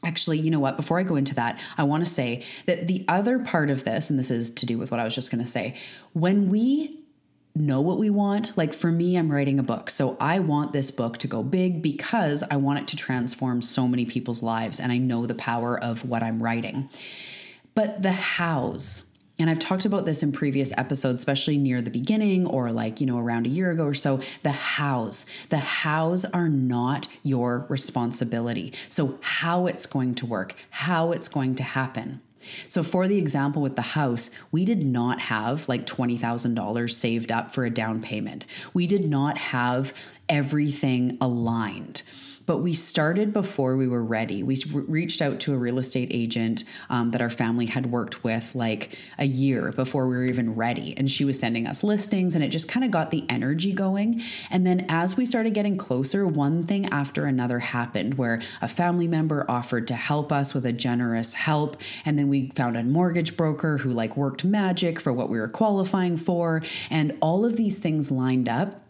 Actually, 0.03 0.39
you 0.39 0.49
know 0.49 0.59
what? 0.59 0.77
Before 0.77 0.99
I 0.99 1.03
go 1.03 1.15
into 1.15 1.35
that, 1.35 1.59
I 1.77 1.83
want 1.83 2.03
to 2.03 2.09
say 2.09 2.43
that 2.65 2.87
the 2.87 3.05
other 3.07 3.37
part 3.39 3.69
of 3.69 3.83
this, 3.83 4.09
and 4.09 4.17
this 4.17 4.31
is 4.31 4.49
to 4.51 4.65
do 4.65 4.77
with 4.77 4.89
what 4.89 4.99
I 4.99 5.03
was 5.03 5.13
just 5.13 5.31
going 5.31 5.43
to 5.43 5.49
say, 5.49 5.75
when 6.13 6.49
we 6.49 7.01
know 7.53 7.81
what 7.81 7.97
we 7.97 8.09
want, 8.09 8.57
like 8.57 8.73
for 8.73 8.91
me, 8.91 9.15
I'm 9.17 9.31
writing 9.31 9.59
a 9.59 9.63
book. 9.63 9.89
So 9.89 10.17
I 10.19 10.39
want 10.39 10.73
this 10.73 10.89
book 10.89 11.17
to 11.19 11.27
go 11.27 11.43
big 11.43 11.81
because 11.81 12.43
I 12.49 12.55
want 12.55 12.79
it 12.79 12.87
to 12.89 12.95
transform 12.95 13.61
so 13.61 13.87
many 13.87 14.05
people's 14.05 14.41
lives. 14.41 14.79
And 14.79 14.91
I 14.91 14.97
know 14.97 15.25
the 15.25 15.35
power 15.35 15.77
of 15.77 16.07
what 16.07 16.23
I'm 16.23 16.41
writing. 16.41 16.89
But 17.75 18.01
the 18.01 18.11
hows, 18.11 19.05
and 19.41 19.49
I've 19.49 19.57
talked 19.57 19.85
about 19.85 20.05
this 20.05 20.21
in 20.21 20.31
previous 20.31 20.71
episodes, 20.77 21.19
especially 21.19 21.57
near 21.57 21.81
the 21.81 21.89
beginning 21.89 22.45
or 22.45 22.71
like, 22.71 23.01
you 23.01 23.07
know, 23.07 23.17
around 23.17 23.47
a 23.47 23.49
year 23.49 23.71
ago 23.71 23.85
or 23.85 23.95
so. 23.95 24.19
The 24.43 24.51
hows, 24.51 25.25
the 25.49 25.57
hows 25.57 26.25
are 26.25 26.47
not 26.47 27.07
your 27.23 27.65
responsibility. 27.67 28.71
So, 28.87 29.17
how 29.21 29.65
it's 29.65 29.87
going 29.87 30.13
to 30.15 30.27
work, 30.27 30.53
how 30.69 31.11
it's 31.11 31.27
going 31.27 31.55
to 31.55 31.63
happen. 31.63 32.21
So, 32.67 32.83
for 32.83 33.07
the 33.07 33.17
example 33.17 33.63
with 33.63 33.75
the 33.75 33.81
house, 33.81 34.29
we 34.51 34.63
did 34.63 34.83
not 34.83 35.19
have 35.21 35.67
like 35.67 35.87
$20,000 35.87 36.91
saved 36.91 37.31
up 37.31 37.51
for 37.51 37.65
a 37.65 37.71
down 37.71 37.99
payment. 37.99 38.45
We 38.75 38.85
did 38.85 39.07
not 39.07 39.39
have 39.39 39.91
everything 40.29 41.17
aligned 41.19 42.03
but 42.45 42.57
we 42.57 42.73
started 42.73 43.33
before 43.33 43.75
we 43.75 43.87
were 43.87 44.03
ready. 44.03 44.43
We 44.43 44.61
re- 44.71 44.83
reached 44.87 45.21
out 45.21 45.39
to 45.41 45.53
a 45.53 45.57
real 45.57 45.79
estate 45.79 46.09
agent 46.11 46.63
um, 46.89 47.11
that 47.11 47.21
our 47.21 47.29
family 47.29 47.65
had 47.65 47.91
worked 47.91 48.23
with 48.23 48.55
like 48.55 48.97
a 49.17 49.25
year 49.25 49.71
before 49.71 50.07
we 50.07 50.15
were 50.15 50.25
even 50.25 50.55
ready. 50.55 50.95
And 50.97 51.09
she 51.09 51.25
was 51.25 51.39
sending 51.39 51.67
us 51.67 51.83
listings, 51.83 52.35
and 52.35 52.43
it 52.43 52.49
just 52.49 52.67
kind 52.67 52.83
of 52.83 52.91
got 52.91 53.11
the 53.11 53.25
energy 53.29 53.73
going. 53.73 54.21
And 54.49 54.65
then 54.65 54.85
as 54.89 55.17
we 55.17 55.25
started 55.25 55.53
getting 55.53 55.77
closer, 55.77 56.27
one 56.27 56.63
thing 56.63 56.87
after 56.87 57.25
another 57.25 57.59
happened 57.59 58.15
where 58.15 58.41
a 58.61 58.67
family 58.67 59.07
member 59.07 59.45
offered 59.49 59.87
to 59.87 59.95
help 59.95 60.31
us 60.31 60.53
with 60.53 60.65
a 60.65 60.73
generous 60.73 61.33
help. 61.33 61.81
And 62.05 62.17
then 62.17 62.27
we 62.29 62.51
found 62.55 62.77
a 62.77 62.83
mortgage 62.83 63.37
broker 63.37 63.77
who 63.77 63.91
like 63.91 64.17
worked 64.17 64.43
magic 64.43 64.99
for 64.99 65.13
what 65.13 65.29
we 65.29 65.39
were 65.39 65.47
qualifying 65.47 66.17
for. 66.17 66.63
And 66.89 67.17
all 67.21 67.45
of 67.45 67.55
these 67.57 67.79
things 67.79 68.11
lined 68.11 68.49
up 68.49 68.81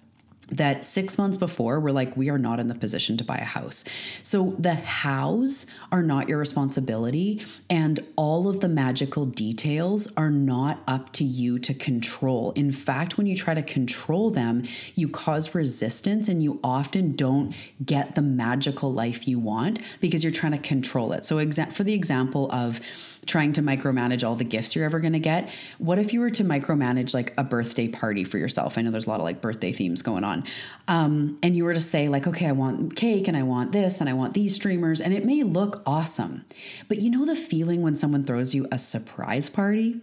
that 0.52 0.86
six 0.86 1.18
months 1.18 1.38
before 1.38 1.80
we're 1.80 1.92
like 1.92 2.16
we 2.18 2.30
are 2.30 2.38
not 2.38 2.60
in 2.60 2.68
the 2.68 2.76
position 2.76 3.18
to 3.18 3.24
buy 3.24 3.38
a 3.38 3.44
house. 3.44 3.84
So 4.24 4.56
the 4.60 4.76
hows 4.76 5.66
are 5.92 6.04
not 6.04 6.30
your 6.30 6.38
responsibility 6.38 7.46
and 7.70 8.00
all 8.16 8.48
of 8.48 8.60
the 8.60 8.70
magical 8.70 9.26
details 9.26 10.08
are 10.18 10.30
not 10.30 10.82
up 10.88 11.12
to 11.14 11.24
you 11.24 11.60
to 11.60 11.74
control. 11.74 12.52
In 12.52 12.72
fact 12.72 13.18
when 13.18 13.28
you 13.28 13.36
try 13.36 13.54
to 13.54 13.64
control 13.64 14.30
them 14.30 14.64
you 14.96 15.08
cause 15.08 15.56
resistance 15.56 16.28
and 16.28 16.44
you 16.44 16.60
often 16.64 17.16
don't 17.16 17.56
get 17.84 18.16
the 18.16 18.22
magical 18.22 18.92
life 18.92 19.28
you 19.28 19.40
want 19.40 19.80
because 20.00 20.24
you're 20.24 20.32
trying 20.32 20.52
to 20.52 20.58
control 20.58 21.14
it. 21.14 21.24
So 21.24 21.40
for 21.72 21.84
the 21.84 21.94
example 21.94 22.52
of 22.52 22.80
trying 23.26 23.54
to 23.54 23.62
micromanage 23.62 24.28
all 24.28 24.36
the 24.36 24.44
gifts 24.44 24.76
you're 24.76 24.86
ever 24.86 25.00
going 25.00 25.14
to 25.14 25.20
get. 25.20 25.50
What 25.78 26.00
if 26.00 26.14
you 26.14 26.20
were 26.20 26.30
to 26.32 26.44
micromanage 26.44 27.14
like 27.14 27.34
a 27.38 27.44
birthday 27.44 27.88
party 27.88 28.24
for 28.24 28.38
yourself? 28.38 28.78
I 28.78 28.82
know 28.82 28.92
there's 28.92 29.06
a 29.06 29.10
lot 29.10 29.20
of 29.20 29.26
like 29.26 29.42
birthday 29.42 29.72
themes 29.72 30.02
going 30.02 30.24
on. 30.24 30.44
Um, 30.88 31.38
and 31.44 31.56
you 31.56 31.64
were 31.64 31.74
to 31.74 31.80
say, 31.80 32.10
like, 32.10 32.28
okay, 32.28 32.48
I 32.48 32.52
want 32.52 32.96
cake 32.96 33.28
and 33.28 33.38
I 33.38 33.44
want 33.44 33.72
this 33.72 34.02
and 34.02 34.10
I 34.10 34.14
want 34.14 34.34
these 34.34 34.56
streamers, 34.56 35.02
and 35.02 35.14
it 35.14 35.26
may 35.26 35.44
look 35.44 35.82
awesome. 35.86 36.46
But 36.88 37.00
you 37.00 37.10
know 37.10 37.26
the 37.26 37.36
feeling 37.36 37.82
when 37.82 37.96
someone 37.96 38.24
throws 38.24 38.54
you 38.56 38.68
a 38.72 38.80
surprise 38.80 39.50
party? 39.50 40.02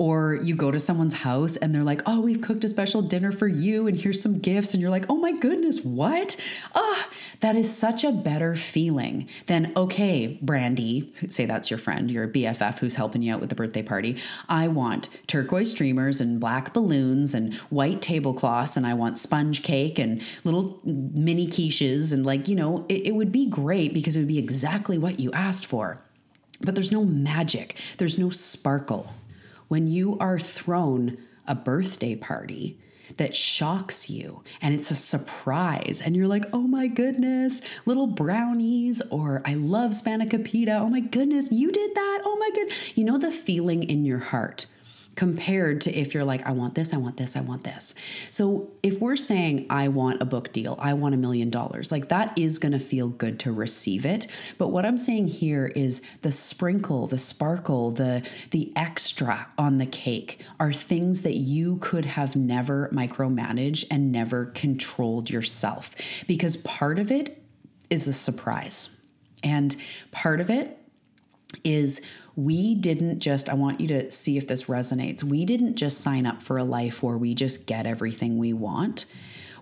Or 0.00 0.36
you 0.36 0.56
go 0.56 0.70
to 0.70 0.80
someone's 0.80 1.12
house 1.12 1.56
and 1.56 1.74
they're 1.74 1.84
like, 1.84 2.00
"Oh, 2.06 2.22
we've 2.22 2.40
cooked 2.40 2.64
a 2.64 2.68
special 2.70 3.02
dinner 3.02 3.30
for 3.30 3.46
you 3.46 3.86
and 3.86 4.00
here's 4.00 4.22
some 4.22 4.38
gifts." 4.38 4.72
And 4.72 4.80
you're 4.80 4.90
like, 4.90 5.04
"Oh 5.10 5.16
my 5.16 5.32
goodness, 5.32 5.84
what?" 5.84 6.36
Ah, 6.74 6.78
oh, 6.80 7.06
that 7.40 7.54
is 7.54 7.70
such 7.70 8.02
a 8.02 8.10
better 8.10 8.56
feeling 8.56 9.28
than, 9.44 9.72
"Okay, 9.76 10.38
Brandy, 10.40 11.12
say 11.28 11.44
that's 11.44 11.70
your 11.70 11.76
friend, 11.78 12.10
your 12.10 12.26
BFF 12.26 12.78
who's 12.78 12.94
helping 12.94 13.20
you 13.20 13.34
out 13.34 13.40
with 13.40 13.50
the 13.50 13.54
birthday 13.54 13.82
party. 13.82 14.16
I 14.48 14.68
want 14.68 15.10
turquoise 15.26 15.70
streamers 15.72 16.18
and 16.18 16.40
black 16.40 16.72
balloons 16.72 17.34
and 17.34 17.52
white 17.68 18.00
tablecloths 18.00 18.78
and 18.78 18.86
I 18.86 18.94
want 18.94 19.18
sponge 19.18 19.62
cake 19.62 19.98
and 19.98 20.22
little 20.44 20.80
mini 20.82 21.46
quiches 21.46 22.10
and 22.10 22.24
like, 22.24 22.48
you 22.48 22.56
know, 22.56 22.86
it, 22.88 23.08
it 23.08 23.14
would 23.14 23.30
be 23.30 23.46
great 23.46 23.92
because 23.92 24.16
it 24.16 24.20
would 24.20 24.28
be 24.28 24.38
exactly 24.38 24.96
what 24.96 25.20
you 25.20 25.30
asked 25.32 25.66
for. 25.66 26.00
But 26.62 26.74
there's 26.74 26.92
no 26.92 27.04
magic. 27.04 27.76
There's 27.98 28.18
no 28.18 28.30
sparkle 28.30 29.12
when 29.70 29.86
you 29.86 30.18
are 30.18 30.36
thrown 30.36 31.16
a 31.46 31.54
birthday 31.54 32.16
party 32.16 32.76
that 33.18 33.36
shocks 33.36 34.10
you 34.10 34.42
and 34.60 34.74
it's 34.74 34.90
a 34.90 34.96
surprise 34.96 36.02
and 36.04 36.16
you're 36.16 36.26
like, 36.26 36.44
oh 36.52 36.62
my 36.62 36.88
goodness, 36.88 37.62
little 37.86 38.08
brownies, 38.08 39.00
or 39.12 39.42
I 39.44 39.54
love 39.54 39.92
spanakopita. 39.92 40.80
Oh 40.80 40.88
my 40.88 40.98
goodness, 40.98 41.52
you 41.52 41.70
did 41.70 41.94
that. 41.94 42.20
Oh 42.24 42.36
my 42.36 42.50
good. 42.52 42.72
You 42.96 43.04
know 43.04 43.16
the 43.16 43.30
feeling 43.30 43.84
in 43.84 44.04
your 44.04 44.18
heart 44.18 44.66
compared 45.16 45.80
to 45.82 45.92
if 45.92 46.14
you're 46.14 46.24
like, 46.24 46.46
I 46.46 46.52
want 46.52 46.74
this, 46.74 46.94
I 46.94 46.96
want 46.96 47.16
this, 47.16 47.36
I 47.36 47.40
want 47.40 47.64
this. 47.64 47.94
So 48.30 48.70
if 48.82 49.00
we're 49.00 49.16
saying, 49.16 49.66
I 49.68 49.88
want 49.88 50.22
a 50.22 50.24
book 50.24 50.52
deal, 50.52 50.76
I 50.80 50.94
want 50.94 51.14
a 51.14 51.18
million 51.18 51.50
dollars, 51.50 51.92
like 51.92 52.08
that 52.08 52.32
is 52.38 52.58
going 52.58 52.72
to 52.72 52.78
feel 52.78 53.08
good 53.08 53.38
to 53.40 53.52
receive 53.52 54.06
it. 54.06 54.26
But 54.56 54.68
what 54.68 54.86
I'm 54.86 54.96
saying 54.96 55.28
here 55.28 55.66
is 55.66 56.00
the 56.22 56.32
sprinkle, 56.32 57.06
the 57.06 57.18
sparkle, 57.18 57.90
the, 57.90 58.26
the 58.50 58.72
extra 58.76 59.48
on 59.58 59.78
the 59.78 59.86
cake 59.86 60.40
are 60.58 60.72
things 60.72 61.22
that 61.22 61.36
you 61.36 61.76
could 61.78 62.04
have 62.04 62.36
never 62.36 62.88
micromanaged 62.92 63.86
and 63.90 64.12
never 64.12 64.46
controlled 64.46 65.28
yourself 65.28 65.94
because 66.26 66.56
part 66.58 66.98
of 66.98 67.10
it 67.10 67.42
is 67.90 68.06
a 68.06 68.12
surprise. 68.12 68.88
And 69.42 69.74
part 70.12 70.40
of 70.40 70.50
it 70.50 70.78
is 71.64 72.00
we 72.36 72.74
didn't 72.74 73.20
just, 73.20 73.48
I 73.48 73.54
want 73.54 73.80
you 73.80 73.88
to 73.88 74.10
see 74.10 74.36
if 74.36 74.46
this 74.46 74.64
resonates. 74.64 75.22
We 75.22 75.44
didn't 75.44 75.76
just 75.76 76.00
sign 76.00 76.26
up 76.26 76.42
for 76.42 76.58
a 76.58 76.64
life 76.64 77.02
where 77.02 77.18
we 77.18 77.34
just 77.34 77.66
get 77.66 77.86
everything 77.86 78.38
we 78.38 78.52
want. 78.52 79.06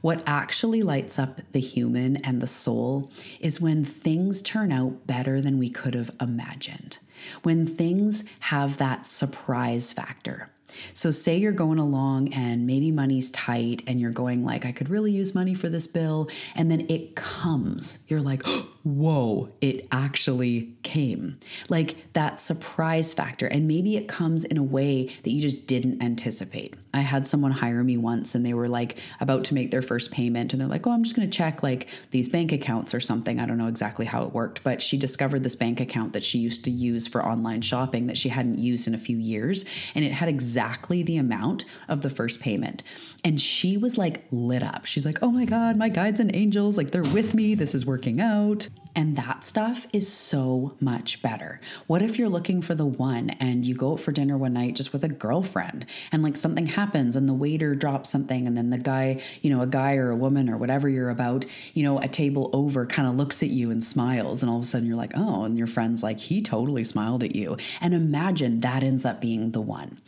What 0.00 0.22
actually 0.26 0.82
lights 0.82 1.18
up 1.18 1.40
the 1.52 1.60
human 1.60 2.18
and 2.18 2.40
the 2.40 2.46
soul 2.46 3.10
is 3.40 3.60
when 3.60 3.84
things 3.84 4.42
turn 4.42 4.70
out 4.70 5.06
better 5.06 5.40
than 5.40 5.58
we 5.58 5.70
could 5.70 5.94
have 5.94 6.10
imagined, 6.20 6.98
when 7.42 7.66
things 7.66 8.24
have 8.40 8.76
that 8.76 9.06
surprise 9.06 9.92
factor. 9.92 10.50
So, 10.92 11.10
say 11.10 11.36
you're 11.38 11.52
going 11.52 11.78
along 11.78 12.32
and 12.32 12.66
maybe 12.66 12.92
money's 12.92 13.30
tight 13.30 13.82
and 13.86 14.00
you're 14.00 14.10
going, 14.10 14.44
like, 14.44 14.64
I 14.64 14.72
could 14.72 14.88
really 14.88 15.12
use 15.12 15.34
money 15.34 15.54
for 15.54 15.68
this 15.68 15.86
bill. 15.86 16.28
And 16.54 16.70
then 16.70 16.86
it 16.88 17.16
comes. 17.16 17.98
You're 18.08 18.20
like, 18.20 18.42
oh, 18.46 18.68
whoa, 18.96 19.50
it 19.60 19.86
actually 19.92 20.72
came. 20.82 21.38
Like 21.68 22.12
that 22.14 22.40
surprise 22.40 23.12
factor. 23.12 23.46
And 23.46 23.68
maybe 23.68 23.96
it 23.96 24.08
comes 24.08 24.44
in 24.44 24.56
a 24.56 24.62
way 24.62 25.06
that 25.22 25.30
you 25.30 25.40
just 25.40 25.66
didn't 25.66 26.02
anticipate. 26.02 26.74
I 26.94 27.00
had 27.00 27.26
someone 27.26 27.52
hire 27.52 27.84
me 27.84 27.96
once 27.96 28.34
and 28.34 28.44
they 28.44 28.54
were 28.54 28.68
like 28.68 28.98
about 29.20 29.44
to 29.44 29.54
make 29.54 29.70
their 29.70 29.82
first 29.82 30.10
payment 30.10 30.52
and 30.52 30.60
they're 30.60 30.68
like, 30.68 30.86
oh, 30.86 30.90
I'm 30.90 31.04
just 31.04 31.14
going 31.14 31.28
to 31.28 31.36
check 31.36 31.62
like 31.62 31.88
these 32.10 32.28
bank 32.28 32.50
accounts 32.50 32.94
or 32.94 33.00
something. 33.00 33.38
I 33.38 33.46
don't 33.46 33.58
know 33.58 33.68
exactly 33.68 34.06
how 34.06 34.24
it 34.24 34.32
worked, 34.32 34.64
but 34.64 34.80
she 34.80 34.96
discovered 34.96 35.42
this 35.42 35.54
bank 35.54 35.80
account 35.80 36.14
that 36.14 36.24
she 36.24 36.38
used 36.38 36.64
to 36.64 36.70
use 36.70 37.06
for 37.06 37.24
online 37.24 37.60
shopping 37.60 38.06
that 38.06 38.16
she 38.16 38.30
hadn't 38.30 38.58
used 38.58 38.88
in 38.88 38.94
a 38.94 38.98
few 38.98 39.18
years. 39.18 39.64
And 39.94 40.04
it 40.04 40.12
had 40.12 40.28
exactly 40.28 41.02
the 41.02 41.18
amount 41.18 41.64
of 41.88 42.02
the 42.02 42.10
first 42.10 42.40
payment. 42.40 42.82
And 43.24 43.40
she 43.40 43.76
was 43.76 43.98
like 43.98 44.24
lit 44.30 44.62
up. 44.62 44.86
She's 44.86 45.04
like, 45.04 45.18
oh 45.22 45.30
my 45.30 45.44
God, 45.44 45.76
my 45.76 45.88
guides 45.88 46.20
and 46.20 46.34
angels, 46.34 46.76
like 46.76 46.92
they're 46.92 47.02
with 47.02 47.34
me. 47.34 47.54
This 47.54 47.74
is 47.74 47.84
working 47.84 48.20
out. 48.20 48.68
And 48.94 49.16
that 49.16 49.44
stuff 49.44 49.86
is 49.92 50.12
so 50.12 50.76
much 50.80 51.22
better. 51.22 51.60
What 51.86 52.02
if 52.02 52.18
you're 52.18 52.28
looking 52.28 52.62
for 52.62 52.74
the 52.74 52.86
one 52.86 53.30
and 53.30 53.66
you 53.66 53.74
go 53.74 53.92
out 53.92 54.00
for 54.00 54.12
dinner 54.12 54.36
one 54.36 54.54
night 54.54 54.74
just 54.74 54.92
with 54.92 55.04
a 55.04 55.08
girlfriend 55.08 55.86
and 56.10 56.22
like 56.22 56.36
something 56.36 56.66
happens 56.66 57.14
and 57.14 57.28
the 57.28 57.34
waiter 57.34 57.74
drops 57.74 58.10
something 58.10 58.46
and 58.46 58.56
then 58.56 58.70
the 58.70 58.78
guy, 58.78 59.20
you 59.40 59.50
know, 59.50 59.62
a 59.62 59.66
guy 59.66 59.96
or 59.96 60.10
a 60.10 60.16
woman 60.16 60.48
or 60.48 60.56
whatever 60.56 60.88
you're 60.88 61.10
about, 61.10 61.44
you 61.74 61.84
know, 61.84 61.98
a 62.00 62.08
table 62.08 62.50
over 62.52 62.86
kind 62.86 63.08
of 63.08 63.14
looks 63.14 63.42
at 63.42 63.50
you 63.50 63.70
and 63.70 63.84
smiles 63.84 64.42
and 64.42 64.50
all 64.50 64.56
of 64.56 64.62
a 64.62 64.66
sudden 64.66 64.86
you're 64.86 64.96
like, 64.96 65.12
oh, 65.16 65.44
and 65.44 65.56
your 65.56 65.66
friend's 65.68 66.02
like, 66.02 66.18
he 66.18 66.42
totally 66.42 66.82
smiled 66.82 67.22
at 67.22 67.36
you. 67.36 67.56
And 67.80 67.94
imagine 67.94 68.60
that 68.60 68.82
ends 68.82 69.04
up 69.04 69.20
being 69.20 69.52
the 69.52 69.60
one. 69.60 69.98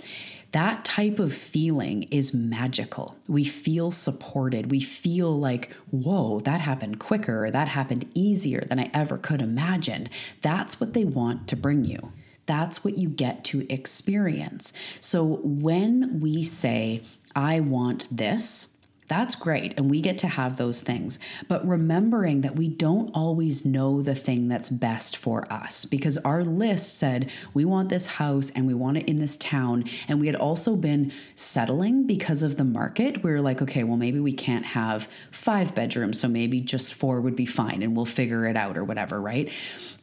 That 0.53 0.85
type 0.85 1.21
of 1.21 1.33
feeling 1.33 2.05
is 2.05 2.35
magical. 2.35 3.17
We 3.29 3.45
feel 3.45 3.93
supported. 3.93 4.71
We 4.71 4.81
feel 4.81 5.39
like, 5.39 5.73
whoa, 5.91 6.41
that 6.41 6.61
happened 6.61 6.99
quicker, 6.99 7.51
that 7.51 7.69
happened 7.69 8.11
easier 8.15 8.61
than 8.61 8.81
I 8.81 8.91
ever 8.93 9.17
could 9.17 9.43
imagine. 9.43 10.09
That's 10.41 10.81
what 10.81 10.93
they 10.93 11.05
want 11.05 11.47
to 11.49 11.57
bring 11.57 11.85
you. 11.85 12.13
That's 12.47 12.83
what 12.83 12.99
you 12.99 13.09
get 13.09 13.45
to 13.45 13.73
experience. 13.73 14.73
So 15.01 15.39
when 15.45 16.19
we 16.19 16.43
say, 16.43 17.03
I 17.37 17.61
want 17.61 18.09
this, 18.11 18.69
that's 19.11 19.35
great. 19.35 19.75
And 19.77 19.91
we 19.91 20.01
get 20.01 20.19
to 20.19 20.29
have 20.29 20.57
those 20.57 20.83
things. 20.83 21.19
But 21.49 21.67
remembering 21.67 22.43
that 22.43 22.55
we 22.55 22.69
don't 22.69 23.11
always 23.13 23.65
know 23.65 24.03
the 24.03 24.15
thing 24.15 24.47
that's 24.47 24.69
best 24.69 25.17
for 25.17 25.53
us 25.53 25.85
because 25.85 26.17
our 26.19 26.45
list 26.45 26.97
said 26.97 27.29
we 27.53 27.65
want 27.65 27.89
this 27.89 28.07
house 28.07 28.51
and 28.51 28.69
we 28.69 28.75
want 28.75 28.99
it 28.99 29.09
in 29.09 29.17
this 29.17 29.37
town. 29.37 29.83
And 30.07 30.21
we 30.21 30.29
had 30.29 30.37
also 30.37 30.77
been 30.77 31.11
settling 31.35 32.07
because 32.07 32.45
of 32.45 32.57
the 32.57 32.65
market. 32.65 33.25
We 33.25 33.33
were 33.33 33.41
like, 33.41 33.61
okay, 33.61 33.83
well, 33.83 33.97
maybe 33.97 34.21
we 34.21 34.33
can't 34.33 34.65
have 34.65 35.09
five 35.33 35.75
bedrooms. 35.75 36.21
So 36.21 36.29
maybe 36.29 36.61
just 36.61 36.95
four 36.95 37.21
would 37.21 37.35
be 37.35 37.47
fine 37.47 37.83
and 37.83 37.97
we'll 37.97 38.07
figure 38.07 38.47
it 38.47 38.57
out 38.57 38.79
or 38.79 38.85
whatever, 38.85 39.21
right? 39.21 39.53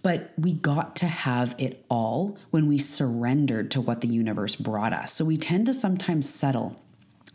But 0.04 0.34
we 0.38 0.52
got 0.52 0.98
to 0.98 1.06
have 1.06 1.56
it 1.58 1.86
all 1.88 2.38
when 2.50 2.68
we 2.68 2.78
surrendered 2.78 3.72
to 3.72 3.80
what 3.80 4.02
the 4.02 4.10
universe 4.10 4.58
brought 4.58 4.92
us. 4.92 5.14
So 5.14 5.24
we 5.24 5.38
tend 5.38 5.68
to 5.68 5.74
sometimes 5.74 6.30
settle 6.30 6.82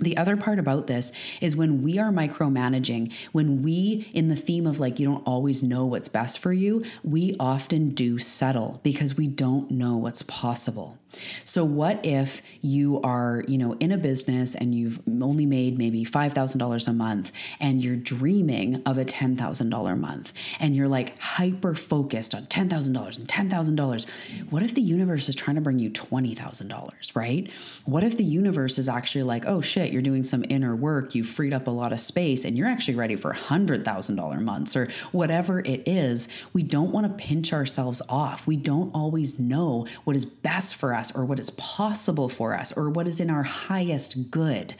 the 0.02 0.16
other 0.16 0.36
part 0.36 0.58
about 0.58 0.86
this 0.86 1.12
is 1.40 1.56
when 1.56 1.82
we 1.82 1.98
are 1.98 2.10
micromanaging, 2.10 3.12
when 3.32 3.62
we, 3.62 4.08
in 4.12 4.28
the 4.28 4.36
theme 4.36 4.66
of 4.66 4.80
like, 4.80 4.98
you 4.98 5.06
don't 5.06 5.22
always 5.26 5.62
know 5.62 5.86
what's 5.86 6.08
best 6.08 6.38
for 6.38 6.52
you, 6.52 6.84
we 7.02 7.36
often 7.38 7.90
do 7.90 8.18
settle 8.18 8.80
because 8.82 9.16
we 9.16 9.26
don't 9.26 9.70
know 9.70 9.96
what's 9.96 10.22
possible. 10.22 10.98
So 11.44 11.64
what 11.64 12.04
if 12.04 12.42
you 12.60 13.00
are, 13.02 13.44
you 13.46 13.58
know, 13.58 13.74
in 13.74 13.92
a 13.92 13.98
business 13.98 14.54
and 14.54 14.74
you've 14.74 15.00
only 15.20 15.46
made 15.46 15.78
maybe 15.78 16.04
$5,000 16.04 16.88
a 16.88 16.92
month 16.92 17.32
and 17.60 17.82
you're 17.82 17.96
dreaming 17.96 18.82
of 18.86 18.98
a 18.98 19.04
$10,000 19.04 19.98
month 19.98 20.32
and 20.60 20.76
you're 20.76 20.88
like 20.88 21.18
hyper 21.18 21.74
focused 21.74 22.34
on 22.34 22.46
$10,000 22.46 23.18
and 23.18 23.28
$10,000. 23.28 24.06
What 24.50 24.62
if 24.62 24.74
the 24.74 24.82
universe 24.82 25.28
is 25.28 25.34
trying 25.34 25.56
to 25.56 25.60
bring 25.60 25.78
you 25.78 25.90
$20,000, 25.90 27.16
right? 27.16 27.50
What 27.84 28.04
if 28.04 28.16
the 28.16 28.24
universe 28.24 28.78
is 28.78 28.88
actually 28.88 29.24
like, 29.24 29.44
"Oh 29.46 29.60
shit, 29.60 29.92
you're 29.92 30.02
doing 30.02 30.22
some 30.22 30.44
inner 30.48 30.76
work, 30.76 31.14
you've 31.14 31.26
freed 31.26 31.52
up 31.52 31.66
a 31.66 31.70
lot 31.70 31.92
of 31.92 32.00
space 32.00 32.44
and 32.44 32.56
you're 32.56 32.68
actually 32.68 32.94
ready 32.94 33.16
for 33.16 33.32
$100,000 33.32 34.40
months 34.40 34.76
or 34.76 34.88
whatever 35.10 35.60
it 35.60 35.82
is." 35.86 36.28
We 36.52 36.62
don't 36.62 36.92
want 36.92 37.06
to 37.06 37.24
pinch 37.24 37.52
ourselves 37.52 38.02
off. 38.08 38.46
We 38.46 38.56
don't 38.56 38.90
always 38.94 39.38
know 39.38 39.86
what 40.04 40.16
is 40.16 40.24
best 40.24 40.76
for 40.76 40.94
us 40.94 41.01
us 41.02 41.14
or 41.14 41.24
what 41.24 41.38
is 41.38 41.50
possible 41.50 42.28
for 42.28 42.56
us 42.56 42.72
or 42.72 42.88
what 42.88 43.08
is 43.08 43.18
in 43.18 43.28
our 43.28 43.42
highest 43.42 44.30
good. 44.30 44.74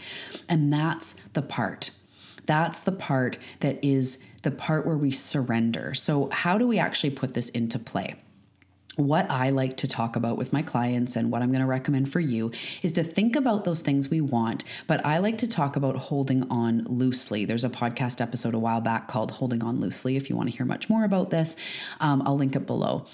And 0.48 0.72
that's 0.72 1.14
the 1.32 1.42
part. 1.42 1.90
That's 2.46 2.80
the 2.80 2.92
part 2.92 3.38
that 3.60 3.82
is 3.84 4.18
the 4.42 4.50
part 4.50 4.86
where 4.86 4.96
we 4.96 5.10
surrender. 5.10 5.94
So, 5.94 6.28
how 6.30 6.58
do 6.58 6.66
we 6.66 6.78
actually 6.78 7.10
put 7.10 7.34
this 7.34 7.48
into 7.50 7.78
play? 7.78 8.16
what 8.96 9.30
I 9.30 9.48
like 9.48 9.78
to 9.78 9.86
talk 9.86 10.16
about 10.16 10.36
with 10.36 10.52
my 10.52 10.60
clients 10.60 11.16
and 11.16 11.32
what 11.32 11.40
I'm 11.40 11.48
going 11.48 11.62
to 11.62 11.66
recommend 11.66 12.12
for 12.12 12.20
you 12.20 12.50
is 12.82 12.92
to 12.92 13.02
think 13.02 13.34
about 13.36 13.64
those 13.64 13.80
things 13.80 14.10
we 14.10 14.20
want, 14.20 14.64
but 14.86 15.04
I 15.06 15.16
like 15.16 15.38
to 15.38 15.48
talk 15.48 15.76
about 15.76 15.96
holding 15.96 16.42
on 16.50 16.84
loosely. 16.84 17.46
There's 17.46 17.64
a 17.64 17.70
podcast 17.70 18.20
episode 18.20 18.52
a 18.52 18.58
while 18.58 18.82
back 18.82 19.08
called 19.08 19.30
Holding 19.30 19.64
On 19.64 19.80
Loosely. 19.80 20.16
If 20.16 20.28
you 20.28 20.36
want 20.36 20.50
to 20.50 20.56
hear 20.56 20.66
much 20.66 20.90
more 20.90 21.04
about 21.04 21.30
this, 21.30 21.56
um, 22.00 22.22
I'll 22.26 22.36
link 22.36 22.54
it 22.54 22.66
below. 22.66 23.06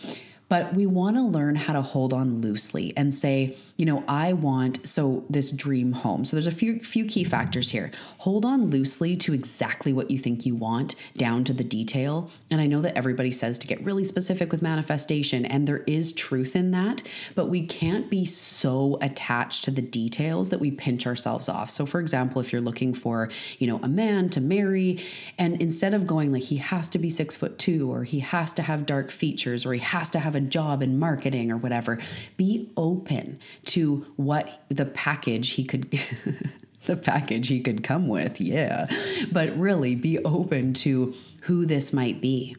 But 0.48 0.74
we 0.74 0.86
want 0.86 1.16
to 1.16 1.22
learn 1.22 1.56
how 1.56 1.74
to 1.74 1.82
hold 1.82 2.12
on 2.12 2.40
loosely 2.40 2.94
and 2.96 3.14
say, 3.14 3.56
you 3.76 3.86
know, 3.86 4.02
I 4.08 4.32
want 4.32 4.88
so 4.88 5.24
this 5.30 5.50
dream 5.50 5.92
home. 5.92 6.24
So 6.24 6.36
there's 6.36 6.46
a 6.46 6.50
few 6.50 6.80
few 6.80 7.04
key 7.04 7.22
factors 7.22 7.70
here. 7.70 7.92
Hold 8.18 8.44
on 8.44 8.70
loosely 8.70 9.16
to 9.18 9.34
exactly 9.34 9.92
what 9.92 10.10
you 10.10 10.18
think 10.18 10.44
you 10.44 10.56
want 10.56 10.96
down 11.16 11.44
to 11.44 11.52
the 11.52 11.62
detail. 11.62 12.30
And 12.50 12.60
I 12.60 12.66
know 12.66 12.80
that 12.80 12.96
everybody 12.96 13.30
says 13.30 13.58
to 13.60 13.66
get 13.66 13.80
really 13.84 14.04
specific 14.04 14.50
with 14.50 14.62
manifestation 14.62 15.44
and 15.44 15.68
there 15.68 15.84
is 15.86 16.12
truth 16.12 16.56
in 16.56 16.72
that, 16.72 17.02
but 17.36 17.46
we 17.46 17.64
can't 17.66 18.10
be 18.10 18.24
so 18.24 18.98
attached 19.00 19.64
to 19.64 19.70
the 19.70 19.82
details 19.82 20.50
that 20.50 20.58
we 20.58 20.70
pinch 20.70 21.06
ourselves 21.06 21.48
off. 21.48 21.70
So 21.70 21.86
for 21.86 22.00
example, 22.00 22.40
if 22.40 22.52
you're 22.52 22.60
looking 22.62 22.94
for, 22.94 23.30
you 23.58 23.66
know, 23.66 23.78
a 23.82 23.88
man 23.88 24.28
to 24.30 24.40
marry 24.40 24.98
and 25.38 25.60
instead 25.62 25.94
of 25.94 26.06
going 26.06 26.32
like 26.32 26.44
he 26.44 26.56
has 26.56 26.90
to 26.90 26.98
be 26.98 27.10
6 27.10 27.36
foot 27.36 27.58
2 27.58 27.92
or 27.92 28.02
he 28.02 28.20
has 28.20 28.52
to 28.54 28.62
have 28.62 28.86
dark 28.86 29.12
features 29.12 29.64
or 29.64 29.72
he 29.72 29.80
has 29.80 30.10
to 30.10 30.18
have 30.18 30.34
a 30.34 30.37
job 30.40 30.82
in 30.82 30.98
marketing 30.98 31.50
or 31.50 31.56
whatever. 31.56 31.98
Be 32.36 32.70
open 32.76 33.38
to 33.66 34.06
what 34.16 34.62
the 34.68 34.86
package 34.86 35.50
he 35.50 35.64
could. 35.64 35.98
the 36.86 36.96
package 36.96 37.48
he 37.48 37.60
could 37.60 37.84
come 37.84 38.08
with, 38.08 38.40
yeah. 38.40 38.86
But 39.30 39.56
really 39.56 39.94
be 39.94 40.18
open 40.20 40.72
to 40.74 41.14
who 41.42 41.66
this 41.66 41.92
might 41.92 42.20
be 42.20 42.56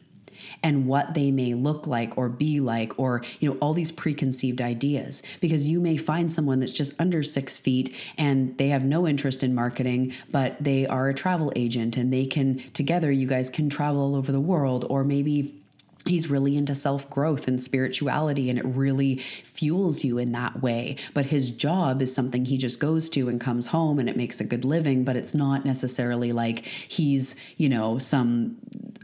and 0.62 0.86
what 0.86 1.14
they 1.14 1.30
may 1.30 1.54
look 1.54 1.86
like 1.86 2.16
or 2.16 2.28
be 2.28 2.60
like 2.60 2.98
or 2.98 3.22
you 3.38 3.50
know 3.50 3.58
all 3.60 3.74
these 3.74 3.92
preconceived 3.92 4.60
ideas 4.60 5.22
because 5.40 5.68
you 5.68 5.80
may 5.80 5.96
find 5.96 6.32
someone 6.32 6.60
that's 6.60 6.72
just 6.72 6.94
under 6.98 7.22
six 7.22 7.58
feet 7.58 7.94
and 8.18 8.56
they 8.58 8.68
have 8.68 8.84
no 8.84 9.06
interest 9.06 9.42
in 9.42 9.54
marketing 9.54 10.12
but 10.30 10.56
they 10.62 10.86
are 10.86 11.08
a 11.08 11.14
travel 11.14 11.52
agent 11.56 11.96
and 11.96 12.12
they 12.12 12.26
can 12.26 12.58
together 12.72 13.10
you 13.10 13.26
guys 13.26 13.50
can 13.50 13.68
travel 13.68 14.00
all 14.00 14.16
over 14.16 14.32
the 14.32 14.40
world 14.40 14.84
or 14.88 15.04
maybe 15.04 15.59
he's 16.06 16.30
really 16.30 16.56
into 16.56 16.74
self 16.74 17.08
growth 17.10 17.46
and 17.46 17.60
spirituality 17.60 18.48
and 18.48 18.58
it 18.58 18.64
really 18.64 19.16
fuels 19.16 20.04
you 20.04 20.18
in 20.18 20.32
that 20.32 20.62
way 20.62 20.96
but 21.14 21.26
his 21.26 21.50
job 21.50 22.00
is 22.00 22.14
something 22.14 22.44
he 22.44 22.56
just 22.56 22.80
goes 22.80 23.08
to 23.10 23.28
and 23.28 23.40
comes 23.40 23.68
home 23.68 23.98
and 23.98 24.08
it 24.08 24.16
makes 24.16 24.40
a 24.40 24.44
good 24.44 24.64
living 24.64 25.04
but 25.04 25.16
it's 25.16 25.34
not 25.34 25.64
necessarily 25.64 26.32
like 26.32 26.64
he's 26.64 27.36
you 27.56 27.68
know 27.68 27.98
some 27.98 28.56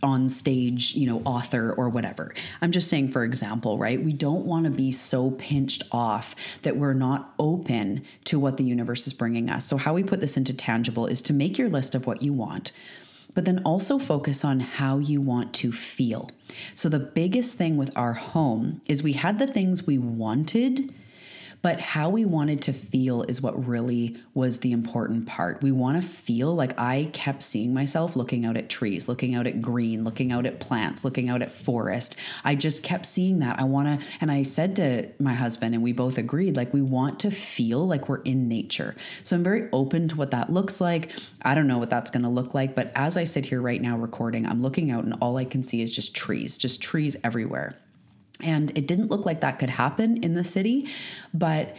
on 0.02 0.28
stage, 0.28 0.94
you 0.94 1.06
know, 1.06 1.22
author 1.24 1.72
or 1.72 1.88
whatever. 1.88 2.34
I'm 2.60 2.70
just 2.70 2.88
saying, 2.88 3.08
for 3.08 3.24
example, 3.24 3.78
right? 3.78 4.02
We 4.02 4.12
don't 4.12 4.44
want 4.44 4.64
to 4.64 4.70
be 4.70 4.92
so 4.92 5.32
pinched 5.32 5.82
off 5.90 6.34
that 6.62 6.76
we're 6.76 6.92
not 6.92 7.34
open 7.38 8.04
to 8.24 8.38
what 8.38 8.56
the 8.56 8.64
universe 8.64 9.06
is 9.06 9.12
bringing 9.12 9.50
us. 9.50 9.64
So, 9.64 9.76
how 9.76 9.94
we 9.94 10.04
put 10.04 10.20
this 10.20 10.36
into 10.36 10.54
tangible 10.54 11.06
is 11.06 11.22
to 11.22 11.32
make 11.32 11.58
your 11.58 11.68
list 11.68 11.94
of 11.94 12.06
what 12.06 12.22
you 12.22 12.32
want, 12.32 12.72
but 13.36 13.44
then 13.44 13.60
also 13.64 13.98
focus 13.98 14.44
on 14.44 14.60
how 14.60 14.98
you 14.98 15.20
want 15.20 15.52
to 15.52 15.70
feel. 15.70 16.30
So, 16.74 16.88
the 16.88 16.98
biggest 16.98 17.58
thing 17.58 17.76
with 17.76 17.90
our 17.94 18.14
home 18.14 18.80
is 18.86 19.02
we 19.02 19.12
had 19.12 19.38
the 19.38 19.46
things 19.46 19.86
we 19.86 19.98
wanted 19.98 20.92
but 21.66 21.80
how 21.80 22.08
we 22.08 22.24
wanted 22.24 22.62
to 22.62 22.72
feel 22.72 23.24
is 23.24 23.42
what 23.42 23.66
really 23.66 24.16
was 24.34 24.60
the 24.60 24.70
important 24.70 25.26
part. 25.26 25.60
We 25.62 25.72
want 25.72 26.00
to 26.00 26.08
feel 26.08 26.54
like 26.54 26.78
I 26.78 27.10
kept 27.12 27.42
seeing 27.42 27.74
myself 27.74 28.14
looking 28.14 28.46
out 28.46 28.56
at 28.56 28.68
trees, 28.68 29.08
looking 29.08 29.34
out 29.34 29.48
at 29.48 29.60
green, 29.60 30.04
looking 30.04 30.30
out 30.30 30.46
at 30.46 30.60
plants, 30.60 31.04
looking 31.04 31.28
out 31.28 31.42
at 31.42 31.50
forest. 31.50 32.14
I 32.44 32.54
just 32.54 32.84
kept 32.84 33.04
seeing 33.04 33.40
that. 33.40 33.58
I 33.58 33.64
want 33.64 34.00
to, 34.00 34.06
and 34.20 34.30
I 34.30 34.42
said 34.42 34.76
to 34.76 35.08
my 35.18 35.34
husband, 35.34 35.74
and 35.74 35.82
we 35.82 35.92
both 35.92 36.18
agreed, 36.18 36.54
like, 36.54 36.72
we 36.72 36.82
want 36.82 37.18
to 37.18 37.32
feel 37.32 37.84
like 37.84 38.08
we're 38.08 38.22
in 38.22 38.46
nature. 38.46 38.94
So 39.24 39.34
I'm 39.34 39.42
very 39.42 39.68
open 39.72 40.06
to 40.06 40.14
what 40.16 40.30
that 40.30 40.52
looks 40.52 40.80
like. 40.80 41.10
I 41.42 41.56
don't 41.56 41.66
know 41.66 41.78
what 41.78 41.90
that's 41.90 42.12
going 42.12 42.22
to 42.22 42.28
look 42.28 42.54
like, 42.54 42.76
but 42.76 42.92
as 42.94 43.16
I 43.16 43.24
sit 43.24 43.44
here 43.44 43.60
right 43.60 43.82
now 43.82 43.96
recording, 43.98 44.46
I'm 44.46 44.62
looking 44.62 44.92
out 44.92 45.02
and 45.02 45.14
all 45.20 45.36
I 45.36 45.44
can 45.44 45.64
see 45.64 45.82
is 45.82 45.92
just 45.92 46.14
trees, 46.14 46.58
just 46.58 46.80
trees 46.80 47.16
everywhere. 47.24 47.72
And 48.40 48.70
it 48.76 48.86
didn't 48.86 49.10
look 49.10 49.24
like 49.24 49.40
that 49.40 49.58
could 49.58 49.70
happen 49.70 50.22
in 50.22 50.34
the 50.34 50.44
city, 50.44 50.88
but 51.32 51.76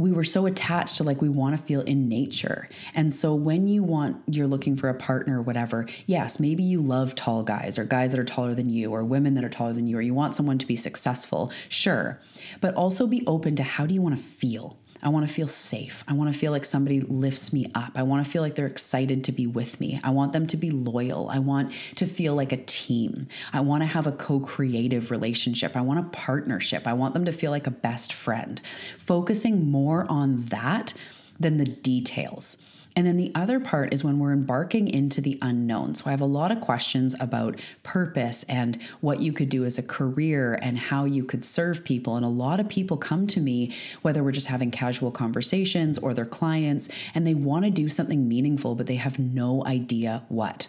we 0.00 0.12
were 0.12 0.24
so 0.24 0.46
attached 0.46 0.96
to 0.96 1.04
like 1.04 1.20
we 1.20 1.28
want 1.28 1.56
to 1.56 1.62
feel 1.62 1.82
in 1.82 2.08
nature. 2.08 2.68
And 2.94 3.12
so 3.12 3.34
when 3.34 3.68
you 3.68 3.82
want 3.82 4.22
you're 4.26 4.46
looking 4.46 4.76
for 4.76 4.88
a 4.88 4.94
partner 4.94 5.38
or 5.38 5.42
whatever, 5.42 5.86
yes, 6.06 6.40
maybe 6.40 6.62
you 6.62 6.80
love 6.80 7.14
tall 7.14 7.42
guys 7.42 7.78
or 7.78 7.84
guys 7.84 8.12
that 8.12 8.20
are 8.20 8.24
taller 8.24 8.54
than 8.54 8.70
you 8.70 8.90
or 8.90 9.04
women 9.04 9.34
that 9.34 9.44
are 9.44 9.50
taller 9.50 9.72
than 9.72 9.86
you 9.86 9.98
or 9.98 10.00
you 10.00 10.14
want 10.14 10.34
someone 10.34 10.58
to 10.58 10.66
be 10.66 10.76
successful. 10.76 11.52
Sure. 11.68 12.18
But 12.60 12.74
also 12.74 13.06
be 13.06 13.24
open 13.26 13.56
to 13.56 13.62
how 13.62 13.86
do 13.86 13.94
you 13.94 14.02
want 14.02 14.16
to 14.16 14.22
feel? 14.22 14.78
I 15.02 15.08
want 15.08 15.26
to 15.26 15.32
feel 15.32 15.48
safe. 15.48 16.04
I 16.06 16.12
want 16.12 16.32
to 16.32 16.38
feel 16.38 16.52
like 16.52 16.64
somebody 16.64 17.00
lifts 17.00 17.52
me 17.52 17.66
up. 17.74 17.92
I 17.94 18.02
want 18.02 18.24
to 18.24 18.30
feel 18.30 18.42
like 18.42 18.54
they're 18.54 18.66
excited 18.66 19.24
to 19.24 19.32
be 19.32 19.46
with 19.46 19.80
me. 19.80 20.00
I 20.04 20.10
want 20.10 20.32
them 20.32 20.46
to 20.48 20.56
be 20.56 20.70
loyal. 20.70 21.28
I 21.30 21.38
want 21.38 21.72
to 21.96 22.06
feel 22.06 22.34
like 22.34 22.52
a 22.52 22.58
team. 22.58 23.28
I 23.52 23.60
want 23.60 23.82
to 23.82 23.86
have 23.86 24.06
a 24.06 24.12
co 24.12 24.40
creative 24.40 25.10
relationship. 25.10 25.76
I 25.76 25.80
want 25.80 26.00
a 26.00 26.08
partnership. 26.10 26.86
I 26.86 26.92
want 26.92 27.14
them 27.14 27.24
to 27.24 27.32
feel 27.32 27.50
like 27.50 27.66
a 27.66 27.70
best 27.70 28.12
friend. 28.12 28.60
Focusing 28.98 29.70
more 29.70 30.06
on 30.08 30.44
that 30.46 30.94
than 31.38 31.56
the 31.56 31.64
details. 31.64 32.58
And 33.00 33.06
then 33.06 33.16
the 33.16 33.32
other 33.34 33.60
part 33.60 33.94
is 33.94 34.04
when 34.04 34.18
we're 34.18 34.34
embarking 34.34 34.86
into 34.86 35.22
the 35.22 35.38
unknown. 35.40 35.94
So 35.94 36.04
I 36.04 36.10
have 36.10 36.20
a 36.20 36.26
lot 36.26 36.52
of 36.52 36.60
questions 36.60 37.16
about 37.18 37.58
purpose 37.82 38.42
and 38.42 38.78
what 39.00 39.20
you 39.20 39.32
could 39.32 39.48
do 39.48 39.64
as 39.64 39.78
a 39.78 39.82
career 39.82 40.58
and 40.60 40.76
how 40.76 41.06
you 41.06 41.24
could 41.24 41.42
serve 41.42 41.82
people. 41.82 42.16
And 42.16 42.26
a 42.26 42.28
lot 42.28 42.60
of 42.60 42.68
people 42.68 42.98
come 42.98 43.26
to 43.28 43.40
me, 43.40 43.74
whether 44.02 44.22
we're 44.22 44.32
just 44.32 44.48
having 44.48 44.70
casual 44.70 45.10
conversations 45.10 45.96
or 45.96 46.12
they're 46.12 46.26
clients, 46.26 46.90
and 47.14 47.26
they 47.26 47.32
want 47.32 47.64
to 47.64 47.70
do 47.70 47.88
something 47.88 48.28
meaningful, 48.28 48.74
but 48.74 48.86
they 48.86 48.96
have 48.96 49.18
no 49.18 49.64
idea 49.64 50.22
what. 50.28 50.68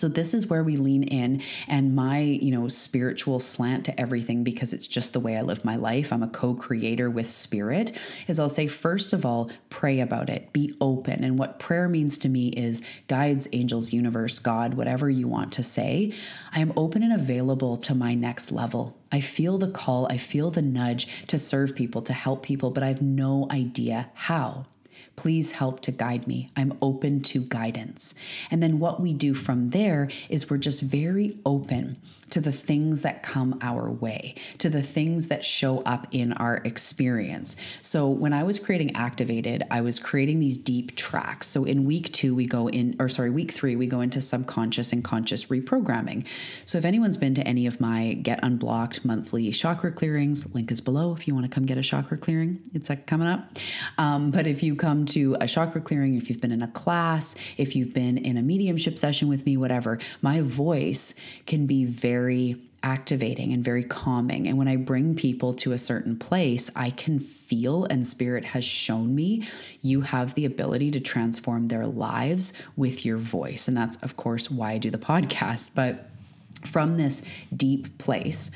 So 0.00 0.08
this 0.08 0.32
is 0.32 0.46
where 0.46 0.64
we 0.64 0.76
lean 0.76 1.02
in 1.02 1.42
and 1.68 1.94
my, 1.94 2.20
you 2.20 2.50
know, 2.52 2.68
spiritual 2.68 3.38
slant 3.38 3.84
to 3.84 4.00
everything 4.00 4.44
because 4.44 4.72
it's 4.72 4.88
just 4.88 5.12
the 5.12 5.20
way 5.20 5.36
I 5.36 5.42
live 5.42 5.62
my 5.62 5.76
life. 5.76 6.10
I'm 6.10 6.22
a 6.22 6.28
co-creator 6.28 7.10
with 7.10 7.28
spirit. 7.28 7.92
Is 8.26 8.40
I'll 8.40 8.48
say 8.48 8.66
first 8.66 9.12
of 9.12 9.26
all, 9.26 9.50
pray 9.68 10.00
about 10.00 10.30
it. 10.30 10.54
Be 10.54 10.74
open. 10.80 11.22
And 11.22 11.38
what 11.38 11.58
prayer 11.58 11.86
means 11.86 12.16
to 12.20 12.30
me 12.30 12.48
is 12.48 12.82
guides, 13.08 13.46
angels, 13.52 13.92
universe, 13.92 14.38
God, 14.38 14.72
whatever 14.72 15.10
you 15.10 15.28
want 15.28 15.52
to 15.52 15.62
say. 15.62 16.14
I 16.50 16.60
am 16.60 16.72
open 16.78 17.02
and 17.02 17.12
available 17.12 17.76
to 17.76 17.94
my 17.94 18.14
next 18.14 18.50
level. 18.50 18.96
I 19.12 19.20
feel 19.20 19.58
the 19.58 19.68
call, 19.68 20.06
I 20.10 20.16
feel 20.16 20.50
the 20.50 20.62
nudge 20.62 21.26
to 21.26 21.38
serve 21.38 21.74
people, 21.74 22.00
to 22.02 22.14
help 22.14 22.42
people, 22.42 22.70
but 22.70 22.82
I 22.82 22.88
have 22.88 23.02
no 23.02 23.48
idea 23.50 24.08
how. 24.14 24.64
Please 25.20 25.52
help 25.52 25.80
to 25.80 25.92
guide 25.92 26.26
me. 26.26 26.48
I'm 26.56 26.78
open 26.80 27.20
to 27.24 27.40
guidance. 27.42 28.14
And 28.50 28.62
then 28.62 28.78
what 28.78 29.00
we 29.00 29.12
do 29.12 29.34
from 29.34 29.68
there 29.68 30.08
is 30.30 30.48
we're 30.48 30.56
just 30.56 30.80
very 30.80 31.36
open 31.44 31.98
to 32.30 32.40
the 32.40 32.52
things 32.52 33.02
that 33.02 33.22
come 33.22 33.58
our 33.60 33.90
way, 33.90 34.34
to 34.58 34.70
the 34.70 34.82
things 34.82 35.28
that 35.28 35.44
show 35.44 35.80
up 35.80 36.06
in 36.10 36.32
our 36.34 36.56
experience. 36.64 37.56
So 37.82 38.08
when 38.08 38.32
I 38.32 38.42
was 38.44 38.58
creating 38.58 38.96
Activated, 38.96 39.64
I 39.70 39.80
was 39.80 39.98
creating 39.98 40.40
these 40.40 40.58
deep 40.58 40.96
tracks. 40.96 41.46
So 41.46 41.64
in 41.64 41.84
week 41.84 42.12
two, 42.12 42.34
we 42.34 42.46
go 42.46 42.68
in, 42.68 42.96
or 42.98 43.08
sorry, 43.08 43.30
week 43.30 43.50
three, 43.50 43.76
we 43.76 43.86
go 43.86 44.00
into 44.00 44.20
subconscious 44.20 44.92
and 44.92 45.02
conscious 45.02 45.46
reprogramming. 45.46 46.26
So 46.64 46.78
if 46.78 46.84
anyone's 46.84 47.16
been 47.16 47.34
to 47.34 47.46
any 47.46 47.66
of 47.66 47.80
my 47.80 48.14
Get 48.14 48.40
Unblocked 48.42 49.04
monthly 49.04 49.50
chakra 49.52 49.92
clearings, 49.92 50.54
link 50.54 50.70
is 50.70 50.80
below 50.80 51.14
if 51.14 51.26
you 51.26 51.34
want 51.34 51.46
to 51.46 51.54
come 51.54 51.66
get 51.66 51.78
a 51.78 51.82
chakra 51.82 52.16
clearing. 52.18 52.60
It's 52.74 52.88
like 52.88 53.06
coming 53.06 53.26
up. 53.26 53.56
Um, 53.98 54.30
but 54.30 54.46
if 54.46 54.62
you 54.62 54.76
come 54.76 55.04
to 55.06 55.36
a 55.40 55.46
chakra 55.46 55.80
clearing, 55.80 56.14
if 56.14 56.28
you've 56.28 56.40
been 56.40 56.52
in 56.52 56.62
a 56.62 56.68
class, 56.68 57.34
if 57.56 57.74
you've 57.74 57.92
been 57.92 58.18
in 58.18 58.36
a 58.36 58.42
mediumship 58.42 58.98
session 58.98 59.28
with 59.28 59.46
me, 59.46 59.56
whatever, 59.56 59.98
my 60.22 60.40
voice 60.42 61.14
can 61.46 61.66
be 61.66 61.84
very 61.84 62.19
activating 62.82 63.52
and 63.52 63.62
very 63.62 63.84
calming. 63.84 64.46
And 64.46 64.56
when 64.56 64.68
I 64.68 64.76
bring 64.76 65.14
people 65.14 65.52
to 65.54 65.72
a 65.72 65.78
certain 65.78 66.18
place, 66.18 66.70
I 66.74 66.90
can 66.90 67.18
feel, 67.18 67.84
and 67.84 68.06
Spirit 68.06 68.44
has 68.46 68.64
shown 68.64 69.14
me, 69.14 69.46
you 69.82 70.00
have 70.00 70.34
the 70.34 70.46
ability 70.46 70.90
to 70.92 71.00
transform 71.00 71.68
their 71.68 71.86
lives 71.86 72.52
with 72.76 73.04
your 73.04 73.18
voice. 73.18 73.68
And 73.68 73.76
that's, 73.76 73.96
of 73.98 74.16
course, 74.16 74.50
why 74.50 74.72
I 74.72 74.78
do 74.78 74.90
the 74.90 74.98
podcast. 74.98 75.70
But 75.74 76.08
from 76.64 76.96
this 76.96 77.22
deep 77.54 77.98
place, 77.98 78.50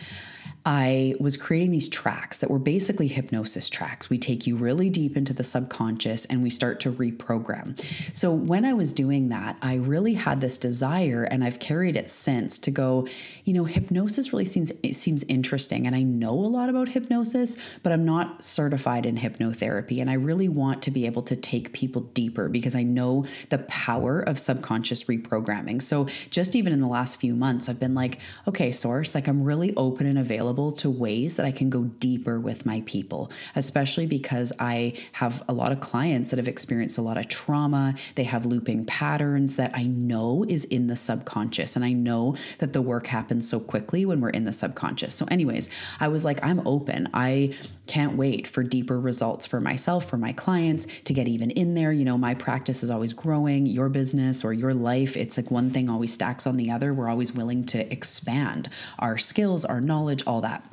I 0.67 1.15
was 1.21 1.37
creating 1.37 1.73
these 1.73 1.91
tracks 1.91 2.39
that 2.39 2.51
were 2.51 2.59
basically 2.59 3.07
hypnosis 3.07 3.69
tracks. 3.69 4.09
We 4.09 4.17
take 4.17 4.47
you 4.47 4.57
really 4.57 4.89
deep 4.89 5.15
into 5.15 5.35
the 5.35 5.45
subconscious 5.45 6.25
and 6.25 6.43
we 6.43 6.49
start 6.49 6.81
to 6.81 6.93
reprogram. 6.93 7.79
So, 8.17 8.33
when 8.33 8.65
I 8.65 8.73
was 8.73 8.95
doing 8.95 9.29
that, 9.29 9.59
I 9.61 9.75
really 9.75 10.15
had 10.15 10.41
this 10.41 10.57
desire, 10.57 11.25
and 11.25 11.45
I've 11.45 11.59
carried 11.59 11.97
it 11.97 12.09
since 12.09 12.59
to 12.61 12.71
go, 12.71 13.07
you 13.45 13.53
know, 13.53 13.65
hypnosis 13.65 14.33
really 14.33 14.47
seems 14.47 14.73
seems 14.93 15.23
interesting. 15.25 15.87
And 15.87 15.95
I 15.95 16.03
know 16.03 16.33
a 16.33 16.49
lot 16.49 16.71
about 16.71 16.89
hypnosis, 16.89 17.59
but 17.83 17.93
I'm 17.93 18.07
not 18.07 18.43
certified 18.43 19.05
in 19.05 19.19
hypnotherapy. 19.19 20.01
And 20.01 20.09
I 20.09 20.15
really 20.15 20.49
want 20.49 20.83
to 20.85 20.91
be 20.91 21.05
able 21.05 21.23
to 21.23 21.37
take 21.37 21.75
people 21.75 22.03
deeper 22.15 22.49
because 22.49 22.75
I 22.75 22.85
know 22.85 23.27
the 23.51 23.59
power 23.59 24.21
of 24.21 24.39
subconscious 24.39 25.05
reprogramming. 25.05 25.83
So, 25.83 26.07
just 26.31 26.57
even 26.57 26.73
in 26.73 26.81
the 26.81 26.89
last 26.89 27.21
few 27.21 27.35
months, 27.35 27.69
I've 27.69 27.81
been 27.81 27.95
like, 27.95 28.19
okay, 28.49 28.73
source, 28.73 29.15
like 29.15 29.29
I'm 29.29 29.45
really 29.45 29.75
open 29.77 30.07
and 30.07 30.19
available 30.19 30.54
available 30.55 30.73
to 30.73 30.91
ways 30.91 31.37
that 31.37 31.47
I 31.47 31.51
can 31.51 31.69
go 31.69 31.85
deeper 31.85 32.39
with 32.39 32.65
my 32.65 32.83
people, 32.87 33.31
especially 33.57 34.07
because 34.07 34.53
I 34.61 34.95
have 35.13 35.43
a 35.49 35.53
lot 35.53 35.73
of 35.73 35.81
clients 35.81 36.31
that 36.31 36.39
have 36.39 36.49
experienced 36.49 36.97
a 36.99 37.03
lot 37.03 37.19
of 37.19 37.29
trauma. 37.29 37.95
They 38.15 38.25
have 38.25 38.47
looping 38.47 38.87
patterns 38.87 39.57
that 39.57 39.73
I 39.75 39.85
know 39.85 40.45
is 40.49 40.65
in 40.67 40.87
the 40.87 40.97
subconscious. 40.97 41.75
And 41.77 41.85
I 41.85 41.93
know 41.93 42.37
that 42.59 42.73
the 42.73 42.83
work 42.83 43.09
happens 43.09 43.49
so 43.49 43.59
quickly 43.59 44.07
when 44.07 44.21
we're 44.21 44.31
in 44.31 44.45
the 44.45 44.53
subconscious. 44.53 45.15
So, 45.15 45.27
anyways, 45.31 45.69
I 45.99 46.09
was 46.09 46.25
like, 46.25 46.45
I'm 46.45 46.65
open. 46.67 47.09
I 47.13 47.55
can't 47.87 48.17
wait 48.17 48.47
for 48.47 48.63
deeper 48.63 48.99
results 48.99 49.47
for 49.47 49.61
myself, 49.61 50.09
for 50.09 50.17
my 50.17 50.33
clients 50.33 50.87
to 51.05 51.13
get 51.13 51.29
even 51.29 51.51
in 51.51 51.75
there. 51.75 51.93
You 51.93 52.05
know, 52.05 52.19
my 52.19 52.35
practice 52.35 52.83
is 52.83 52.91
always 52.91 53.13
growing, 53.13 53.67
your 53.67 53.89
business 53.89 54.45
or 54.45 54.53
your 54.53 54.75
life, 54.75 55.17
it's 55.17 55.37
like 55.37 55.51
one 55.51 55.71
thing 55.71 55.89
always 55.91 56.13
stacks 56.13 56.47
on 56.47 56.57
the 56.57 56.71
other. 56.71 56.95
We're 56.95 57.09
always 57.09 57.33
willing 57.33 57.65
to 57.67 57.93
expand 57.93 58.69
our 58.99 59.19
skills, 59.19 59.65
our 59.65 59.81
knowledge, 59.81 60.23
all 60.27 60.41
that. 60.41 60.65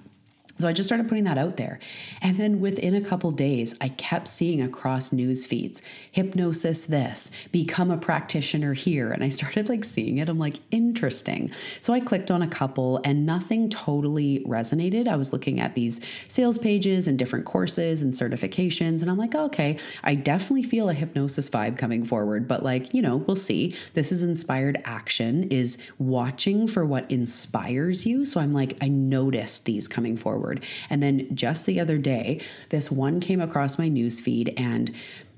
So 0.62 0.68
I 0.68 0.74
just 0.74 0.88
started 0.88 1.08
putting 1.10 1.24
that 1.24 1.38
out 1.38 1.58
there. 1.58 1.80
And 2.22 2.38
then 2.38 2.60
within 2.60 2.94
a 2.94 3.02
couple 3.02 3.32
days, 3.32 3.74
I 3.82 3.90
kept 3.90 4.28
seeing 4.28 4.62
across 4.62 5.12
news 5.12 5.46
feeds 5.46 5.82
hypnosis 6.12 6.86
this, 6.86 7.32
become 7.52 7.90
a 7.90 7.98
practitioner 7.98 8.74
here. 8.74 9.12
And 9.12 9.24
I 9.24 9.30
started 9.30 9.70
like 9.70 9.84
seeing 9.84 10.20
it. 10.20 10.30
I'm 10.30 10.38
like, 10.38 10.58
interesting. 10.70 11.52
So 11.80 11.94
I 11.94 12.00
clicked 12.00 12.30
on 12.30 12.42
a 12.42 12.48
couple 12.48 13.02
and 13.04 13.26
nothing 13.26 13.70
totally 13.70 14.44
resonated. 14.48 15.08
I 15.08 15.16
was 15.16 15.34
looking 15.34 15.60
at 15.60 15.74
these 15.74 16.00
sales 16.28 16.58
pages 16.58 17.08
and 17.08 17.18
different 17.18 17.46
courses 17.46 18.02
and 18.02 18.14
certifications. 18.14 19.02
And 19.02 19.10
I'm 19.10 19.18
like, 19.18 19.34
okay, 19.34 19.80
I 20.04 20.16
definitely 20.16 20.64
feel 20.64 20.90
a 20.90 20.94
hypnosis 20.94 21.50
vibe 21.50 21.78
coming 21.78 22.06
forward. 22.06 22.48
But 22.48 22.62
like, 22.64 22.94
you 22.94 23.02
know, 23.02 23.18
we'll 23.18 23.36
see. 23.36 23.76
This 23.94 24.12
is 24.12 24.24
inspired 24.24 24.82
action, 24.86 25.44
is 25.46 25.78
watching 25.98 26.68
for 26.68 26.86
what 26.86 27.10
inspires 27.10 28.06
you. 28.06 28.26
So 28.26 28.40
I'm 28.40 28.52
like, 28.52 28.78
I 28.82 28.90
noticed 28.90 29.66
these 29.66 29.88
coming 29.88 30.18
forward 30.18 30.51
forward. 30.52 30.66
And 30.90 31.02
then 31.02 31.34
just 31.36 31.66
the 31.66 31.80
other 31.80 31.98
day, 31.98 32.42
this 32.70 32.92
one 32.92 33.20
came 33.20 33.42
across 33.42 33.78
my 33.78 33.90
newsfeed 33.90 34.54
and 34.58 34.92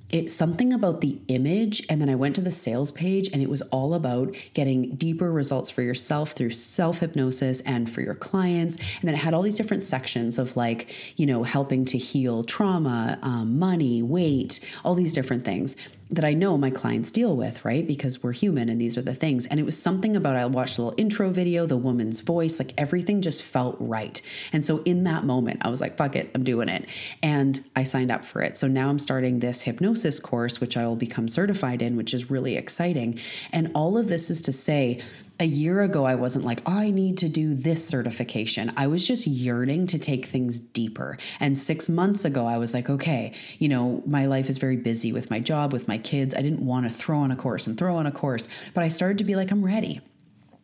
it's 0.09 0.31
something 0.31 0.73
about 0.73 1.01
the 1.01 1.17
image. 1.27 1.83
And 1.89 1.99
then 1.99 2.07
I 2.07 2.13
went 2.13 2.35
to 2.35 2.41
the 2.41 2.51
sales 2.51 2.91
page 2.91 3.29
and 3.33 3.41
it 3.41 3.49
was 3.49 3.63
all 3.63 3.95
about 3.95 4.35
getting 4.53 4.95
deeper 4.95 5.31
results 5.31 5.71
for 5.71 5.81
yourself 5.81 6.33
through 6.33 6.51
self 6.51 6.99
hypnosis 6.99 7.61
and 7.61 7.89
for 7.89 8.01
your 8.01 8.13
clients. 8.13 8.75
And 8.75 9.07
then 9.07 9.15
it 9.15 9.17
had 9.17 9.33
all 9.33 9.41
these 9.41 9.57
different 9.57 9.81
sections 9.81 10.37
of 10.37 10.55
like, 10.55 10.93
you 11.17 11.25
know, 11.25 11.41
helping 11.41 11.83
to 11.85 11.97
heal 11.97 12.43
trauma, 12.43 13.17
um, 13.23 13.57
money, 13.57 14.03
weight, 14.03 14.59
all 14.85 14.93
these 14.93 15.13
different 15.13 15.45
things. 15.45 15.75
That 16.15 16.25
I 16.25 16.33
know 16.33 16.57
my 16.57 16.69
clients 16.69 17.11
deal 17.11 17.35
with, 17.35 17.63
right? 17.65 17.85
Because 17.85 18.21
we're 18.21 18.33
human 18.33 18.69
and 18.69 18.79
these 18.79 18.97
are 18.97 19.01
the 19.01 19.15
things. 19.15 19.45
And 19.47 19.59
it 19.59 19.63
was 19.63 19.77
something 19.77 20.15
about 20.15 20.35
I 20.35 20.45
watched 20.45 20.77
a 20.77 20.83
little 20.83 20.99
intro 20.99 21.29
video, 21.29 21.65
the 21.65 21.77
woman's 21.77 22.21
voice, 22.21 22.59
like 22.59 22.73
everything 22.77 23.21
just 23.21 23.43
felt 23.43 23.75
right. 23.79 24.21
And 24.51 24.63
so 24.63 24.79
in 24.83 25.03
that 25.05 25.23
moment, 25.23 25.61
I 25.65 25.69
was 25.69 25.81
like, 25.81 25.97
fuck 25.97 26.15
it, 26.15 26.29
I'm 26.35 26.43
doing 26.43 26.69
it. 26.69 26.87
And 27.21 27.63
I 27.75 27.83
signed 27.83 28.11
up 28.11 28.25
for 28.25 28.41
it. 28.41 28.55
So 28.57 28.67
now 28.67 28.89
I'm 28.89 28.99
starting 28.99 29.39
this 29.39 29.61
hypnosis 29.61 30.19
course, 30.19 30.61
which 30.61 30.77
I 30.77 30.85
will 30.85 30.95
become 30.95 31.27
certified 31.27 31.81
in, 31.81 31.95
which 31.95 32.13
is 32.13 32.29
really 32.29 32.57
exciting. 32.57 33.19
And 33.51 33.71
all 33.73 33.97
of 33.97 34.07
this 34.07 34.29
is 34.29 34.41
to 34.41 34.51
say, 34.51 35.01
a 35.43 35.45
year 35.45 35.81
ago, 35.81 36.05
I 36.05 36.15
wasn't 36.15 36.45
like, 36.45 36.61
oh, 36.65 36.71
I 36.71 36.89
need 36.89 37.17
to 37.17 37.27
do 37.27 37.53
this 37.53 37.85
certification. 37.85 38.71
I 38.77 38.87
was 38.87 39.05
just 39.05 39.27
yearning 39.27 39.87
to 39.87 39.99
take 39.99 40.25
things 40.25 40.57
deeper. 40.57 41.17
And 41.41 41.57
six 41.57 41.89
months 41.89 42.23
ago, 42.23 42.45
I 42.45 42.57
was 42.57 42.73
like, 42.73 42.89
okay, 42.89 43.33
you 43.59 43.67
know, 43.67 44.01
my 44.05 44.25
life 44.25 44.49
is 44.49 44.57
very 44.57 44.77
busy 44.77 45.11
with 45.11 45.29
my 45.29 45.41
job, 45.41 45.73
with 45.73 45.85
my 45.85 45.97
kids. 45.97 46.33
I 46.33 46.41
didn't 46.41 46.65
want 46.65 46.85
to 46.85 46.93
throw 46.93 47.19
on 47.19 47.29
a 47.29 47.35
course 47.35 47.67
and 47.67 47.77
throw 47.77 47.97
on 47.97 48.05
a 48.05 48.11
course, 48.11 48.47
but 48.73 48.85
I 48.85 48.87
started 48.87 49.17
to 49.17 49.25
be 49.25 49.35
like, 49.35 49.51
I'm 49.51 49.65
ready. 49.65 49.99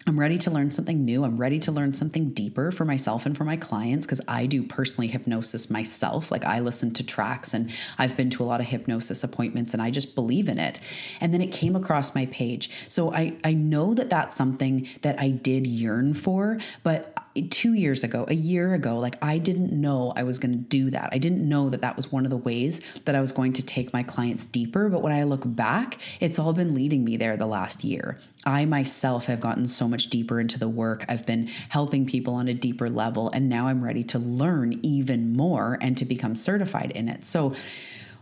I'm 0.10 0.20
ready 0.20 0.40
to 0.40 0.50
learn 0.50 0.72
something 0.72 1.06
new. 1.06 1.24
I'm 1.24 1.38
ready 1.38 1.60
to 1.60 1.72
learn 1.72 1.94
something 1.94 2.32
deeper 2.32 2.72
for 2.72 2.84
myself 2.84 3.28
and 3.28 3.38
for 3.38 3.44
my 3.44 3.56
clients 3.56 4.08
because 4.08 4.22
I 4.28 4.48
do 4.48 4.64
personally 4.64 5.08
hypnosis 5.08 5.70
myself. 5.70 6.32
Like 6.32 6.46
I 6.46 6.62
listen 6.62 6.92
to 6.96 7.04
tracks 7.04 7.54
and 7.54 7.72
I've 8.00 8.18
been 8.18 8.32
to 8.32 8.44
a 8.44 8.46
lot 8.46 8.60
of 8.60 8.66
hypnosis 8.66 9.24
appointments 9.24 9.74
and 9.74 9.84
I 9.84 9.92
just 9.92 10.16
believe 10.16 10.50
in 10.50 10.58
it. 10.58 10.80
And 11.22 11.32
then 11.32 11.42
it 11.42 11.52
came 11.52 11.76
across 11.76 12.16
my 12.16 12.26
page. 12.26 12.72
So 12.88 13.14
I, 13.14 13.38
I 13.44 13.54
know 13.54 13.94
that 13.94 14.10
that's 14.10 14.36
something 14.36 14.90
that 15.04 15.20
I 15.20 15.30
did 15.30 15.68
yearn 15.68 16.16
for, 16.16 16.58
but 16.82 17.14
two 17.50 17.74
years 17.74 18.04
ago, 18.04 18.26
a 18.28 18.34
year 18.34 18.74
ago, 18.74 18.98
like 18.98 19.16
I 19.22 19.38
didn't 19.38 19.72
know 19.72 20.14
I 20.16 20.24
was 20.24 20.40
going 20.40 20.52
to 20.52 20.58
do 20.58 20.90
that. 20.90 21.10
I 21.12 21.18
didn't 21.18 21.48
know 21.48 21.70
that 21.70 21.82
that 21.82 21.96
was 21.96 22.12
one 22.12 22.26
of 22.26 22.32
the 22.32 22.38
ways 22.38 22.82
that 23.06 23.16
I 23.16 23.22
was 23.22 23.32
going 23.32 23.54
to 23.54 23.62
take 23.62 23.94
my 23.94 24.04
clients 24.04 24.46
deeper. 24.46 24.90
But 24.90 25.02
when 25.02 25.14
I 25.14 25.24
look 25.24 25.44
back, 25.46 26.00
it's 26.20 26.40
all 26.40 26.54
been 26.54 26.74
leading 26.76 27.04
me 27.04 27.18
there 27.18 27.38
the 27.38 27.46
last 27.46 27.84
year. 27.84 28.20
I 28.46 28.66
myself 28.66 29.26
have 29.28 29.42
gotten 29.42 29.66
so 29.66 29.88
much 29.88 30.08
deeper 30.08 30.40
into 30.40 30.60
the 30.60 30.70
work. 30.70 31.06
I've 31.08 31.26
been 31.26 31.48
helping 31.70 32.06
people 32.06 32.34
on 32.34 32.48
a 32.48 32.54
deeper 32.54 32.90
level, 32.90 33.30
and 33.30 33.50
now 33.50 33.68
I'm 33.68 33.84
ready 33.84 34.04
to 34.06 34.20
learn 34.20 34.80
even 34.84 35.34
more 35.34 35.78
and 35.82 35.98
to 35.98 36.06
become 36.06 36.36
certified 36.36 36.92
in 36.92 37.10
it. 37.10 37.26
So, 37.26 37.54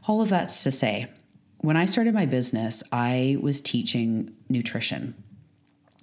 all 0.07 0.21
of 0.21 0.29
that's 0.29 0.63
to 0.63 0.71
say, 0.71 1.07
when 1.57 1.75
I 1.75 1.85
started 1.85 2.13
my 2.13 2.25
business, 2.25 2.81
I 2.91 3.37
was 3.41 3.59
teaching 3.59 4.33
nutrition. 4.47 5.15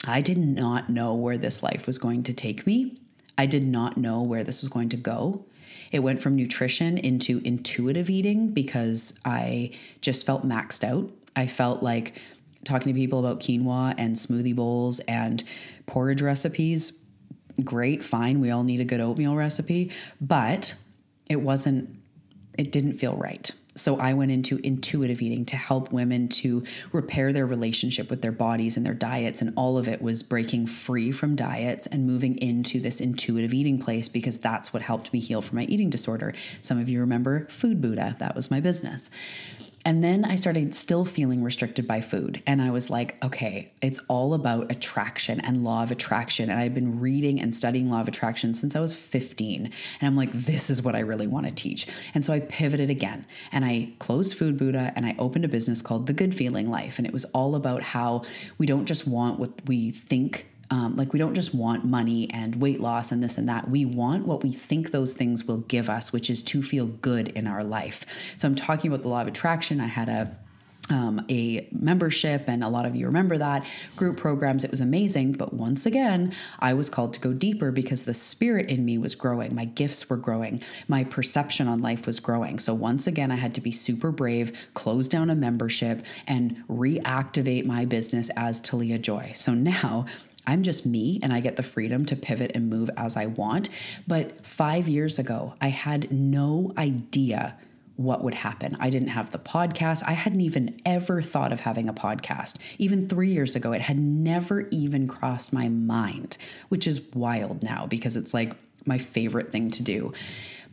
I 0.06 0.20
did 0.20 0.38
not 0.38 0.90
know 0.90 1.14
where 1.14 1.38
this 1.38 1.62
life 1.62 1.86
was 1.86 1.98
going 1.98 2.22
to 2.24 2.32
take 2.32 2.66
me. 2.66 2.96
I 3.36 3.46
did 3.46 3.66
not 3.66 3.96
know 3.96 4.22
where 4.22 4.44
this 4.44 4.62
was 4.62 4.68
going 4.68 4.90
to 4.90 4.96
go. 4.96 5.46
It 5.92 6.00
went 6.00 6.22
from 6.22 6.36
nutrition 6.36 6.98
into 6.98 7.40
intuitive 7.44 8.10
eating 8.10 8.50
because 8.52 9.14
I 9.24 9.72
just 10.00 10.26
felt 10.26 10.46
maxed 10.46 10.84
out. 10.84 11.10
I 11.36 11.46
felt 11.46 11.82
like 11.82 12.14
talking 12.64 12.92
to 12.92 12.98
people 12.98 13.18
about 13.18 13.40
quinoa 13.40 13.94
and 13.98 14.16
smoothie 14.16 14.54
bowls 14.54 15.00
and 15.00 15.42
porridge 15.86 16.22
recipes. 16.22 16.92
Great, 17.62 18.04
fine. 18.04 18.40
We 18.40 18.50
all 18.50 18.64
need 18.64 18.80
a 18.80 18.84
good 18.84 19.00
oatmeal 19.00 19.36
recipe, 19.36 19.92
but 20.20 20.74
it 21.28 21.36
wasn't, 21.36 21.96
it 22.58 22.72
didn't 22.72 22.94
feel 22.94 23.16
right. 23.16 23.50
So 23.76 23.98
I 23.98 24.14
went 24.14 24.30
into 24.30 24.58
intuitive 24.58 25.20
eating 25.20 25.44
to 25.46 25.56
help 25.56 25.92
women 25.92 26.28
to 26.28 26.64
repair 26.92 27.32
their 27.32 27.46
relationship 27.46 28.10
with 28.10 28.22
their 28.22 28.32
bodies 28.32 28.76
and 28.76 28.86
their 28.86 28.94
diets. 28.94 29.40
And 29.40 29.52
all 29.56 29.78
of 29.78 29.88
it 29.88 30.00
was 30.00 30.22
breaking 30.22 30.66
free 30.66 31.12
from 31.12 31.34
diets 31.34 31.86
and 31.86 32.06
moving 32.06 32.38
into 32.38 32.80
this 32.80 33.00
intuitive 33.00 33.52
eating 33.52 33.78
place 33.78 34.08
because 34.08 34.38
that's 34.38 34.72
what 34.72 34.82
helped 34.82 35.12
me 35.12 35.20
heal 35.20 35.42
from 35.42 35.56
my 35.56 35.64
eating 35.64 35.90
disorder. 35.90 36.34
Some 36.60 36.78
of 36.78 36.88
you 36.88 37.00
remember 37.00 37.46
Food 37.48 37.80
Buddha, 37.80 38.16
that 38.18 38.34
was 38.34 38.50
my 38.50 38.60
business. 38.60 39.10
And 39.86 40.02
then 40.02 40.24
I 40.24 40.36
started 40.36 40.74
still 40.74 41.04
feeling 41.04 41.42
restricted 41.42 41.86
by 41.86 42.00
food. 42.00 42.42
And 42.46 42.62
I 42.62 42.70
was 42.70 42.88
like, 42.88 43.22
okay, 43.22 43.70
it's 43.82 44.00
all 44.08 44.32
about 44.32 44.72
attraction 44.72 45.40
and 45.40 45.62
law 45.62 45.82
of 45.82 45.90
attraction. 45.90 46.48
And 46.48 46.58
I've 46.58 46.74
been 46.74 47.00
reading 47.00 47.38
and 47.38 47.54
studying 47.54 47.90
law 47.90 48.00
of 48.00 48.08
attraction 48.08 48.54
since 48.54 48.74
I 48.74 48.80
was 48.80 48.96
15. 48.96 49.66
And 49.66 49.72
I'm 50.00 50.16
like, 50.16 50.32
this 50.32 50.70
is 50.70 50.82
what 50.82 50.94
I 50.94 51.00
really 51.00 51.26
want 51.26 51.46
to 51.46 51.52
teach. 51.52 51.86
And 52.14 52.24
so 52.24 52.32
I 52.32 52.40
pivoted 52.40 52.88
again 52.88 53.26
and 53.52 53.64
I 53.64 53.90
closed 53.98 54.38
Food 54.38 54.56
Buddha 54.56 54.92
and 54.96 55.04
I 55.04 55.14
opened 55.18 55.44
a 55.44 55.48
business 55.48 55.82
called 55.82 56.06
The 56.06 56.14
Good 56.14 56.34
Feeling 56.34 56.70
Life. 56.70 56.98
And 56.98 57.06
it 57.06 57.12
was 57.12 57.26
all 57.26 57.54
about 57.54 57.82
how 57.82 58.22
we 58.56 58.64
don't 58.64 58.86
just 58.86 59.06
want 59.06 59.38
what 59.38 59.66
we 59.66 59.90
think 59.90 60.46
um, 60.74 60.96
like 60.96 61.12
we 61.12 61.20
don't 61.20 61.34
just 61.34 61.54
want 61.54 61.84
money 61.84 62.28
and 62.30 62.56
weight 62.56 62.80
loss 62.80 63.12
and 63.12 63.22
this 63.22 63.38
and 63.38 63.48
that. 63.48 63.70
We 63.70 63.84
want 63.84 64.26
what 64.26 64.42
we 64.42 64.50
think 64.50 64.90
those 64.90 65.14
things 65.14 65.44
will 65.44 65.58
give 65.58 65.88
us, 65.88 66.12
which 66.12 66.28
is 66.28 66.42
to 66.44 66.64
feel 66.64 66.88
good 66.88 67.28
in 67.28 67.46
our 67.46 67.62
life. 67.62 68.04
So 68.36 68.48
I'm 68.48 68.56
talking 68.56 68.90
about 68.90 69.02
the 69.02 69.08
law 69.08 69.22
of 69.22 69.28
attraction. 69.28 69.80
I 69.80 69.86
had 69.86 70.08
a 70.08 70.36
um, 70.90 71.24
a 71.30 71.66
membership, 71.72 72.44
and 72.46 72.62
a 72.62 72.68
lot 72.68 72.84
of 72.84 72.94
you 72.94 73.06
remember 73.06 73.38
that 73.38 73.66
group 73.96 74.18
programs. 74.18 74.64
It 74.64 74.70
was 74.70 74.82
amazing. 74.82 75.32
But 75.32 75.54
once 75.54 75.86
again, 75.86 76.34
I 76.58 76.74
was 76.74 76.90
called 76.90 77.14
to 77.14 77.20
go 77.20 77.32
deeper 77.32 77.70
because 77.70 78.02
the 78.02 78.12
spirit 78.12 78.68
in 78.68 78.84
me 78.84 78.98
was 78.98 79.14
growing. 79.14 79.54
My 79.54 79.64
gifts 79.64 80.10
were 80.10 80.18
growing. 80.18 80.62
My 80.86 81.04
perception 81.04 81.68
on 81.68 81.80
life 81.80 82.04
was 82.06 82.20
growing. 82.20 82.58
So 82.58 82.74
once 82.74 83.06
again, 83.06 83.30
I 83.30 83.36
had 83.36 83.54
to 83.54 83.62
be 83.62 83.72
super 83.72 84.10
brave, 84.10 84.68
close 84.74 85.08
down 85.08 85.30
a 85.30 85.34
membership, 85.34 86.04
and 86.26 86.62
reactivate 86.68 87.64
my 87.64 87.86
business 87.86 88.28
as 88.36 88.60
Talia 88.60 88.98
Joy. 88.98 89.32
So 89.34 89.54
now 89.54 90.04
I'm 90.46 90.62
just 90.62 90.84
me 90.86 91.20
and 91.22 91.32
I 91.32 91.40
get 91.40 91.56
the 91.56 91.62
freedom 91.62 92.04
to 92.06 92.16
pivot 92.16 92.52
and 92.54 92.68
move 92.68 92.90
as 92.96 93.16
I 93.16 93.26
want. 93.26 93.68
But 94.06 94.46
five 94.46 94.88
years 94.88 95.18
ago, 95.18 95.54
I 95.60 95.68
had 95.68 96.10
no 96.12 96.72
idea 96.76 97.56
what 97.96 98.24
would 98.24 98.34
happen. 98.34 98.76
I 98.80 98.90
didn't 98.90 99.08
have 99.08 99.30
the 99.30 99.38
podcast. 99.38 100.02
I 100.04 100.12
hadn't 100.12 100.40
even 100.40 100.76
ever 100.84 101.22
thought 101.22 101.52
of 101.52 101.60
having 101.60 101.88
a 101.88 101.94
podcast. 101.94 102.58
Even 102.78 103.08
three 103.08 103.30
years 103.30 103.54
ago, 103.54 103.72
it 103.72 103.82
had 103.82 103.98
never 103.98 104.68
even 104.70 105.06
crossed 105.06 105.52
my 105.52 105.68
mind, 105.68 106.36
which 106.70 106.86
is 106.86 107.00
wild 107.14 107.62
now 107.62 107.86
because 107.86 108.16
it's 108.16 108.34
like 108.34 108.52
my 108.84 108.98
favorite 108.98 109.50
thing 109.50 109.70
to 109.70 109.82
do 109.82 110.12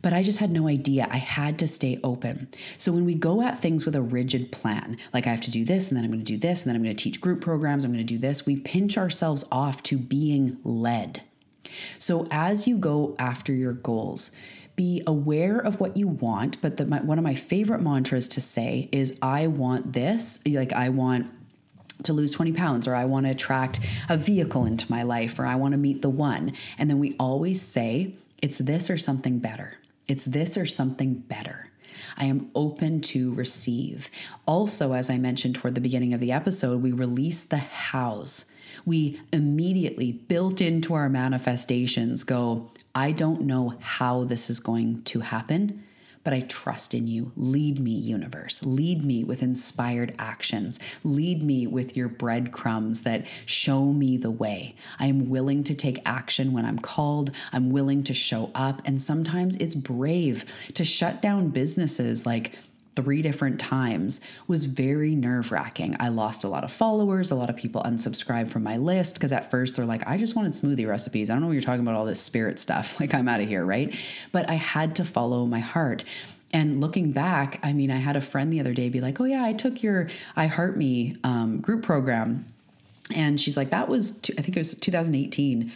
but 0.02 0.12
I 0.12 0.22
just 0.22 0.40
had 0.40 0.50
no 0.50 0.68
idea. 0.68 1.08
I 1.10 1.16
had 1.16 1.58
to 1.60 1.66
stay 1.66 1.98
open. 2.04 2.48
So 2.76 2.92
when 2.92 3.04
we 3.04 3.14
go 3.14 3.40
at 3.40 3.60
things 3.60 3.86
with 3.86 3.94
a 3.94 4.02
rigid 4.02 4.52
plan, 4.52 4.98
like 5.14 5.26
I 5.26 5.30
have 5.30 5.40
to 5.42 5.50
do 5.50 5.64
this, 5.64 5.88
and 5.88 5.96
then 5.96 6.04
I'm 6.04 6.10
going 6.10 6.24
to 6.24 6.32
do 6.32 6.36
this, 6.36 6.62
and 6.62 6.68
then 6.68 6.76
I'm 6.76 6.82
going 6.82 6.94
to 6.94 7.02
teach 7.02 7.20
group 7.20 7.40
programs, 7.40 7.84
I'm 7.84 7.92
going 7.92 8.04
to 8.04 8.14
do 8.14 8.18
this, 8.18 8.44
we 8.44 8.56
pinch 8.56 8.98
ourselves 8.98 9.44
off 9.50 9.82
to 9.84 9.96
being 9.96 10.58
led. 10.64 11.22
So 11.98 12.26
as 12.30 12.66
you 12.66 12.76
go 12.76 13.14
after 13.18 13.52
your 13.52 13.72
goals, 13.72 14.32
be 14.74 15.02
aware 15.06 15.58
of 15.58 15.80
what 15.80 15.96
you 15.96 16.08
want. 16.08 16.60
But 16.60 16.76
the, 16.76 16.86
my, 16.86 17.00
one 17.00 17.18
of 17.18 17.24
my 17.24 17.34
favorite 17.34 17.82
mantras 17.82 18.28
to 18.30 18.40
say 18.40 18.88
is, 18.90 19.16
I 19.20 19.46
want 19.46 19.92
this. 19.92 20.40
Like, 20.46 20.72
I 20.72 20.88
want 20.88 21.30
to 22.04 22.12
lose 22.12 22.32
20 22.32 22.52
pounds, 22.52 22.88
or 22.88 22.94
I 22.94 23.04
want 23.04 23.26
to 23.26 23.32
attract 23.32 23.80
a 24.08 24.16
vehicle 24.16 24.64
into 24.64 24.90
my 24.90 25.02
life, 25.02 25.38
or 25.38 25.46
I 25.46 25.56
want 25.56 25.72
to 25.72 25.78
meet 25.78 26.02
the 26.02 26.10
one. 26.10 26.52
And 26.78 26.90
then 26.90 26.98
we 26.98 27.14
always 27.18 27.60
say, 27.62 28.14
it's 28.40 28.58
this 28.58 28.90
or 28.90 28.98
something 28.98 29.38
better. 29.38 29.74
It's 30.08 30.24
this 30.24 30.56
or 30.56 30.66
something 30.66 31.14
better. 31.14 31.70
I 32.16 32.24
am 32.24 32.50
open 32.54 33.00
to 33.02 33.32
receive. 33.34 34.10
Also, 34.46 34.92
as 34.92 35.08
I 35.08 35.18
mentioned 35.18 35.54
toward 35.54 35.74
the 35.74 35.80
beginning 35.80 36.14
of 36.14 36.20
the 36.20 36.32
episode, 36.32 36.82
we 36.82 36.92
release 36.92 37.44
the 37.44 37.58
hows. 37.58 38.46
We 38.84 39.20
immediately, 39.32 40.12
built 40.12 40.60
into 40.60 40.94
our 40.94 41.08
manifestations, 41.08 42.24
go, 42.24 42.70
I 42.94 43.12
don't 43.12 43.42
know 43.42 43.74
how 43.80 44.24
this 44.24 44.50
is 44.50 44.60
going 44.60 45.02
to 45.04 45.20
happen, 45.20 45.84
but 46.24 46.32
I 46.32 46.40
trust 46.40 46.94
in 46.94 47.06
you. 47.06 47.32
Lead 47.36 47.78
me, 47.78 47.90
universe. 47.90 48.62
Lead 48.62 49.04
me 49.04 49.24
with 49.24 49.42
inspired 49.42 50.14
actions. 50.18 50.78
Lead 51.04 51.42
me 51.42 51.66
with 51.66 51.96
your 51.96 52.08
breadcrumbs 52.08 53.02
that 53.02 53.26
show 53.46 53.86
me 53.86 54.16
the 54.16 54.30
way. 54.30 54.74
I 54.98 55.06
am 55.06 55.28
willing 55.28 55.64
to 55.64 55.74
take 55.74 56.00
action 56.06 56.52
when 56.52 56.64
I'm 56.64 56.78
called. 56.78 57.30
I'm 57.52 57.70
willing 57.70 58.02
to 58.04 58.14
show 58.14 58.50
up. 58.54 58.82
And 58.84 59.00
sometimes 59.00 59.56
it's 59.56 59.74
brave 59.74 60.44
to 60.74 60.84
shut 60.84 61.20
down 61.20 61.48
businesses 61.48 62.26
like 62.26 62.52
three 62.94 63.22
different 63.22 63.58
times 63.58 64.20
was 64.46 64.66
very 64.66 65.14
nerve 65.14 65.50
wracking. 65.50 65.96
I 65.98 66.08
lost 66.08 66.44
a 66.44 66.48
lot 66.48 66.64
of 66.64 66.72
followers. 66.72 67.30
A 67.30 67.34
lot 67.34 67.48
of 67.48 67.56
people 67.56 67.82
unsubscribed 67.82 68.50
from 68.50 68.62
my 68.62 68.76
list 68.76 69.14
because 69.14 69.32
at 69.32 69.50
first 69.50 69.76
they're 69.76 69.86
like, 69.86 70.06
I 70.06 70.18
just 70.18 70.36
wanted 70.36 70.52
smoothie 70.52 70.86
recipes. 70.86 71.30
I 71.30 71.34
don't 71.34 71.40
know 71.40 71.46
what 71.46 71.54
you're 71.54 71.62
talking 71.62 71.80
about, 71.80 71.94
all 71.94 72.04
this 72.04 72.20
spirit 72.20 72.58
stuff. 72.58 72.96
Like, 73.02 73.14
I'm 73.14 73.26
out 73.26 73.40
of 73.40 73.48
here, 73.48 73.64
right? 73.64 73.92
But 74.30 74.48
I 74.48 74.54
had 74.54 74.94
to 74.96 75.04
follow 75.04 75.44
my 75.44 75.58
heart. 75.58 76.04
And 76.52 76.80
looking 76.80 77.10
back, 77.10 77.58
I 77.62 77.72
mean, 77.72 77.90
I 77.90 77.96
had 77.96 78.14
a 78.14 78.20
friend 78.20 78.52
the 78.52 78.60
other 78.60 78.74
day 78.74 78.88
be 78.90 79.00
like, 79.00 79.20
Oh, 79.20 79.24
yeah, 79.24 79.44
I 79.44 79.54
took 79.54 79.82
your 79.82 80.08
I 80.36 80.46
Heart 80.46 80.76
Me 80.76 81.16
um, 81.24 81.60
group 81.60 81.82
program. 81.82 82.46
And 83.12 83.40
she's 83.40 83.56
like, 83.56 83.70
That 83.70 83.88
was, 83.88 84.20
I 84.38 84.42
think 84.42 84.56
it 84.56 84.60
was 84.60 84.74
2018. 84.74 85.72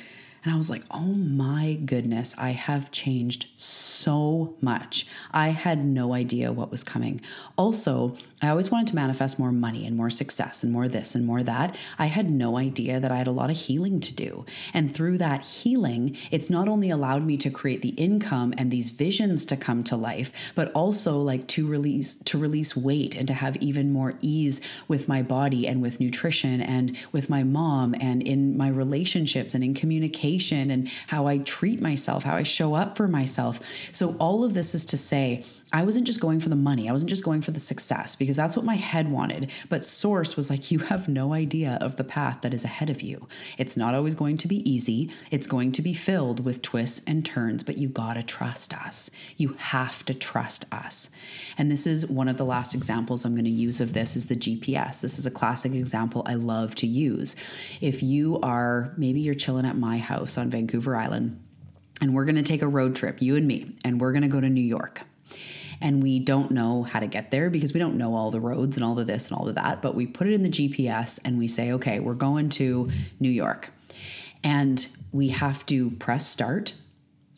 And 0.46 0.54
I 0.54 0.56
was 0.56 0.70
like, 0.70 0.84
oh 0.92 1.00
my 1.00 1.76
goodness, 1.84 2.32
I 2.38 2.50
have 2.50 2.92
changed 2.92 3.46
so 3.56 4.54
much. 4.60 5.04
I 5.32 5.48
had 5.48 5.84
no 5.84 6.14
idea 6.14 6.52
what 6.52 6.70
was 6.70 6.84
coming. 6.84 7.20
Also, 7.58 8.16
I 8.42 8.50
always 8.50 8.70
wanted 8.70 8.88
to 8.88 8.94
manifest 8.94 9.38
more 9.38 9.50
money 9.50 9.86
and 9.86 9.96
more 9.96 10.10
success 10.10 10.62
and 10.62 10.70
more 10.70 10.88
this 10.88 11.14
and 11.14 11.24
more 11.24 11.42
that. 11.42 11.74
I 11.98 12.06
had 12.06 12.30
no 12.30 12.58
idea 12.58 13.00
that 13.00 13.10
I 13.10 13.16
had 13.16 13.26
a 13.26 13.32
lot 13.32 13.48
of 13.48 13.56
healing 13.56 13.98
to 14.00 14.14
do. 14.14 14.44
And 14.74 14.92
through 14.92 15.16
that 15.18 15.46
healing, 15.46 16.18
it's 16.30 16.50
not 16.50 16.68
only 16.68 16.90
allowed 16.90 17.24
me 17.24 17.38
to 17.38 17.50
create 17.50 17.80
the 17.80 17.90
income 17.90 18.52
and 18.58 18.70
these 18.70 18.90
visions 18.90 19.46
to 19.46 19.56
come 19.56 19.82
to 19.84 19.96
life, 19.96 20.52
but 20.54 20.70
also 20.72 21.18
like 21.18 21.46
to 21.48 21.66
release 21.66 22.14
to 22.26 22.36
release 22.36 22.76
weight 22.76 23.14
and 23.14 23.26
to 23.26 23.32
have 23.32 23.56
even 23.56 23.90
more 23.90 24.14
ease 24.20 24.60
with 24.86 25.08
my 25.08 25.22
body 25.22 25.66
and 25.66 25.80
with 25.80 25.98
nutrition 25.98 26.60
and 26.60 26.94
with 27.12 27.30
my 27.30 27.42
mom 27.42 27.94
and 28.00 28.22
in 28.22 28.54
my 28.54 28.68
relationships 28.68 29.54
and 29.54 29.64
in 29.64 29.72
communication 29.72 30.70
and 30.70 30.88
how 31.06 31.26
I 31.26 31.38
treat 31.38 31.80
myself, 31.80 32.24
how 32.24 32.36
I 32.36 32.42
show 32.42 32.74
up 32.74 32.98
for 32.98 33.08
myself. 33.08 33.60
So, 33.92 34.14
all 34.18 34.44
of 34.44 34.52
this 34.52 34.74
is 34.74 34.84
to 34.86 34.98
say, 34.98 35.42
I 35.72 35.82
wasn't 35.82 36.06
just 36.06 36.20
going 36.20 36.38
for 36.38 36.48
the 36.48 36.54
money. 36.54 36.88
I 36.88 36.92
wasn't 36.92 37.10
just 37.10 37.24
going 37.24 37.42
for 37.42 37.50
the 37.50 37.58
success 37.58 38.14
because 38.14 38.36
that's 38.36 38.54
what 38.54 38.64
my 38.64 38.76
head 38.76 39.10
wanted. 39.10 39.50
But 39.68 39.84
Source 39.84 40.36
was 40.36 40.48
like, 40.48 40.70
you 40.70 40.78
have 40.78 41.08
no 41.08 41.32
idea 41.32 41.76
of 41.80 41.96
the 41.96 42.04
path 42.04 42.42
that 42.42 42.54
is 42.54 42.64
ahead 42.64 42.88
of 42.88 43.02
you. 43.02 43.26
It's 43.58 43.76
not 43.76 43.92
always 43.92 44.14
going 44.14 44.36
to 44.38 44.48
be 44.48 44.68
easy. 44.68 45.10
It's 45.32 45.48
going 45.48 45.72
to 45.72 45.82
be 45.82 45.92
filled 45.92 46.44
with 46.44 46.62
twists 46.62 47.02
and 47.04 47.26
turns, 47.26 47.64
but 47.64 47.78
you 47.78 47.88
got 47.88 48.14
to 48.14 48.22
trust 48.22 48.74
us. 48.74 49.10
You 49.36 49.54
have 49.58 50.04
to 50.04 50.14
trust 50.14 50.72
us. 50.72 51.10
And 51.58 51.68
this 51.68 51.84
is 51.84 52.06
one 52.06 52.28
of 52.28 52.36
the 52.36 52.44
last 52.44 52.72
examples 52.72 53.24
I'm 53.24 53.34
to 53.36 53.50
use 53.50 53.80
of 53.80 53.92
this 53.92 54.14
is 54.14 54.26
the 54.26 54.36
GPS. 54.36 55.00
This 55.00 55.18
is 55.18 55.26
a 55.26 55.32
classic 55.32 55.74
example 55.74 56.22
I 56.26 56.34
love 56.34 56.76
to 56.76 56.86
use. 56.86 57.34
If 57.80 58.04
you 58.04 58.38
are, 58.40 58.94
maybe 58.96 59.20
you're 59.20 59.34
chilling 59.34 59.66
at 59.66 59.76
my 59.76 59.98
house 59.98 60.38
on 60.38 60.48
Vancouver 60.48 60.94
Island, 60.94 61.42
and 62.00 62.14
we're 62.14 62.24
to 62.36 62.42
take 62.42 62.62
a 62.62 62.68
road 62.68 62.94
trip, 62.94 63.20
you 63.20 63.34
and 63.34 63.48
me, 63.48 63.74
and 63.84 64.00
we're 64.00 64.12
to 64.22 64.28
go 64.28 64.40
to 64.40 64.48
New 64.48 64.60
York 64.60 65.02
and 65.80 66.02
we 66.02 66.18
don't 66.18 66.50
know 66.50 66.82
how 66.82 67.00
to 67.00 67.06
get 67.06 67.30
there 67.30 67.50
because 67.50 67.72
we 67.72 67.80
don't 67.80 67.96
know 67.96 68.14
all 68.14 68.30
the 68.30 68.40
roads 68.40 68.76
and 68.76 68.84
all 68.84 68.98
of 68.98 69.06
this 69.06 69.30
and 69.30 69.38
all 69.38 69.48
of 69.48 69.54
that. 69.56 69.82
But 69.82 69.94
we 69.94 70.06
put 70.06 70.26
it 70.26 70.32
in 70.32 70.42
the 70.42 70.48
GPS 70.48 71.18
and 71.24 71.38
we 71.38 71.48
say, 71.48 71.72
okay, 71.72 72.00
we're 72.00 72.14
going 72.14 72.48
to 72.50 72.90
New 73.20 73.30
York. 73.30 73.70
And 74.42 74.86
we 75.12 75.28
have 75.28 75.66
to 75.66 75.90
press 75.92 76.26
start 76.26 76.74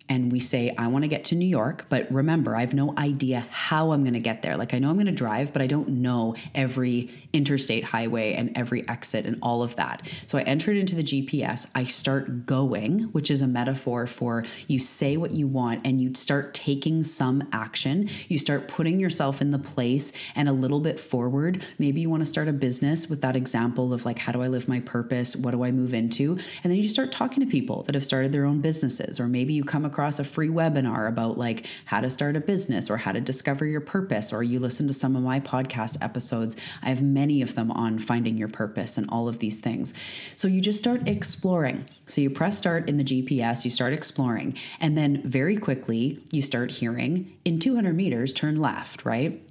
and 0.09 0.33
we 0.33 0.41
say, 0.41 0.75
I 0.79 0.87
want 0.89 1.05
to 1.05 1.09
get 1.09 1.25
to 1.25 1.35
New 1.35 1.47
York, 1.47 1.87
but 1.89 2.11
remember, 2.11 2.57
I 2.57 2.61
have 2.61 2.75
no 2.75 2.95
idea 2.97 3.47
how 3.51 3.93
I'm 3.93 4.03
going 4.03 4.15
to 4.15 4.21
get 4.21 4.43
there. 4.43 4.57
Like, 4.57 4.75
I 4.75 4.79
know 4.79 4.91
I'm 4.91 4.97
going 4.97 5.07
to 5.07 5.13
drive, 5.13 5.53
but 5.53 5.61
I 5.61 5.67
don't 5.67 5.89
know 5.89 6.35
every 6.55 7.11
interstate 7.33 7.85
highway 7.85 8.35
and 8.35 8.57
every 8.57 8.89
exit 8.89 9.27
and 9.27 9.39
all 9.43 9.63
of 9.63 9.77
that. 9.77 10.09
So 10.27 10.39
I 10.39 10.43
enter 10.43 10.71
it 10.71 10.79
into 10.79 10.95
the 10.95 11.03
GPS. 11.03 11.67
I 11.75 11.85
start 11.85 12.47
going, 12.47 13.03
which 13.13 13.31
is 13.31 13.43
a 13.43 13.47
metaphor 13.47 14.07
for 14.07 14.45
you 14.67 14.79
say 14.79 15.17
what 15.17 15.33
you 15.33 15.47
want 15.47 15.87
and 15.87 16.01
you 16.01 16.15
start 16.15 16.55
taking 16.55 17.03
some 17.03 17.47
action. 17.53 18.09
You 18.29 18.39
start 18.39 18.69
putting 18.69 18.99
yourself 18.99 19.41
in 19.41 19.51
the 19.51 19.59
place 19.59 20.13
and 20.35 20.49
a 20.49 20.53
little 20.53 20.81
bit 20.81 20.99
forward. 20.99 21.65
Maybe 21.79 22.01
you 22.01 22.11
want 22.11 22.23
to 22.23 22.27
start 22.27 22.49
a 22.49 22.53
business 22.53 23.09
with 23.09 23.21
that 23.23 23.37
example 23.37 23.93
of 23.93 24.05
like, 24.05 24.19
how 24.19 24.33
do 24.33 24.43
I 24.43 24.49
live 24.49 24.69
my 24.69 24.81
purpose? 24.81 25.37
What 25.37 25.51
do 25.51 25.65
I 25.65 25.71
move 25.71 25.93
into? 25.93 26.39
And 26.65 26.73
then 26.73 26.79
you 26.79 26.89
start 26.89 27.13
talking 27.13 27.45
to 27.45 27.51
people 27.51 27.83
that 27.85 27.95
have 27.95 28.05
started 28.05 28.33
their 28.33 28.47
own 28.47 28.61
businesses, 28.61 29.21
or 29.21 29.29
maybe 29.29 29.53
you 29.53 29.65
come 29.65 29.85
across 29.85 29.98
across 29.99 30.21
a 30.21 30.25
free 30.25 30.49
webinar 30.49 31.09
about 31.09 31.37
like 31.37 31.67
how 31.87 32.01
to 32.01 32.09
start 32.09 32.37
a 32.37 32.41
business 32.41 32.89
or 32.89 32.97
how 32.97 33.11
to 33.11 33.21
discover 33.21 33.67
your 33.67 33.81
purpose, 33.81 34.33
or 34.33 34.45
you 34.45 34.61
listen 34.61 34.87
to 34.87 34.93
some 34.93 35.17
of 35.17 35.25
my 35.25 35.41
podcast 35.41 35.97
episodes. 36.01 36.55
I 36.85 36.91
have 36.91 37.03
many 37.03 37.43
of 37.43 37.57
them 37.57 37.73
on 37.73 37.99
finding 37.99 38.39
your 38.39 38.47
purpose 38.47 38.97
and 38.97 39.11
all 39.11 39.27
of 39.27 39.41
these 39.41 39.59
things. 39.59 39.95
So 40.37 40.47
you 40.47 40.61
just 40.61 40.79
start 40.79 41.09
exploring. 41.09 41.85
So 42.07 42.21
you 42.21 42.31
press 42.31 42.57
start 42.57 42.89
in 42.89 42.97
the 42.97 43.03
GPS, 43.03 43.65
you 43.65 43.73
start 43.73 43.93
exploring, 43.93 44.57
and 44.79 44.97
then 44.97 45.21
very 45.25 45.57
quickly 45.57 46.23
you 46.31 46.43
start 46.43 46.71
hearing 46.71 47.37
in 47.45 47.59
200 47.59 47.97
meters, 47.97 48.33
turn 48.33 48.61
left, 48.61 49.05
right? 49.05 49.43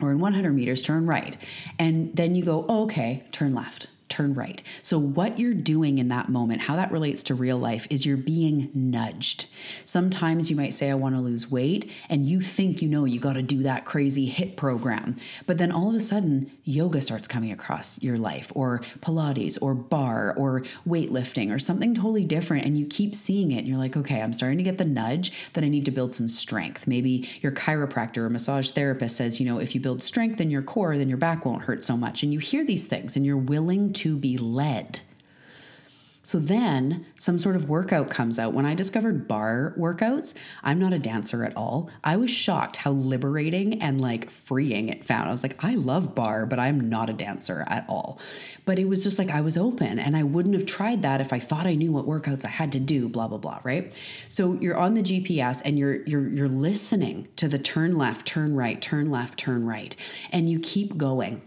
Or 0.00 0.12
in 0.12 0.20
100 0.20 0.52
meters, 0.52 0.82
turn 0.82 1.06
right. 1.06 1.36
And 1.80 2.14
then 2.14 2.36
you 2.36 2.44
go, 2.44 2.66
oh, 2.68 2.84
okay, 2.84 3.24
turn 3.32 3.52
left 3.52 3.88
turn 4.12 4.34
right. 4.34 4.62
So, 4.82 4.98
what 4.98 5.38
you're 5.38 5.54
doing 5.54 5.98
in 5.98 6.08
that 6.08 6.28
moment, 6.28 6.62
how 6.62 6.76
that 6.76 6.92
relates 6.92 7.22
to 7.24 7.34
real 7.34 7.58
life, 7.58 7.86
is 7.90 8.04
you're 8.04 8.16
being 8.16 8.70
nudged. 8.74 9.46
Sometimes 9.84 10.50
you 10.50 10.56
might 10.56 10.74
say, 10.74 10.90
I 10.90 10.94
want 10.94 11.14
to 11.14 11.20
lose 11.20 11.50
weight, 11.50 11.90
and 12.08 12.28
you 12.28 12.40
think 12.40 12.82
you 12.82 12.88
know 12.88 13.04
you 13.04 13.18
got 13.18 13.32
to 13.34 13.42
do 13.42 13.62
that 13.62 13.84
crazy 13.84 14.30
HIIT 14.30 14.56
program. 14.56 15.16
But 15.46 15.58
then 15.58 15.72
all 15.72 15.88
of 15.88 15.94
a 15.94 16.00
sudden, 16.00 16.50
yoga 16.64 17.00
starts 17.00 17.26
coming 17.26 17.50
across 17.50 18.00
your 18.02 18.16
life, 18.16 18.52
or 18.54 18.80
Pilates, 19.00 19.58
or 19.60 19.74
barre, 19.74 20.34
or 20.36 20.60
weightlifting, 20.86 21.52
or 21.52 21.58
something 21.58 21.94
totally 21.94 22.24
different. 22.24 22.66
And 22.66 22.78
you 22.78 22.86
keep 22.86 23.14
seeing 23.14 23.52
it, 23.52 23.58
and 23.58 23.68
you're 23.68 23.78
like, 23.78 23.96
okay, 23.96 24.20
I'm 24.20 24.34
starting 24.34 24.58
to 24.58 24.64
get 24.64 24.78
the 24.78 24.84
nudge 24.84 25.32
that 25.54 25.64
I 25.64 25.68
need 25.68 25.86
to 25.86 25.90
build 25.90 26.14
some 26.14 26.28
strength. 26.28 26.86
Maybe 26.86 27.28
your 27.40 27.52
chiropractor 27.52 28.18
or 28.18 28.30
massage 28.30 28.70
therapist 28.70 29.16
says, 29.16 29.40
you 29.40 29.46
know, 29.46 29.58
if 29.58 29.74
you 29.74 29.80
build 29.80 30.02
strength 30.02 30.40
in 30.40 30.50
your 30.50 30.62
core, 30.62 30.98
then 30.98 31.08
your 31.08 31.18
back 31.18 31.46
won't 31.46 31.62
hurt 31.62 31.82
so 31.82 31.96
much. 31.96 32.22
And 32.22 32.32
you 32.32 32.38
hear 32.38 32.64
these 32.64 32.86
things, 32.86 33.16
and 33.16 33.24
you're 33.24 33.36
willing 33.36 33.92
to 33.94 34.01
to 34.02 34.16
be 34.16 34.36
led. 34.36 35.00
So 36.24 36.38
then 36.38 37.04
some 37.18 37.38
sort 37.38 37.56
of 37.56 37.68
workout 37.68 38.08
comes 38.08 38.38
out. 38.38 38.54
When 38.54 38.64
I 38.64 38.74
discovered 38.74 39.26
barre 39.26 39.74
workouts, 39.76 40.34
I'm 40.62 40.78
not 40.78 40.92
a 40.92 40.98
dancer 40.98 41.44
at 41.44 41.56
all. 41.56 41.90
I 42.04 42.16
was 42.16 42.30
shocked 42.30 42.76
how 42.76 42.92
liberating 42.92 43.82
and 43.82 44.00
like 44.00 44.30
freeing 44.30 44.88
it 44.88 45.02
found. 45.04 45.28
I 45.28 45.32
was 45.32 45.42
like, 45.42 45.62
I 45.64 45.74
love 45.74 46.14
barre, 46.14 46.46
but 46.46 46.60
I'm 46.60 46.88
not 46.88 47.10
a 47.10 47.12
dancer 47.12 47.64
at 47.66 47.84
all. 47.88 48.20
But 48.64 48.78
it 48.78 48.88
was 48.88 49.02
just 49.02 49.18
like 49.18 49.32
I 49.32 49.40
was 49.40 49.56
open 49.56 49.98
and 49.98 50.16
I 50.16 50.22
wouldn't 50.22 50.54
have 50.54 50.64
tried 50.64 51.02
that 51.02 51.20
if 51.20 51.32
I 51.32 51.40
thought 51.40 51.66
I 51.66 51.74
knew 51.74 51.90
what 51.90 52.06
workouts 52.06 52.44
I 52.44 52.50
had 52.50 52.70
to 52.72 52.80
do, 52.80 53.08
blah 53.08 53.26
blah 53.26 53.38
blah, 53.38 53.58
right? 53.64 53.92
So 54.28 54.54
you're 54.54 54.78
on 54.78 54.94
the 54.94 55.02
GPS 55.02 55.60
and 55.64 55.76
you're 55.76 56.04
you're 56.04 56.28
you're 56.28 56.48
listening 56.48 57.26
to 57.34 57.48
the 57.48 57.58
turn 57.58 57.98
left, 57.98 58.26
turn 58.26 58.54
right, 58.54 58.80
turn 58.80 59.10
left, 59.10 59.40
turn 59.40 59.66
right, 59.66 59.96
and 60.30 60.48
you 60.48 60.60
keep 60.60 60.96
going 60.96 61.42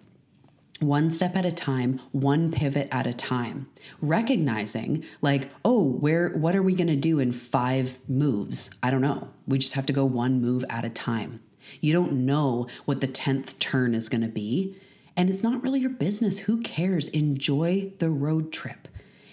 one 0.80 1.10
step 1.10 1.36
at 1.36 1.46
a 1.46 1.52
time, 1.52 2.02
one 2.12 2.52
pivot 2.52 2.90
at 2.92 3.08
a 3.08 3.14
time. 3.14 3.68
Recognizing 4.02 5.04
like, 5.22 5.50
oh, 5.64 5.84
where 5.84 6.30
what 6.30 6.56
are 6.56 6.64
we 6.64 6.76
going 6.76 6.88
to 6.88 6.96
do 6.96 7.20
in 7.20 7.32
5 7.32 8.00
moves? 8.10 8.70
I 8.84 8.92
don't 8.92 9.02
know. 9.02 9.30
We 9.48 9.58
just 9.58 9.74
have 9.76 9.86
to 9.86 9.94
go 9.94 10.06
one 10.06 10.42
move 10.42 10.66
at 10.70 10.86
a 10.86 10.90
time. 10.90 11.42
You 11.82 11.94
don't 11.94 12.26
know 12.26 12.68
what 12.86 13.02
the 13.02 13.08
10th 13.08 13.58
turn 13.60 13.96
is 13.96 14.10
going 14.10 14.22
to 14.22 14.28
be, 14.28 14.76
and 15.18 15.30
it's 15.30 15.44
not 15.44 15.64
really 15.64 15.80
your 15.80 15.90
business. 15.90 16.40
Who 16.40 16.62
cares? 16.62 17.08
Enjoy 17.08 17.94
the 18.00 18.10
road 18.10 18.52
trip. 18.52 18.88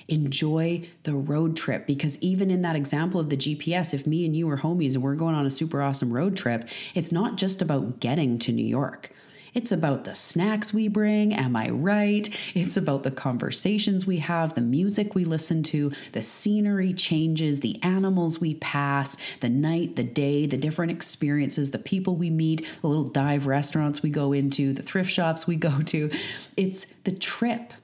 Enjoy 0.09 0.89
the 1.05 1.15
road 1.15 1.57
trip 1.57 1.87
because 1.87 2.19
even 2.21 2.51
in 2.51 2.63
that 2.63 2.77
example 2.77 3.21
of 3.21 3.31
the 3.31 3.37
GPS, 3.37 3.95
if 3.95 4.07
me 4.07 4.25
and 4.25 4.37
you 4.37 4.49
are 4.51 4.59
homies 4.59 4.95
and 4.95 5.03
we're 5.03 5.15
going 5.15 5.35
on 5.35 5.47
a 5.47 5.51
super 5.51 5.83
awesome 5.83 6.13
road 6.13 6.37
trip, 6.37 6.69
it's 6.95 7.13
not 7.13 7.37
just 7.37 7.63
about 7.63 8.01
getting 8.01 8.39
to 8.41 8.53
New 8.53 8.65
York. 8.65 9.11
It's 9.55 9.71
about 9.71 10.05
the 10.05 10.15
snacks 10.15 10.73
we 10.73 10.89
bring, 10.89 11.35
am 11.35 11.57
I 11.57 11.69
right? 11.69 12.29
It's 12.55 12.79
about 12.79 13.03
the 13.03 13.11
conversations 13.11 14.07
we 14.07 14.19
have, 14.19 14.55
the 14.55 14.63
music 14.63 15.15
we 15.15 15.27
listen 15.27 15.63
to, 15.65 15.93
the 16.13 16.23
scenery 16.23 16.95
changes, 16.95 17.61
the 17.61 17.79
animals 17.83 18.41
we 18.41 18.55
pass, 18.55 19.19
the 19.41 19.51
night, 19.51 19.97
the 19.97 20.05
day, 20.05 20.47
the 20.47 20.57
different 20.57 20.93
experiences, 20.93 21.71
the 21.71 21.79
people 21.79 22.17
we 22.17 22.31
meet, 22.31 22.67
the 22.81 22.87
little 22.87 23.09
dive 23.09 23.47
restaurants 23.47 24.03
we 24.03 24.09
go 24.09 24.33
into, 24.33 24.73
the 24.73 24.83
thrift 24.83 25.11
shops 25.11 25.47
we 25.47 25.57
go 25.63 25.83
to. 25.83 26.11
It's 26.57 26.87
the 27.05 27.13
trip. 27.13 27.75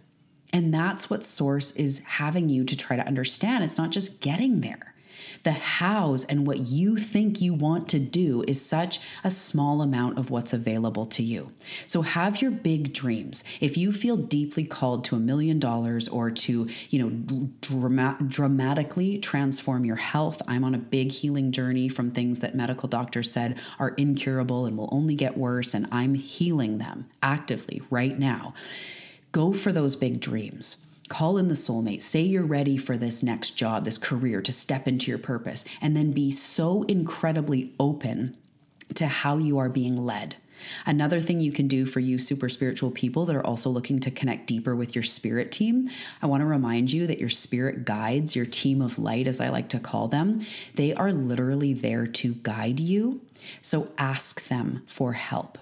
And 0.50 0.72
that's 0.72 1.10
what 1.10 1.22
Source 1.22 1.72
is 1.72 1.98
having 1.98 2.48
you 2.48 2.64
to 2.64 2.74
try 2.74 2.96
to 2.96 3.06
understand. 3.06 3.62
It's 3.62 3.76
not 3.76 3.90
just 3.90 4.22
getting 4.22 4.62
there. 4.62 4.87
The 5.42 5.52
hows 5.52 6.24
and 6.24 6.46
what 6.46 6.60
you 6.60 6.96
think 6.96 7.40
you 7.40 7.54
want 7.54 7.88
to 7.88 7.98
do 7.98 8.44
is 8.46 8.64
such 8.64 9.00
a 9.24 9.30
small 9.30 9.82
amount 9.82 10.18
of 10.18 10.30
what's 10.30 10.52
available 10.52 11.06
to 11.06 11.22
you. 11.22 11.52
So 11.86 12.02
have 12.02 12.42
your 12.42 12.50
big 12.50 12.92
dreams. 12.92 13.44
If 13.60 13.76
you 13.76 13.92
feel 13.92 14.16
deeply 14.16 14.64
called 14.64 15.04
to 15.04 15.16
a 15.16 15.20
million 15.20 15.58
dollars 15.58 16.08
or 16.08 16.30
to, 16.30 16.68
you 16.90 16.98
know, 16.98 17.48
drama- 17.60 18.18
dramatically 18.26 19.18
transform 19.18 19.84
your 19.84 19.96
health, 19.96 20.42
I'm 20.46 20.64
on 20.64 20.74
a 20.74 20.78
big 20.78 21.12
healing 21.12 21.52
journey 21.52 21.88
from 21.88 22.10
things 22.10 22.40
that 22.40 22.54
medical 22.54 22.88
doctors 22.88 23.30
said 23.30 23.58
are 23.78 23.90
incurable 23.90 24.66
and 24.66 24.76
will 24.76 24.88
only 24.92 25.14
get 25.14 25.36
worse 25.36 25.74
and 25.74 25.86
I'm 25.92 26.14
healing 26.14 26.78
them 26.78 27.08
actively 27.22 27.82
right 27.90 28.18
now. 28.18 28.54
Go 29.32 29.52
for 29.52 29.72
those 29.72 29.94
big 29.94 30.20
dreams. 30.20 30.78
Call 31.08 31.38
in 31.38 31.48
the 31.48 31.54
soulmate. 31.54 32.02
Say 32.02 32.22
you're 32.22 32.44
ready 32.44 32.76
for 32.76 32.96
this 32.96 33.22
next 33.22 33.52
job, 33.52 33.84
this 33.84 33.98
career, 33.98 34.42
to 34.42 34.52
step 34.52 34.86
into 34.86 35.10
your 35.10 35.18
purpose, 35.18 35.64
and 35.80 35.96
then 35.96 36.12
be 36.12 36.30
so 36.30 36.82
incredibly 36.84 37.72
open 37.80 38.36
to 38.94 39.06
how 39.06 39.38
you 39.38 39.58
are 39.58 39.68
being 39.68 39.96
led. 39.96 40.36
Another 40.86 41.20
thing 41.20 41.40
you 41.40 41.52
can 41.52 41.68
do 41.68 41.86
for 41.86 42.00
you 42.00 42.18
super 42.18 42.48
spiritual 42.48 42.90
people 42.90 43.24
that 43.26 43.36
are 43.36 43.46
also 43.46 43.70
looking 43.70 44.00
to 44.00 44.10
connect 44.10 44.46
deeper 44.46 44.74
with 44.74 44.94
your 44.94 45.04
spirit 45.04 45.52
team, 45.52 45.88
I 46.20 46.26
want 46.26 46.40
to 46.40 46.46
remind 46.46 46.92
you 46.92 47.06
that 47.06 47.18
your 47.20 47.28
spirit 47.28 47.84
guides, 47.84 48.34
your 48.34 48.46
team 48.46 48.82
of 48.82 48.98
light, 48.98 49.26
as 49.26 49.40
I 49.40 49.50
like 49.50 49.68
to 49.70 49.78
call 49.78 50.08
them, 50.08 50.44
they 50.74 50.92
are 50.94 51.12
literally 51.12 51.74
there 51.74 52.06
to 52.06 52.34
guide 52.34 52.80
you. 52.80 53.20
So 53.62 53.92
ask 53.98 54.48
them 54.48 54.82
for 54.86 55.12
help 55.12 55.58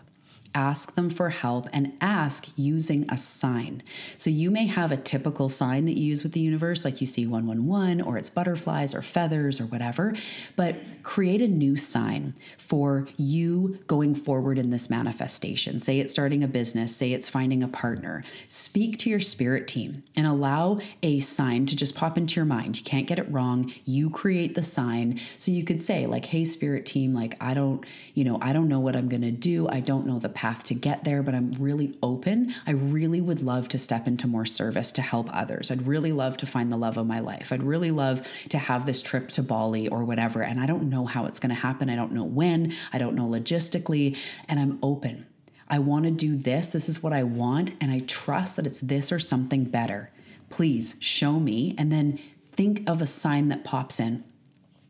ask 0.57 0.95
them 0.95 1.11
for 1.11 1.29
help 1.29 1.69
and 1.75 1.93
ask 2.01 2.49
using 2.57 3.05
a 3.11 3.19
sign. 3.19 3.83
So 4.17 4.31
you 4.31 4.51
may 4.51 4.67
have 4.67 4.91
a 4.91 4.97
typical 4.97 5.51
sign 5.51 5.85
that 5.85 5.99
you 5.99 6.05
use 6.05 6.23
with 6.23 6.33
the 6.33 6.41
universe, 6.41 6.83
like 6.83 7.03
you 7.03 7.07
see 7.07 7.27
111, 7.27 8.01
or 8.01 8.17
it's 8.17 8.31
butterflies 8.31 8.95
or 8.95 9.03
feathers 9.03 9.61
or 9.61 9.67
whatever, 9.67 10.15
but 10.57 10.77
create 11.03 11.43
a 11.43 11.47
new 11.47 11.77
sign 11.77 12.35
for 12.57 13.07
you 13.19 13.79
going 13.87 14.15
forward 14.15 14.59
in 14.59 14.71
this 14.71 14.89
manifestation. 14.89 15.79
Say 15.79 16.01
it's 16.01 16.13
starting 16.13 16.43
a 16.43 16.49
business, 16.49 16.97
say 16.97 17.13
it's 17.13 17.29
finding 17.29 17.63
a 17.63 17.69
partner. 17.69 18.25
Speak 18.49 18.99
to 19.01 19.11
your 19.11 19.21
spirit 19.21 19.69
team 19.69 20.05
and 20.17 20.27
allow 20.27 20.79
a 21.03 21.21
sign 21.21 21.67
to 21.67 21.77
just 21.77 21.95
pop 21.95 22.17
into 22.17 22.37
your 22.37 22.47
mind. 22.47 22.79
You 22.79 22.85
can't 22.85 23.07
get 23.07 23.19
it 23.19 23.31
wrong. 23.31 23.71
You 23.85 24.09
create 24.09 24.55
the 24.55 24.63
sign. 24.63 25.21
So 25.37 25.53
you 25.53 25.65
could 25.65 25.83
say, 25.83 26.07
like, 26.07 26.25
hey, 26.25 26.47
spirit 26.47 26.87
team, 26.87 27.13
like, 27.13 27.35
I 27.43 27.53
don't, 27.53 27.85
you 28.15 28.25
know, 28.25 28.39
I 28.41 28.55
don't 28.55 28.69
know 28.69 28.81
what 28.81 28.97
I'm 28.97 29.09
going 29.09 29.21
to 29.21 29.31
do. 29.31 29.69
I 29.69 29.81
don't 29.81 30.07
know 30.07 30.19
the 30.19 30.31
path 30.31 30.46
path 30.47 30.63
to 30.63 30.75
get 30.75 31.03
there, 31.03 31.25
but 31.25 31.35
I'm 31.35 31.51
really 31.59 31.99
open. 32.05 32.55
I 32.69 32.71
really 32.71 33.21
would 33.21 33.43
love 33.43 33.67
to 33.71 33.79
step 33.79 34.07
into 34.07 34.29
more 34.29 34.47
service 34.47 34.93
to 34.93 35.03
help 35.03 35.29
others. 35.33 35.73
I'd 35.73 35.89
really 35.89 36.13
love 36.13 36.37
to 36.37 36.47
find 36.47 36.71
the 36.71 36.77
love 36.77 36.97
of 36.97 37.05
my 37.05 37.19
life. 37.19 37.53
I'd 37.53 37.65
really 37.65 37.91
love 37.91 38.25
to 38.51 38.59
have 38.59 38.87
this 38.87 39.03
trip 39.03 39.29
to 39.31 39.43
Bali 39.43 39.89
or 39.89 40.05
whatever. 40.05 40.43
And 40.43 40.61
I 40.61 40.67
don't 40.67 40.89
know 40.89 41.05
how 41.05 41.27
it's 41.27 41.41
going 41.41 41.51
to 41.51 41.57
happen. 41.57 41.91
I 41.91 41.97
don't 41.97 42.13
know 42.13 42.23
when. 42.23 42.73
I 42.93 42.99
don't 42.99 43.17
know 43.17 43.27
logistically. 43.27 44.17
And 44.49 44.61
I'm 44.61 44.79
open. 44.85 45.27
I 45.69 45.81
want 45.81 46.05
to 46.05 46.13
do 46.13 46.37
this. 46.37 46.69
This 46.69 46.89
is 46.89 47.03
what 47.03 47.13
I 47.13 47.25
want. 47.25 47.73
And 47.81 47.91
I 47.91 47.99
trust 48.07 48.55
that 48.55 48.69
it's 48.69 48.79
this 48.79 49.11
or 49.11 49.19
something 49.19 49.65
better. 49.65 50.13
Please 50.49 50.95
show 51.01 51.41
me. 51.41 51.75
And 51.77 51.91
then 51.91 52.21
think 52.53 52.89
of 52.89 53.03
a 53.03 53.07
sign 53.09 53.49
that 53.49 53.65
pops 53.65 53.99
in. 53.99 54.23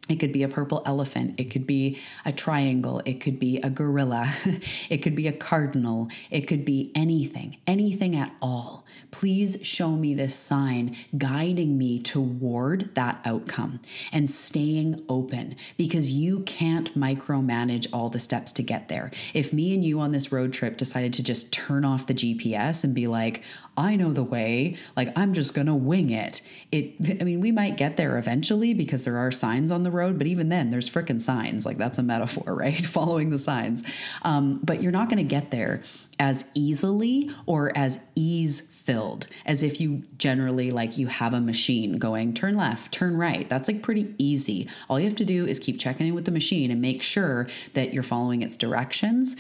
It 0.09 0.17
could 0.17 0.33
be 0.33 0.43
a 0.43 0.49
purple 0.49 0.83
elephant. 0.87 1.35
It 1.39 1.51
could 1.51 1.67
be 1.67 1.99
a 2.25 2.33
triangle. 2.33 3.03
It 3.05 3.21
could 3.21 3.39
be 3.39 3.59
a 3.59 3.71
gorilla. 3.71 4.33
it 4.89 4.99
could 4.99 5.15
be 5.15 5.27
a 5.27 5.33
cardinal. 5.33 6.09
It 6.31 6.43
could 6.43 6.65
be 6.65 6.93
anything, 6.95 7.59
anything 7.67 8.17
at 8.17 8.33
all. 8.41 8.86
Please 9.11 9.59
show 9.63 9.91
me 9.93 10.15
this 10.15 10.35
sign 10.35 10.97
guiding 11.17 11.79
me 11.79 11.99
toward 12.01 12.95
that 12.95 13.21
outcome 13.25 13.81
and 14.13 14.29
staying 14.29 15.05
open 15.09 15.57
because 15.77 16.11
you 16.11 16.41
can't 16.41 16.99
micromanage 16.99 17.87
all 17.93 18.09
the 18.09 18.21
steps 18.21 18.53
to 18.53 18.63
get 18.63 18.89
there. 18.89 19.11
If 19.35 19.53
me 19.53 19.75
and 19.75 19.85
you 19.85 20.01
on 20.01 20.13
this 20.13 20.33
road 20.33 20.53
trip 20.53 20.77
decided 20.77 21.13
to 21.15 21.23
just 21.23 21.53
turn 21.53 21.85
off 21.85 22.07
the 22.07 22.15
GPS 22.15 22.85
and 22.85 22.95
be 22.95 23.07
like, 23.07 23.43
I 23.77 23.97
know 23.97 24.13
the 24.13 24.25
way, 24.25 24.77
like 24.97 25.17
I'm 25.17 25.35
just 25.35 25.55
going 25.55 25.67
to 25.67 25.75
wing 25.75 26.11
it. 26.11 26.41
It 26.73 27.21
I 27.21 27.25
mean, 27.25 27.41
we 27.41 27.53
might 27.53 27.77
get 27.77 27.97
there 27.97 28.17
eventually 28.17 28.73
because 28.73 29.05
there 29.05 29.19
are 29.19 29.31
signs 29.31 29.71
on 29.71 29.83
the 29.83 29.91
road, 29.91 30.19
but 30.19 30.27
even 30.27 30.49
then 30.49 30.71
there's 30.71 30.89
freaking 30.89 31.21
signs. 31.21 31.67
Like 31.67 31.77
that's 31.77 31.99
a 31.99 32.03
metaphor, 32.03 32.55
right? 32.55 32.85
Following 32.85 33.31
the 33.31 33.39
signs. 33.39 33.83
Um, 34.23 34.61
but 34.63 34.83
you're 34.83 34.93
not 34.93 35.09
going 35.09 35.19
to 35.19 35.29
get 35.29 35.51
there 35.51 35.83
as 36.19 36.45
easily 36.55 37.31
or 37.45 37.77
as 37.77 38.01
ease 38.15 38.63
filled 38.87 39.27
as 39.45 39.63
if 39.63 39.81
you 39.81 40.05
generally 40.17 40.71
like 40.71 40.97
you 40.97 41.09
have 41.09 41.35
a 41.35 41.41
machine 41.41 41.99
going 41.99 42.33
turn 42.33 42.57
left 42.57 42.93
turn 42.93 43.17
right 43.17 43.49
that's 43.49 43.69
like 43.69 43.83
pretty 43.83 44.15
easy 44.17 44.69
all 44.89 45.01
you 45.01 45.07
have 45.07 45.17
to 45.17 45.25
do 45.25 45.45
is 45.45 45.59
keep 45.59 45.79
checking 45.79 46.07
in 46.07 46.15
with 46.15 46.25
the 46.25 46.31
machine 46.31 46.71
and 46.71 46.81
make 46.81 47.03
sure 47.03 47.49
that 47.75 47.93
you're 47.93 48.03
following 48.03 48.43
its 48.43 48.57
directions 48.57 49.37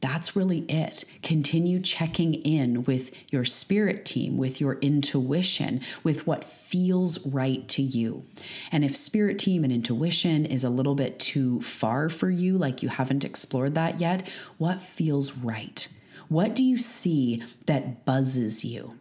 that's 0.00 0.34
really 0.34 0.60
it. 0.60 1.04
Continue 1.22 1.78
checking 1.78 2.34
in 2.34 2.84
with 2.84 3.12
your 3.30 3.44
spirit 3.44 4.04
team, 4.06 4.38
with 4.38 4.60
your 4.60 4.74
intuition, 4.76 5.82
with 6.02 6.26
what 6.26 6.42
feels 6.42 7.24
right 7.26 7.68
to 7.68 7.82
you. 7.82 8.24
And 8.72 8.82
if 8.82 8.96
spirit 8.96 9.38
team 9.38 9.62
and 9.62 9.72
intuition 9.72 10.46
is 10.46 10.64
a 10.64 10.70
little 10.70 10.94
bit 10.94 11.18
too 11.18 11.60
far 11.60 12.08
for 12.08 12.30
you, 12.30 12.56
like 12.56 12.82
you 12.82 12.88
haven't 12.88 13.24
explored 13.24 13.74
that 13.74 14.00
yet, 14.00 14.26
what 14.56 14.80
feels 14.80 15.32
right? 15.36 15.86
What 16.30 16.54
do 16.54 16.64
you 16.64 16.78
see 16.78 17.42
that 17.66 18.04
buzzes 18.04 18.64
you? 18.64 18.94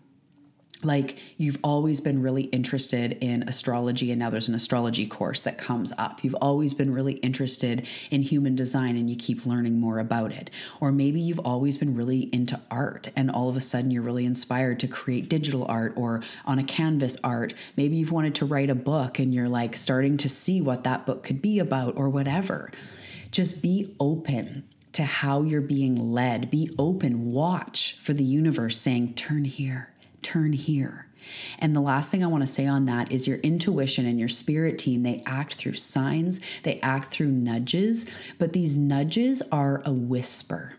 like 0.82 1.20
you've 1.38 1.58
always 1.62 2.00
been 2.00 2.22
really 2.22 2.44
interested 2.44 3.18
in 3.20 3.44
astrology 3.44 4.12
and 4.12 4.20
now 4.20 4.30
there's 4.30 4.48
an 4.48 4.56
astrology 4.56 5.06
course 5.06 5.42
that 5.42 5.58
comes 5.58 5.92
up. 5.98 6.24
You've 6.24 6.38
always 6.42 6.74
been 6.74 6.94
really 6.94 7.16
interested 7.16 7.86
in 8.10 8.22
human 8.22 8.56
design 8.56 8.96
and 8.96 9.10
you 9.10 9.18
keep 9.18 9.46
learning 9.46 9.78
more 9.78 10.00
about 10.00 10.32
it. 10.32 10.50
Or 10.80 10.94
maybe 10.94 11.20
you've 11.20 11.40
always 11.40 11.78
been 11.78 11.96
really 11.96 12.34
into 12.34 12.62
art 12.72 13.10
and 13.16 13.30
all 13.30 13.50
of 13.50 13.58
a 13.58 13.62
sudden 13.62 13.92
you're 13.92 14.02
really 14.02 14.26
inspired 14.26 14.80
to 14.80 14.88
create 14.88 15.28
digital 15.28 15.66
art 15.68 15.94
or 15.98 16.24
on 16.46 16.60
a 16.60 16.64
canvas 16.64 17.18
art. 17.26 17.54
Maybe 17.76 17.98
you've 17.98 18.14
wanted 18.14 18.36
to 18.36 18.46
write 18.46 18.70
a 18.70 18.76
book 18.76 19.20
and 19.20 19.34
you're 19.34 19.50
like 19.50 19.76
starting 19.76 20.16
to 20.18 20.30
see 20.30 20.62
what 20.62 20.86
that 20.86 21.06
book 21.06 21.24
could 21.24 21.42
be 21.42 21.60
about 21.60 21.98
or 21.98 22.10
whatever. 22.10 22.72
Just 23.32 23.62
be 23.62 23.96
open 24.00 24.64
to 24.94 25.04
how 25.04 25.44
you're 25.44 25.62
being 25.62 26.12
led 26.12 26.50
be 26.50 26.74
open 26.78 27.32
watch 27.32 27.98
for 28.02 28.14
the 28.14 28.24
universe 28.24 28.78
saying 28.78 29.14
turn 29.14 29.46
here 29.46 29.94
turn 30.22 30.54
here. 30.54 31.08
And 31.60 31.76
the 31.76 31.82
last 31.82 32.10
thing 32.10 32.24
I 32.24 32.28
want 32.28 32.44
to 32.44 32.48
say 32.48 32.66
on 32.66 32.86
that 32.86 33.12
is 33.12 33.28
your 33.28 33.38
intuition 33.38 34.06
and 34.06 34.20
your 34.20 34.30
spirit 34.30 34.78
team, 34.80 35.04
they 35.04 35.22
act 35.26 35.56
through 35.56 35.74
signs, 35.74 36.40
they 36.64 36.80
act 36.82 37.12
through 37.12 37.32
nudges, 37.32 38.06
but 38.38 38.54
these 38.54 38.76
nudges 38.76 39.42
are 39.52 39.82
a 39.86 39.92
whisper. 39.92 40.76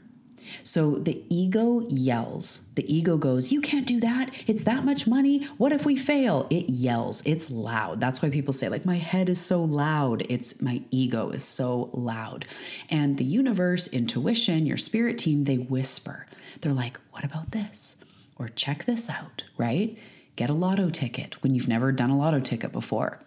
So 0.70 0.92
the 0.92 1.24
ego 1.28 1.84
yells. 1.88 2.60
The 2.76 2.86
ego 2.86 3.16
goes, 3.16 3.50
You 3.50 3.60
can't 3.60 3.88
do 3.88 3.98
that. 4.02 4.32
It's 4.46 4.62
that 4.62 4.84
much 4.84 5.04
money. 5.04 5.44
What 5.56 5.72
if 5.72 5.84
we 5.84 5.96
fail? 5.96 6.46
It 6.48 6.70
yells. 6.70 7.24
It's 7.24 7.50
loud. 7.50 8.00
That's 8.00 8.22
why 8.22 8.30
people 8.30 8.52
say, 8.52 8.68
like, 8.68 8.86
my 8.86 8.94
head 8.94 9.28
is 9.28 9.40
so 9.40 9.60
loud. 9.64 10.24
It's 10.28 10.62
my 10.62 10.80
ego 10.92 11.30
is 11.30 11.42
so 11.42 11.90
loud. 11.92 12.44
And 12.88 13.18
the 13.18 13.24
universe, 13.24 13.88
intuition, 13.88 14.64
your 14.64 14.76
spirit 14.76 15.18
team, 15.18 15.42
they 15.42 15.58
whisper. 15.58 16.26
They're 16.60 16.72
like, 16.72 17.00
What 17.10 17.24
about 17.24 17.50
this? 17.50 17.96
or 18.38 18.46
check 18.46 18.84
this 18.84 19.10
out, 19.10 19.42
right? 19.58 19.98
Get 20.36 20.50
a 20.50 20.54
lotto 20.54 20.88
ticket 20.88 21.42
when 21.42 21.52
you've 21.52 21.68
never 21.68 21.90
done 21.90 22.10
a 22.10 22.16
lotto 22.16 22.38
ticket 22.38 22.70
before. 22.70 23.20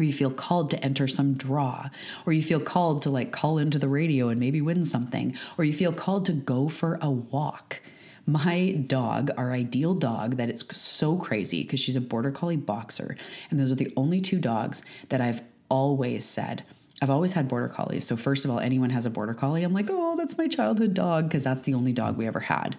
Or 0.00 0.02
you 0.02 0.14
feel 0.14 0.30
called 0.30 0.70
to 0.70 0.82
enter 0.82 1.06
some 1.06 1.34
draw, 1.34 1.90
or 2.24 2.32
you 2.32 2.42
feel 2.42 2.58
called 2.58 3.02
to 3.02 3.10
like 3.10 3.32
call 3.32 3.58
into 3.58 3.78
the 3.78 3.86
radio 3.86 4.30
and 4.30 4.40
maybe 4.40 4.62
win 4.62 4.82
something, 4.82 5.36
or 5.58 5.64
you 5.64 5.74
feel 5.74 5.92
called 5.92 6.24
to 6.24 6.32
go 6.32 6.70
for 6.70 6.98
a 7.02 7.10
walk. 7.10 7.82
My 8.24 8.70
dog, 8.70 9.30
our 9.36 9.52
ideal 9.52 9.92
dog, 9.92 10.38
that 10.38 10.48
it's 10.48 10.74
so 10.74 11.18
crazy 11.18 11.64
because 11.64 11.80
she's 11.80 11.96
a 11.96 12.00
border 12.00 12.30
collie 12.30 12.56
boxer, 12.56 13.14
and 13.50 13.60
those 13.60 13.70
are 13.70 13.74
the 13.74 13.92
only 13.94 14.22
two 14.22 14.38
dogs 14.38 14.82
that 15.10 15.20
I've 15.20 15.42
always 15.68 16.24
said 16.24 16.64
I've 17.02 17.10
always 17.10 17.32
had 17.32 17.48
border 17.48 17.68
collies. 17.68 18.06
So, 18.06 18.16
first 18.16 18.44
of 18.44 18.50
all, 18.50 18.58
anyone 18.58 18.90
has 18.90 19.06
a 19.06 19.10
border 19.10 19.32
collie, 19.32 19.64
I'm 19.64 19.72
like, 19.72 19.88
oh, 19.88 20.16
that's 20.16 20.36
my 20.36 20.48
childhood 20.48 20.92
dog, 20.94 21.28
because 21.28 21.44
that's 21.44 21.62
the 21.62 21.74
only 21.74 21.92
dog 21.92 22.16
we 22.16 22.26
ever 22.26 22.40
had. 22.40 22.76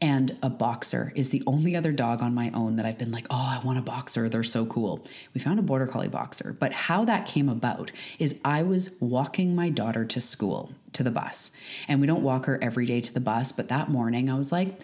And 0.00 0.36
a 0.42 0.50
boxer 0.50 1.10
is 1.14 1.30
the 1.30 1.42
only 1.46 1.74
other 1.74 1.90
dog 1.90 2.22
on 2.22 2.34
my 2.34 2.50
own 2.50 2.76
that 2.76 2.84
I've 2.84 2.98
been 2.98 3.12
like, 3.12 3.26
oh, 3.30 3.58
I 3.60 3.64
want 3.64 3.78
a 3.78 3.82
boxer. 3.82 4.28
They're 4.28 4.42
so 4.42 4.66
cool. 4.66 5.02
We 5.32 5.40
found 5.40 5.58
a 5.58 5.62
border 5.62 5.86
collie 5.86 6.08
boxer. 6.08 6.54
But 6.58 6.72
how 6.72 7.04
that 7.06 7.24
came 7.24 7.48
about 7.48 7.90
is 8.18 8.38
I 8.44 8.62
was 8.62 8.90
walking 9.00 9.54
my 9.54 9.70
daughter 9.70 10.04
to 10.04 10.20
school, 10.20 10.72
to 10.92 11.02
the 11.02 11.10
bus. 11.10 11.50
And 11.88 12.00
we 12.00 12.06
don't 12.06 12.22
walk 12.22 12.44
her 12.44 12.62
every 12.62 12.84
day 12.84 13.00
to 13.00 13.14
the 13.14 13.20
bus. 13.20 13.52
But 13.52 13.68
that 13.68 13.88
morning, 13.88 14.28
I 14.28 14.34
was 14.34 14.52
like, 14.52 14.80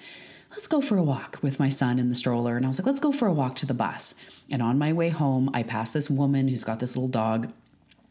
let's 0.50 0.66
go 0.66 0.80
for 0.80 0.96
a 0.96 1.02
walk 1.02 1.38
with 1.42 1.58
my 1.58 1.68
son 1.68 1.98
in 1.98 2.08
the 2.08 2.14
stroller. 2.14 2.56
And 2.56 2.64
I 2.64 2.68
was 2.68 2.78
like, 2.78 2.86
let's 2.86 3.00
go 3.00 3.12
for 3.12 3.28
a 3.28 3.34
walk 3.34 3.54
to 3.56 3.66
the 3.66 3.74
bus. 3.74 4.14
And 4.50 4.62
on 4.62 4.78
my 4.78 4.94
way 4.94 5.10
home, 5.10 5.50
I 5.52 5.62
passed 5.62 5.92
this 5.92 6.08
woman 6.08 6.48
who's 6.48 6.64
got 6.64 6.80
this 6.80 6.96
little 6.96 7.08
dog. 7.08 7.52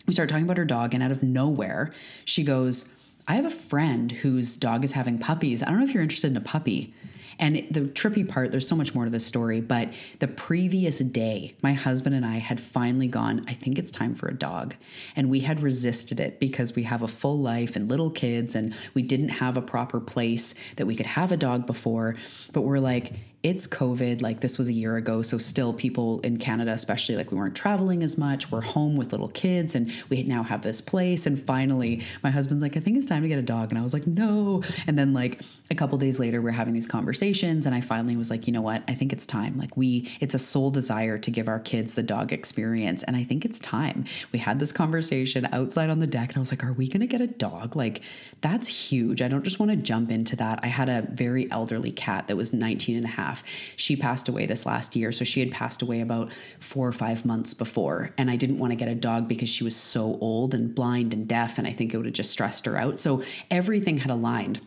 We 0.06 0.14
start 0.14 0.30
talking 0.30 0.46
about 0.46 0.58
her 0.58 0.66
dog, 0.66 0.96
and 0.96 1.04
out 1.04 1.12
of 1.12 1.22
nowhere, 1.22 1.94
she 2.26 2.44
goes, 2.44 2.92
I 3.32 3.36
have 3.36 3.46
a 3.46 3.50
friend 3.50 4.12
whose 4.12 4.58
dog 4.58 4.84
is 4.84 4.92
having 4.92 5.18
puppies. 5.18 5.64
I 5.64 5.68
don't 5.68 5.78
know 5.78 5.86
if 5.86 5.94
you're 5.94 6.04
interested 6.04 6.32
in 6.32 6.36
a 6.36 6.42
puppy. 6.42 6.94
And 7.40 7.66
the 7.72 7.84
trippy 7.84 8.28
part, 8.28 8.52
there's 8.52 8.68
so 8.68 8.76
much 8.76 8.94
more 8.94 9.06
to 9.06 9.10
this 9.10 9.26
story, 9.26 9.62
but 9.62 9.94
the 10.20 10.28
previous 10.28 11.00
day, 11.00 11.56
my 11.62 11.72
husband 11.72 12.14
and 12.14 12.26
I 12.26 12.40
had 12.40 12.60
finally 12.60 13.08
gone, 13.08 13.46
I 13.48 13.54
think 13.54 13.80
it's 13.80 13.90
time 13.90 14.16
for 14.16 14.28
a 14.28 14.34
dog. 14.34 14.76
And 15.16 15.30
we 15.30 15.40
had 15.40 15.64
resisted 15.64 16.20
it 16.20 16.42
because 16.42 16.76
we 16.76 16.84
have 16.84 17.04
a 17.04 17.08
full 17.08 17.40
life 17.40 17.78
and 17.78 17.90
little 17.90 18.12
kids, 18.12 18.54
and 18.54 18.76
we 18.94 19.02
didn't 19.02 19.30
have 19.30 19.56
a 19.56 19.62
proper 19.62 20.02
place 20.02 20.54
that 20.76 20.86
we 20.86 20.94
could 20.94 21.06
have 21.06 21.32
a 21.32 21.38
dog 21.38 21.66
before. 21.66 22.18
But 22.52 22.64
we're 22.64 22.80
like, 22.80 23.14
it's 23.44 23.66
COVID, 23.66 24.22
like 24.22 24.40
this 24.40 24.60
was 24.60 24.70
a 24.70 24.74
year 24.74 24.98
ago. 24.98 25.24
So, 25.24 25.40
still, 25.40 25.74
people 25.74 26.20
in 26.20 26.38
Canada, 26.38 26.72
especially, 26.72 27.16
like 27.16 27.32
we 27.32 27.38
weren't 27.38 27.56
traveling 27.56 28.04
as 28.04 28.16
much. 28.18 28.52
We're 28.52 28.62
home 28.62 28.96
with 28.96 29.12
little 29.12 29.30
kids 29.30 29.74
and 29.74 29.92
we 30.10 30.22
now 30.24 30.44
have 30.44 30.62
this 30.62 30.80
place. 30.80 31.26
And 31.26 31.42
finally, 31.42 32.04
my 32.24 32.30
husband's 32.30 32.62
like, 32.62 32.78
I 32.78 32.80
think 32.80 32.98
it's 32.98 33.08
time 33.08 33.24
to 33.24 33.28
get 33.28 33.40
a 33.40 33.44
dog. 33.44 33.72
And 33.72 33.80
I 33.80 33.82
was 33.82 33.94
like, 33.94 34.06
no. 34.06 34.62
And 34.86 34.98
then, 34.98 35.14
like, 35.14 35.42
a 35.72 35.76
couple 35.76 35.98
days 35.98 36.20
later, 36.20 36.40
we're 36.40 36.52
having 36.52 36.74
these 36.74 36.86
conversations. 36.86 37.66
And 37.66 37.74
I 37.74 37.82
finally 37.82 38.16
was 38.16 38.30
like, 38.30 38.46
you 38.46 38.54
know 38.54 38.62
what? 38.62 38.84
I 38.88 38.94
think 38.94 39.12
it's 39.12 39.26
time. 39.26 39.58
Like, 39.58 39.76
we, 39.76 40.12
it's 40.20 40.36
a 40.36 40.40
soul 40.40 40.70
desire 40.70 41.18
to 41.18 41.32
give 41.32 41.48
our 41.48 41.60
kids 41.60 41.96
the 41.96 42.04
dog 42.04 42.32
experience. 42.32 43.02
And 43.04 43.16
I 43.16 43.24
think 43.24 43.44
it's 43.44 43.60
time. 43.60 44.06
We 44.32 44.38
had 44.38 44.60
this 44.60 44.72
conversation 44.72 45.48
outside 45.52 45.90
on 45.90 46.00
the 46.00 46.08
deck. 46.08 46.30
And 46.30 46.38
I 46.38 46.40
was 46.42 46.52
like, 46.52 46.64
are 46.64 46.74
we 46.74 46.88
going 46.88 47.02
to 47.02 47.08
get 47.08 47.22
a 47.22 47.28
dog? 47.28 47.76
Like, 47.76 48.02
that's 48.42 48.68
huge. 48.68 49.24
I 49.24 49.28
don't 49.28 49.44
just 49.44 49.60
want 49.60 49.72
to 49.72 49.78
jump 49.78 50.12
into 50.12 50.36
that. 50.36 50.60
I 50.62 50.68
had 50.68 50.90
a 50.90 51.08
very 51.12 51.50
elderly 51.50 51.92
cat 51.92 52.28
that 52.28 52.38
was 52.38 52.54
19 52.54 52.98
and 52.98 53.06
a 53.06 53.10
half 53.10 53.31
half. 53.32 53.44
She 53.76 53.96
passed 53.96 54.30
away 54.30 54.46
this 54.46 54.66
last 54.66 54.96
year. 54.96 55.12
So 55.12 55.24
she 55.24 55.40
had 55.40 55.52
passed 55.52 55.82
away 55.82 56.02
about 56.02 56.32
four 56.60 56.88
or 56.88 56.92
five 56.92 57.26
months 57.26 57.54
before. 57.54 58.12
And 58.18 58.30
I 58.30 58.36
didn't 58.36 58.58
want 58.58 58.72
to 58.72 58.76
get 58.76 58.88
a 58.88 58.96
dog 58.96 59.28
because 59.28 59.50
she 59.50 59.64
was 59.64 59.76
so 59.76 60.18
old 60.22 60.54
and 60.54 60.74
blind 60.74 61.14
and 61.14 61.28
deaf. 61.28 61.58
And 61.58 61.68
I 61.68 61.72
think 61.72 61.94
it 61.94 61.98
would 61.98 62.06
have 62.06 62.16
just 62.16 62.32
stressed 62.32 62.66
her 62.66 62.78
out. 62.78 63.00
So 63.00 63.24
everything 63.50 63.98
had 63.98 64.12
aligned 64.12 64.62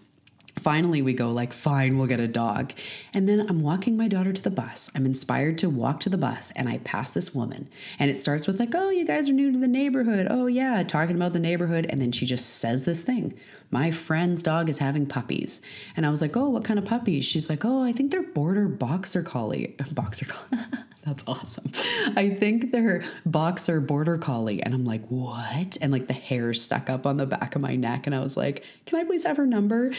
finally 0.60 1.02
we 1.02 1.12
go 1.12 1.32
like 1.32 1.52
fine 1.52 1.98
we'll 1.98 2.06
get 2.06 2.20
a 2.20 2.28
dog 2.28 2.72
and 3.12 3.28
then 3.28 3.40
i'm 3.48 3.60
walking 3.60 3.96
my 3.96 4.06
daughter 4.06 4.32
to 4.32 4.40
the 4.40 4.50
bus 4.50 4.88
i'm 4.94 5.04
inspired 5.04 5.58
to 5.58 5.68
walk 5.68 5.98
to 5.98 6.08
the 6.08 6.16
bus 6.16 6.52
and 6.54 6.68
i 6.68 6.78
pass 6.78 7.10
this 7.10 7.34
woman 7.34 7.68
and 7.98 8.08
it 8.08 8.20
starts 8.20 8.46
with 8.46 8.60
like 8.60 8.72
oh 8.72 8.88
you 8.88 9.04
guys 9.04 9.28
are 9.28 9.32
new 9.32 9.50
to 9.50 9.58
the 9.58 9.66
neighborhood 9.66 10.28
oh 10.30 10.46
yeah 10.46 10.84
talking 10.84 11.16
about 11.16 11.32
the 11.32 11.40
neighborhood 11.40 11.84
and 11.90 12.00
then 12.00 12.12
she 12.12 12.24
just 12.24 12.58
says 12.58 12.84
this 12.84 13.02
thing 13.02 13.34
my 13.74 13.90
friend's 13.90 14.40
dog 14.40 14.68
is 14.68 14.78
having 14.78 15.04
puppies 15.04 15.60
and 15.96 16.06
i 16.06 16.08
was 16.08 16.22
like 16.22 16.36
oh 16.36 16.48
what 16.48 16.62
kind 16.62 16.78
of 16.78 16.84
puppies 16.84 17.24
she's 17.24 17.50
like 17.50 17.64
oh 17.64 17.82
i 17.82 17.90
think 17.90 18.12
they're 18.12 18.22
border 18.22 18.68
boxer 18.68 19.20
collie 19.20 19.74
boxer 19.92 20.24
collie 20.26 20.62
That's 21.04 21.22
awesome. 21.26 21.70
I 22.16 22.30
think 22.30 22.72
they're 22.72 23.04
boxer 23.26 23.78
border 23.80 24.16
collie. 24.16 24.62
And 24.62 24.72
I'm 24.72 24.86
like, 24.86 25.04
what? 25.08 25.76
And 25.82 25.92
like 25.92 26.06
the 26.06 26.14
hair 26.14 26.54
stuck 26.54 26.88
up 26.88 27.04
on 27.04 27.18
the 27.18 27.26
back 27.26 27.54
of 27.54 27.60
my 27.60 27.76
neck. 27.76 28.06
And 28.06 28.14
I 28.14 28.20
was 28.20 28.38
like, 28.38 28.64
can 28.86 28.98
I 28.98 29.04
please 29.04 29.24
have 29.24 29.36
her 29.36 29.46
number? 29.46 29.92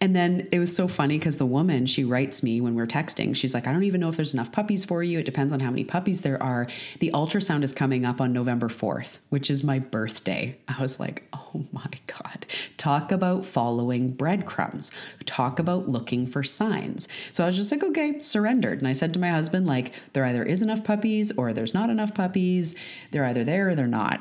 And 0.00 0.14
then 0.14 0.48
it 0.52 0.58
was 0.58 0.74
so 0.74 0.86
funny 0.86 1.18
because 1.18 1.38
the 1.38 1.46
woman, 1.46 1.86
she 1.86 2.04
writes 2.04 2.42
me 2.42 2.60
when 2.60 2.74
we're 2.74 2.86
texting, 2.86 3.34
she's 3.34 3.54
like, 3.54 3.66
I 3.66 3.72
don't 3.72 3.84
even 3.84 4.00
know 4.00 4.08
if 4.08 4.16
there's 4.16 4.34
enough 4.34 4.52
puppies 4.52 4.84
for 4.84 5.02
you. 5.02 5.20
It 5.20 5.24
depends 5.24 5.52
on 5.52 5.60
how 5.60 5.70
many 5.70 5.84
puppies 5.84 6.22
there 6.22 6.42
are. 6.42 6.66
The 6.98 7.10
ultrasound 7.14 7.62
is 7.62 7.72
coming 7.72 8.04
up 8.04 8.20
on 8.20 8.32
November 8.32 8.68
4th, 8.68 9.18
which 9.30 9.50
is 9.50 9.64
my 9.64 9.78
birthday. 9.78 10.58
I 10.68 10.80
was 10.80 11.00
like, 11.00 11.24
oh 11.32 11.64
my 11.72 11.90
God. 12.06 12.44
Talk 12.76 13.12
about 13.14 13.46
following 13.46 14.12
breadcrumbs. 14.12 14.90
Talk 15.24 15.58
about 15.58 15.88
looking 15.88 16.26
for 16.26 16.42
signs. 16.42 17.08
So 17.32 17.42
I 17.42 17.46
was 17.46 17.56
just 17.56 17.72
like, 17.72 17.82
okay, 17.82 18.20
surrendered. 18.20 18.80
And 18.80 18.88
I 18.88 18.92
said 18.92 19.14
to 19.14 19.18
my 19.18 19.30
husband, 19.30 19.66
like, 19.66 19.92
there 20.12 20.26
either 20.26 20.42
is 20.42 20.60
enough 20.60 20.84
puppies 20.84 21.32
or 21.38 21.54
there's 21.54 21.72
not 21.72 21.88
enough 21.88 22.14
puppies. 22.14 22.74
They're 23.10 23.24
either 23.24 23.44
there 23.44 23.70
or 23.70 23.74
they're 23.74 23.86
not 23.86 24.20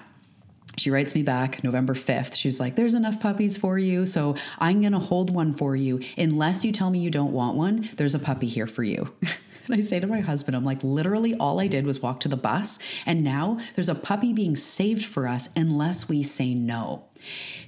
she 0.78 0.90
writes 0.90 1.14
me 1.14 1.24
back 1.24 1.64
November 1.64 1.94
5th. 1.94 2.36
She's 2.36 2.60
like, 2.60 2.76
There's 2.76 2.94
enough 2.94 3.20
puppies 3.20 3.58
for 3.58 3.78
you. 3.78 4.06
So 4.06 4.36
I'm 4.60 4.82
to 4.82 5.00
hold 5.00 5.30
one 5.30 5.54
for 5.54 5.76
you. 5.76 6.02
Unless 6.18 6.66
you 6.66 6.72
tell 6.72 6.90
me 6.90 7.00
you 7.00 7.10
don't 7.10 7.32
want 7.32 7.56
one, 7.56 7.90
there's 7.96 8.16
a 8.16 8.20
puppy 8.20 8.48
here 8.48 8.68
for 8.68 8.84
you. 8.84 9.14
and 9.66 9.76
I 9.76 9.82
say 9.82 10.00
to 10.00 10.08
my 10.08 10.20
husband, 10.20 10.56
I'm 10.56 10.66
like, 10.66 10.84
literally, 10.84 11.36
all 11.36 11.60
I 11.60 11.68
did 11.68 11.86
was 11.86 12.02
walk 12.02 12.20
to 12.22 12.28
the 12.28 12.38
bus. 12.38 12.80
And 13.06 13.24
now 13.24 13.60
there's 13.76 13.90
a 13.90 13.96
puppy 13.96 14.34
being 14.34 14.56
saved 14.56 15.06
for 15.06 15.28
us 15.28 15.50
unless 15.56 16.10
we 16.10 16.24
say 16.24 16.54
no. 16.54 17.06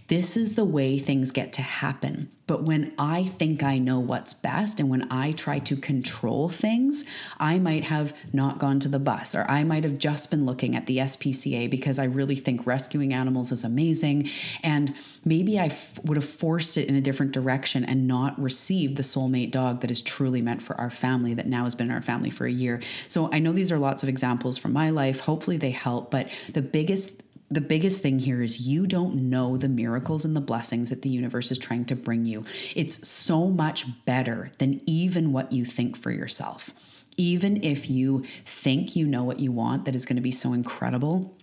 This 0.08 0.38
is 0.38 0.54
the 0.54 0.66
way 0.66 1.00
things 1.00 1.32
get 1.32 1.52
to 1.54 1.64
happen. 1.64 2.30
But 2.48 2.64
when 2.64 2.94
I 3.00 3.24
think 3.24 3.64
I 3.64 3.80
know 3.80 4.00
what's 4.00 4.34
best 4.34 4.80
and 4.80 4.88
when 4.88 5.12
I 5.12 5.32
try 5.32 5.58
to 5.58 5.76
control 5.76 6.48
things, 6.48 7.04
I 7.40 7.58
might 7.58 7.86
have 7.86 8.14
not 8.32 8.60
gone 8.60 8.80
to 8.82 8.88
the 8.88 9.00
bus 9.00 9.34
or 9.34 9.50
I 9.50 9.64
might 9.64 9.84
have 9.84 9.98
just 9.98 10.30
been 10.30 10.46
looking 10.46 10.76
at 10.76 10.86
the 10.86 11.00
SPCA 11.00 11.68
because 11.72 11.98
I 11.98 12.04
really 12.04 12.36
think 12.36 12.68
rescuing 12.68 13.14
animals 13.14 13.52
is 13.52 13.64
amazing. 13.64 14.30
And 14.62 14.94
maybe 15.24 15.60
I 15.60 15.68
f- 15.68 15.98
would 16.04 16.18
have 16.18 16.30
forced 16.30 16.78
it 16.78 16.88
in 16.88 16.94
a 16.94 17.02
different 17.02 17.32
direction 17.32 17.84
and 17.84 18.08
not 18.08 18.40
received 18.40 18.98
the 18.98 19.04
soulmate 19.04 19.50
dog 19.50 19.82
that 19.82 19.90
is 19.90 20.04
truly 20.04 20.42
meant 20.44 20.62
for 20.62 20.80
our 20.80 20.92
family 20.92 21.34
that 21.34 21.48
now 21.48 21.64
has 21.64 21.74
been 21.74 21.88
in 21.88 21.94
our 21.96 22.02
family 22.02 22.30
for 22.30 22.46
a 22.46 22.52
year. 22.52 22.80
So 23.08 23.32
I 23.34 23.40
know 23.40 23.54
these 23.54 23.72
are 23.72 23.80
lots 23.80 24.04
of 24.04 24.10
examples 24.10 24.60
from 24.60 24.72
my 24.72 24.92
life. 24.92 25.22
Hopefully 25.22 25.58
they 25.58 25.72
help. 25.72 26.12
But 26.12 26.30
the 26.54 26.62
biggest 26.62 27.24
the 27.50 27.62
biggest 27.62 28.02
thing 28.02 28.20
here 28.20 28.42
is 28.42 28.62
you 28.62 28.88
don't 28.88 29.16
know 29.30 29.58
the 29.58 29.70
miracles 29.70 30.26
and 30.26 30.36
the 30.36 30.42
blessings 30.42 30.90
that 30.90 31.04
the 31.04 31.10
universe 31.10 31.52
is 31.52 31.58
trying 31.58 31.86
to 31.86 31.96
bring 31.96 32.26
you. 32.26 32.44
It's 32.76 33.08
so 33.08 33.50
much 33.50 33.86
better 34.06 34.52
than 34.58 34.82
even 34.86 35.32
what 35.32 35.52
you 35.52 35.64
think 35.66 35.96
for 35.96 36.12
yourself. 36.12 36.74
Even 37.18 37.64
if 37.64 37.90
you 37.90 38.24
think 38.46 38.96
you 38.96 39.06
know 39.06 39.24
what 39.24 39.40
you 39.40 39.52
want 39.52 39.86
that 39.86 39.96
is 39.96 40.06
going 40.06 40.18
to 40.18 40.22
be 40.22 40.32
so 40.32 40.54
incredible, 40.54 41.38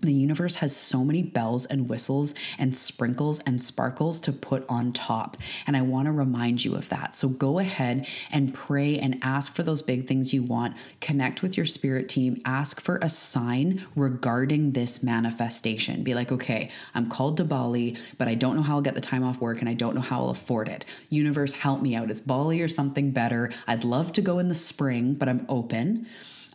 the 0.00 0.12
universe 0.12 0.56
has 0.56 0.76
so 0.76 1.04
many 1.04 1.22
bells 1.22 1.66
and 1.66 1.88
whistles 1.88 2.32
and 2.56 2.76
sprinkles 2.76 3.40
and 3.40 3.60
sparkles 3.60 4.20
to 4.20 4.32
put 4.32 4.64
on 4.68 4.92
top. 4.92 5.36
And 5.66 5.76
I 5.76 5.82
want 5.82 6.06
to 6.06 6.12
remind 6.12 6.64
you 6.64 6.76
of 6.76 6.88
that. 6.90 7.16
So 7.16 7.28
go 7.28 7.58
ahead 7.58 8.06
and 8.30 8.54
pray 8.54 8.96
and 8.98 9.18
ask 9.22 9.52
for 9.54 9.64
those 9.64 9.82
big 9.82 10.06
things 10.06 10.32
you 10.32 10.42
want. 10.42 10.76
Connect 11.00 11.42
with 11.42 11.56
your 11.56 11.66
spirit 11.66 12.08
team. 12.08 12.40
Ask 12.44 12.80
for 12.80 12.98
a 13.02 13.08
sign 13.08 13.86
regarding 13.96 14.72
this 14.72 15.02
manifestation. 15.02 16.04
Be 16.04 16.14
like, 16.14 16.30
okay, 16.30 16.70
I'm 16.94 17.08
called 17.08 17.36
to 17.38 17.44
Bali, 17.44 17.96
but 18.18 18.28
I 18.28 18.34
don't 18.34 18.54
know 18.54 18.62
how 18.62 18.76
I'll 18.76 18.82
get 18.82 18.94
the 18.94 19.00
time 19.00 19.24
off 19.24 19.40
work 19.40 19.58
and 19.58 19.68
I 19.68 19.74
don't 19.74 19.96
know 19.96 20.00
how 20.00 20.20
I'll 20.20 20.30
afford 20.30 20.68
it. 20.68 20.84
Universe, 21.10 21.54
help 21.54 21.82
me 21.82 21.96
out. 21.96 22.10
It's 22.10 22.20
Bali 22.20 22.60
or 22.60 22.68
something 22.68 23.10
better. 23.10 23.50
I'd 23.66 23.82
love 23.82 24.12
to 24.12 24.22
go 24.22 24.38
in 24.38 24.48
the 24.48 24.54
spring, 24.54 25.14
but 25.14 25.28
I'm 25.28 25.44
open 25.48 26.06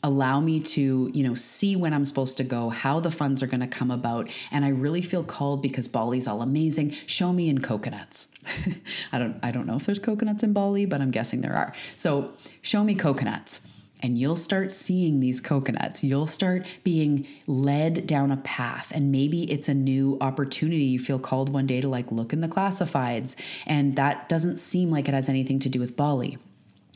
allow 0.03 0.39
me 0.39 0.59
to 0.59 1.09
you 1.13 1.23
know 1.23 1.33
see 1.33 1.75
when 1.75 1.93
i'm 1.93 2.03
supposed 2.03 2.37
to 2.37 2.43
go 2.43 2.69
how 2.69 2.99
the 2.99 3.09
funds 3.09 3.41
are 3.41 3.47
going 3.47 3.61
to 3.61 3.67
come 3.67 3.89
about. 3.89 4.29
And 4.51 4.65
i 4.65 4.69
really 4.69 5.01
feel 5.01 5.23
called 5.23 5.61
because 5.61 5.87
bali's 5.87 6.27
all 6.27 6.41
amazing. 6.41 6.91
Show 7.05 7.33
me 7.33 7.49
in 7.49 7.59
coconuts. 7.59 8.27
I 9.11 9.19
don't 9.19 9.39
i 9.41 9.51
don't 9.51 9.65
know 9.65 9.75
if 9.75 9.85
there's 9.85 9.99
coconuts 9.99 10.43
in 10.43 10.53
bali 10.53 10.85
but 10.85 11.01
i'm 11.01 11.11
guessing 11.11 11.41
there 11.41 11.55
are. 11.55 11.73
So 11.95 12.33
show 12.61 12.83
me 12.83 12.95
coconuts 12.95 13.61
and 14.03 14.17
you'll 14.17 14.35
start 14.35 14.71
seeing 14.71 15.21
these 15.21 15.39
coconuts. 15.39 16.03
You'll 16.03 16.27
start 16.27 16.67
being 16.83 17.25
led 17.47 18.05
down 18.05 18.31
a 18.31 18.37
path, 18.37 18.91
and 18.93 19.13
maybe 19.13 19.49
it's 19.49 19.69
a 19.69 19.73
new 19.73 20.17
opportunity. 20.19 20.83
You 20.83 20.99
feel 20.99 21.19
called 21.19 21.53
one 21.53 21.65
day 21.65 21.79
to 21.79 21.87
like 21.87 22.11
look 22.11 22.33
in 22.33 22.41
the 22.41 22.49
classifieds, 22.49 23.37
and 23.65 23.95
that 23.95 24.27
doesn't 24.27 24.57
seem 24.57 24.91
like 24.91 25.07
it 25.07 25.13
has 25.13 25.29
anything 25.29 25.57
to 25.59 25.69
do 25.69 25.79
with 25.79 25.95
Bali 25.95 26.37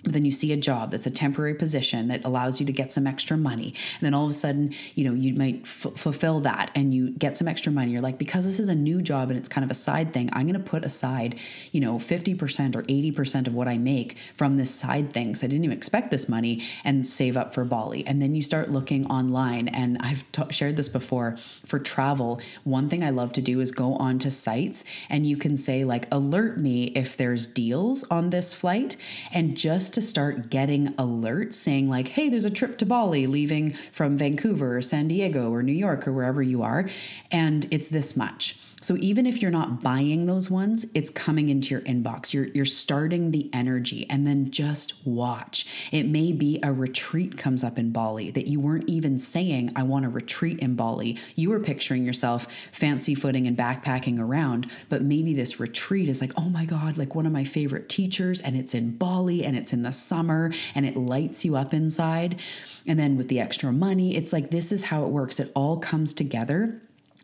but 0.08 0.14
then 0.14 0.26
you 0.26 0.32
see 0.32 0.52
a 0.54 0.58
job 0.58 0.92
that's 0.92 1.06
a 1.06 1.12
temporary 1.12 1.54
position 1.54 2.08
that 2.08 2.24
allows 2.24 2.60
you 2.60 2.66
to 2.66 2.72
get 2.72 2.94
some 2.94 3.06
extra 3.06 3.38
money. 3.38 3.74
And 4.00 4.02
then 4.02 4.14
all 4.14 4.24
of 4.24 4.30
a 4.30 4.34
sudden 4.34 4.74
you 4.96 5.04
know 5.04 5.14
you 5.14 5.34
might 5.34 5.62
f- 5.64 5.94
fulfill 5.96 6.40
that 6.42 6.72
and 6.76 6.94
you 6.94 7.12
get 7.12 7.38
some 7.38 7.48
extra 7.48 7.72
money. 7.72 7.92
You're 7.92 8.02
like 8.02 8.18
because 8.18 8.46
this 8.46 8.60
is 8.60 8.70
a 8.70 8.76
new 8.76 9.02
job 9.02 9.30
and 9.30 9.38
it's 9.38 9.50
kind 9.50 9.66
of 9.66 9.72
a 9.72 9.76
side 9.76 10.14
thing 10.14 10.30
i'm 10.34 10.48
going 10.48 10.54
to 10.54 10.60
put 10.60 10.86
aside 10.86 11.40
you 11.72 11.82
know 11.82 11.98
50% 11.98 12.76
or 12.76 12.84
80% 12.84 13.48
of 13.48 13.54
what 13.54 13.68
i 13.68 13.78
make 13.78 14.18
from 14.36 14.58
this 14.58 14.74
side 14.74 15.14
thing. 15.14 15.36
So 15.36 15.46
i 15.46 15.50
didn't 15.50 15.66
even 15.66 15.78
expect 15.78 16.12
this 16.12 16.30
money 16.30 16.64
and 16.84 17.06
save 17.06 17.38
up 17.38 17.54
for 17.54 17.64
bali. 17.66 18.06
And 18.08 18.22
then 18.22 18.36
you 18.36 18.42
start 18.42 18.70
looking 18.70 19.06
online 19.08 19.68
and 19.68 19.98
i've 20.02 20.30
t- 20.32 20.44
shared 20.52 20.78
this 20.78 20.90
before 20.90 21.38
for 21.66 21.80
travel 21.80 22.42
one 22.64 22.90
thing 22.90 23.04
i 23.04 23.10
love 23.10 23.32
to 23.34 23.42
do 23.42 23.60
is 23.60 23.72
go 23.72 23.96
onto 23.96 24.30
sites 24.30 24.84
and 25.10 25.28
you 25.28 25.38
can 25.38 25.58
say 25.58 25.84
like 25.84 26.08
alert 26.12 26.58
me 26.58 26.86
if 26.96 27.18
there's 27.18 27.48
deals 27.48 28.04
on 28.12 28.30
this 28.30 28.54
flight. 28.54 28.98
And 29.32 29.58
just 29.58 29.97
to 29.98 30.02
start 30.04 30.52
getting 30.52 30.90
alerts 30.90 31.56
saying, 31.56 31.90
like, 31.90 32.10
hey, 32.10 32.30
there's 32.30 32.46
a 32.46 32.52
trip 32.52 32.78
to 32.78 32.86
Bali 32.86 33.26
leaving 33.26 33.72
from 33.92 34.16
Vancouver 34.16 34.78
or 34.78 34.82
San 34.84 35.08
Diego 35.08 35.50
or 35.50 35.64
New 35.64 35.72
York 35.72 36.08
or 36.08 36.14
wherever 36.14 36.44
you 36.44 36.62
are, 36.62 36.88
and 37.32 37.66
it's 37.72 37.90
this 37.90 38.16
much. 38.16 38.60
So 38.88 38.96
even 39.02 39.26
if 39.26 39.42
you're 39.42 39.52
not 39.52 39.84
buying 39.84 40.28
those 40.28 40.50
ones, 40.50 40.86
it's 40.94 41.10
coming 41.10 41.50
into 41.50 41.72
your 41.72 41.82
inbox. 41.82 42.32
You're 42.32 42.46
you're 42.46 42.64
starting 42.64 43.32
the 43.32 43.50
energy 43.52 44.10
and 44.10 44.26
then 44.26 44.50
just 44.50 45.06
watch. 45.06 45.90
It 45.92 46.04
may 46.04 46.32
be 46.32 46.58
a 46.64 46.72
retreat 46.72 47.38
comes 47.38 47.66
up 47.66 47.78
in 47.78 47.92
Bali 47.92 48.32
that 48.32 48.48
you 48.48 48.62
weren't 48.62 48.90
even 48.90 49.20
saying 49.20 49.74
I 49.76 49.84
want 49.84 50.06
a 50.06 50.10
retreat 50.10 50.60
in 50.60 50.76
Bali. 50.76 51.20
You 51.36 51.50
were 51.50 51.60
picturing 51.60 52.06
yourself 52.06 52.48
fancy 52.72 53.14
footing 53.14 53.46
and 53.46 53.58
backpacking 53.58 54.22
around, 54.22 54.72
but 54.88 55.02
maybe 55.02 55.34
this 55.34 55.60
retreat 55.60 56.08
is 56.08 56.22
like, 56.22 56.32
"Oh 56.38 56.48
my 56.48 56.64
god, 56.64 56.98
like 56.98 57.14
one 57.14 57.26
of 57.26 57.34
my 57.34 57.44
favorite 57.44 57.90
teachers 57.90 58.40
and 58.40 58.56
it's 58.56 58.74
in 58.74 58.96
Bali 58.96 59.44
and 59.44 59.58
it's 59.58 59.74
in 59.74 59.82
the 59.82 59.92
summer 59.92 60.54
and 60.74 60.86
it 60.86 60.96
lights 60.96 61.44
you 61.44 61.58
up 61.58 61.74
inside." 61.74 62.40
And 62.86 62.98
then 62.98 63.18
with 63.18 63.28
the 63.28 63.42
extra 63.42 63.74
money, 63.74 64.16
it's 64.16 64.32
like 64.32 64.50
this 64.50 64.72
is 64.72 64.86
how 64.86 65.04
it 65.04 65.10
works. 65.10 65.42
It 65.42 65.52
all 65.56 65.76
comes 65.76 66.14
together 66.14 66.82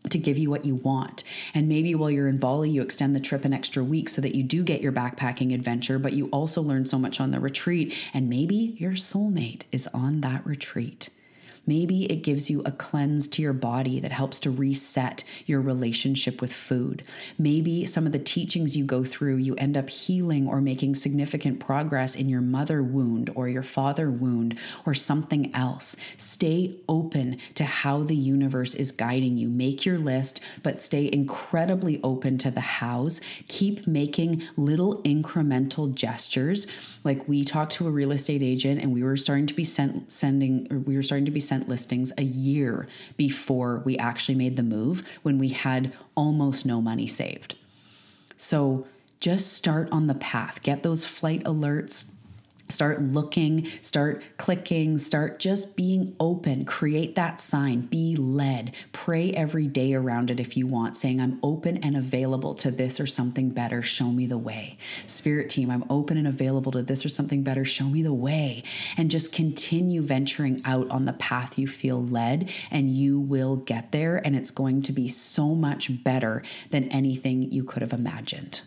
to 0.10 0.18
give 0.18 0.38
you 0.38 0.50
what 0.50 0.66
you 0.66 0.76
want. 0.76 1.24
And 1.54 1.68
maybe 1.68 1.96
while 1.96 2.12
you're 2.12 2.28
in 2.28 2.38
Bali, 2.38 2.70
you 2.70 2.82
extend 2.82 3.16
the 3.16 3.20
trip 3.20 3.46
an 3.46 3.54
extra 3.54 3.84
week 3.84 4.10
so 4.10 4.22
that 4.22 4.36
you 4.36 4.44
do 4.44 4.64
get 4.64 4.82
your 4.82 4.92
backpacking 4.92 5.54
adventure, 5.54 6.00
but 6.00 6.14
you 6.14 6.28
also 6.28 6.62
learn 6.62 6.86
so 6.86 7.00
much 7.00 7.20
on 7.20 7.32
the 7.32 7.40
retreat. 7.40 7.96
And 8.14 8.30
maybe 8.30 8.76
your 8.78 8.94
soulmate 8.94 9.64
is 9.72 9.88
on 9.94 10.22
that 10.22 10.46
retreat. 10.46 11.10
Maybe 11.66 12.04
it 12.06 12.18
gives 12.18 12.50
you 12.50 12.62
a 12.66 12.72
cleanse 12.72 13.28
to 13.30 13.42
your 13.42 13.54
body 13.54 14.00
that 14.02 14.12
helps 14.12 14.40
to 14.42 14.52
reset 14.52 15.24
your 15.46 15.62
relationship 15.62 16.42
with 16.42 16.52
food. 16.52 17.04
Maybe 17.38 17.86
some 17.86 18.06
of 18.06 18.12
the 18.12 18.20
teachings 18.20 18.76
you 18.76 18.84
go 18.84 19.06
through, 19.06 19.38
you 19.38 19.56
end 19.56 19.78
up 19.78 19.90
healing 19.90 20.48
or 20.48 20.60
making 20.60 20.96
significant 20.96 21.60
progress 21.60 22.16
in 22.16 22.28
your 22.28 22.42
mother 22.42 22.84
wound 22.84 23.30
or 23.34 23.48
your 23.48 23.64
father 23.64 24.12
wound 24.12 24.60
or 24.86 24.94
something 24.94 25.56
else. 25.56 25.96
Stay 26.18 26.76
open 26.90 27.38
to 27.56 27.64
how 27.64 28.04
the 28.04 28.16
universe 28.16 28.76
is 28.76 28.92
guiding 28.92 29.38
you. 29.38 29.48
Make 29.48 29.86
your 29.86 29.98
list, 29.98 30.42
but 30.64 30.80
stay 30.80 31.10
incredibly 31.12 32.02
open 32.04 32.38
to 32.40 32.52
the 32.52 32.62
hows. 32.62 33.22
Keep 33.48 33.88
making 33.88 34.44
little 34.58 35.02
incremental 35.04 35.94
gestures. 35.94 36.68
Like 37.04 37.28
we 37.28 37.44
talked 37.44 37.74
to 37.74 37.88
a 37.88 37.92
real 37.92 38.12
estate 38.12 38.44
agent 38.44 38.82
and 38.82 38.94
we 38.94 39.04
were 39.04 39.18
starting 39.18 39.48
to 39.48 39.54
be 39.54 39.64
sent, 39.64 40.12
sending, 40.12 40.84
we 40.86 40.96
were 40.96 41.04
starting 41.04 41.26
to 41.26 41.32
be 41.32 41.40
listings 41.60 42.12
a 42.18 42.24
year 42.24 42.88
before 43.18 43.82
we 43.86 43.98
actually 43.98 44.36
made 44.36 44.58
the 44.58 44.64
move 44.64 45.08
when 45.22 45.38
we 45.38 45.50
had 45.50 45.94
almost 46.16 46.66
no 46.66 46.82
money 46.82 47.08
saved. 47.08 47.56
So 48.38 48.88
just 49.20 49.54
start 49.54 49.90
on 49.92 50.08
the 50.08 50.16
path, 50.16 50.62
get 50.64 50.84
those 50.84 51.06
flight 51.06 51.44
alerts. 51.44 52.06
Start 52.70 53.02
looking, 53.02 53.68
start 53.82 54.24
clicking, 54.38 54.98
start 54.98 55.40
just 55.40 55.76
being 55.76 56.16
open. 56.20 56.66
Create 56.66 57.14
that 57.16 57.40
sign, 57.40 57.82
be 57.82 58.16
led. 58.16 58.74
Pray 58.94 59.32
every 59.32 59.68
day 59.68 59.94
around 59.94 60.32
it 60.32 60.40
if 60.40 60.58
you 60.58 60.66
want, 60.66 60.98
saying, 60.98 61.22
I'm 61.22 61.40
open 61.44 61.78
and 61.78 61.96
available 61.96 62.54
to 62.56 62.72
this 62.72 63.00
or 63.00 63.06
something 63.06 63.50
better. 63.50 63.82
Show 63.82 64.12
me 64.12 64.26
the 64.26 64.38
way. 64.38 64.78
Spirit 65.06 65.50
team, 65.50 65.70
I'm 65.70 65.84
open 65.90 66.18
and 66.18 66.28
available 66.28 66.72
to 66.72 66.82
this 66.82 67.06
or 67.06 67.10
something 67.10 67.44
better. 67.44 67.64
Show 67.66 67.86
me 67.86 68.02
the 68.02 68.14
way. 68.14 68.64
And 68.98 69.12
just 69.12 69.32
continue 69.32 70.02
venturing 70.02 70.62
out 70.66 70.90
on 70.90 71.06
the 71.06 71.14
path 71.14 71.60
you 71.60 71.68
feel 71.68 72.04
led, 72.04 72.52
and 72.72 72.90
you 72.90 73.20
will 73.20 73.58
get 73.58 73.92
there. 73.92 74.18
And 74.18 74.36
it's 74.36 74.52
going 74.52 74.82
to 74.84 74.94
be 74.94 75.10
so 75.10 75.54
much 75.54 76.04
better 76.04 76.42
than 76.72 76.86
anything 76.86 77.52
you 77.52 77.64
could 77.64 77.82
have 77.82 77.94
imagined. 77.94 78.62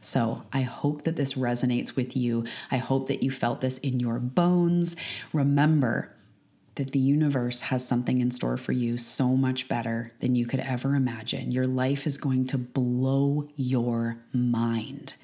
So 0.00 0.44
I 0.52 0.62
hope 0.62 1.02
that 1.02 1.16
this 1.16 1.34
resonates 1.34 1.96
with 1.96 2.16
you. 2.16 2.44
I 2.70 2.78
hope 2.78 3.08
that 3.08 3.22
you 3.22 3.30
felt 3.30 3.60
this 3.60 3.78
in 3.78 4.00
your 4.00 4.18
bones. 4.18 4.96
Remember, 5.32 6.14
that 6.76 6.92
the 6.92 6.98
universe 6.98 7.62
has 7.62 7.86
something 7.86 8.22
in 8.22 8.30
store 8.30 8.56
for 8.56 8.72
you 8.72 8.96
so 8.96 9.36
much 9.36 9.68
better 9.68 10.12
than 10.20 10.34
you 10.34 10.46
could 10.46 10.60
ever 10.60 10.94
imagine. 10.94 11.50
Your 11.50 11.66
life 11.66 12.06
is 12.06 12.16
going 12.16 12.46
to 12.46 12.56
blow 12.56 13.48
your 13.56 14.16
mind. 14.32 15.14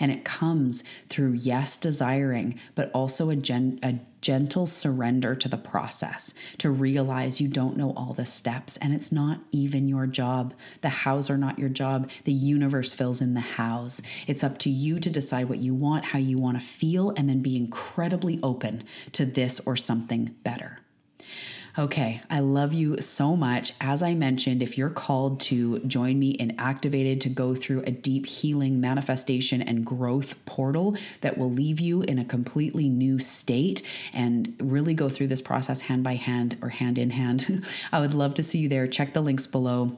And 0.00 0.10
it 0.10 0.24
comes 0.24 0.82
through, 1.08 1.34
yes, 1.34 1.76
desiring, 1.76 2.58
but 2.74 2.90
also 2.92 3.30
a, 3.30 3.36
gen- 3.36 3.78
a 3.82 4.00
gentle 4.20 4.66
surrender 4.66 5.34
to 5.34 5.48
the 5.48 5.56
process, 5.56 6.34
to 6.58 6.70
realize 6.70 7.40
you 7.40 7.48
don't 7.48 7.76
know 7.76 7.92
all 7.96 8.12
the 8.12 8.26
steps 8.26 8.76
and 8.78 8.92
it's 8.92 9.12
not 9.12 9.40
even 9.50 9.88
your 9.88 10.06
job. 10.06 10.54
The 10.82 10.88
hows 10.88 11.30
are 11.30 11.38
not 11.38 11.58
your 11.58 11.68
job. 11.68 12.10
The 12.24 12.32
universe 12.32 12.92
fills 12.92 13.20
in 13.20 13.34
the 13.34 13.40
hows. 13.40 14.02
It's 14.26 14.44
up 14.44 14.58
to 14.58 14.70
you 14.70 15.00
to 15.00 15.10
decide 15.10 15.48
what 15.48 15.58
you 15.58 15.74
want, 15.74 16.06
how 16.06 16.18
you 16.18 16.38
want 16.38 16.60
to 16.60 16.66
feel, 16.66 17.10
and 17.16 17.28
then 17.28 17.40
be 17.40 17.56
incredibly 17.56 18.38
open 18.42 18.84
to 19.12 19.24
this 19.24 19.60
or 19.60 19.76
something 19.76 20.34
better. 20.42 20.79
Okay, 21.78 22.20
I 22.28 22.40
love 22.40 22.72
you 22.72 23.00
so 23.00 23.36
much. 23.36 23.74
As 23.80 24.02
I 24.02 24.14
mentioned, 24.14 24.60
if 24.62 24.76
you're 24.76 24.90
called 24.90 25.38
to 25.40 25.78
join 25.80 26.18
me 26.18 26.30
in 26.30 26.58
Activated 26.58 27.20
to 27.22 27.28
go 27.28 27.54
through 27.54 27.82
a 27.82 27.92
deep 27.92 28.26
healing, 28.26 28.80
manifestation, 28.80 29.62
and 29.62 29.86
growth 29.86 30.44
portal 30.46 30.96
that 31.20 31.38
will 31.38 31.50
leave 31.50 31.78
you 31.78 32.02
in 32.02 32.18
a 32.18 32.24
completely 32.24 32.88
new 32.88 33.20
state 33.20 33.82
and 34.12 34.54
really 34.60 34.94
go 34.94 35.08
through 35.08 35.28
this 35.28 35.40
process 35.40 35.82
hand 35.82 36.02
by 36.02 36.16
hand 36.16 36.58
or 36.60 36.70
hand 36.70 36.98
in 36.98 37.10
hand, 37.10 37.64
I 37.92 38.00
would 38.00 38.14
love 38.14 38.34
to 38.34 38.42
see 38.42 38.58
you 38.58 38.68
there. 38.68 38.88
Check 38.88 39.14
the 39.14 39.20
links 39.20 39.46
below. 39.46 39.96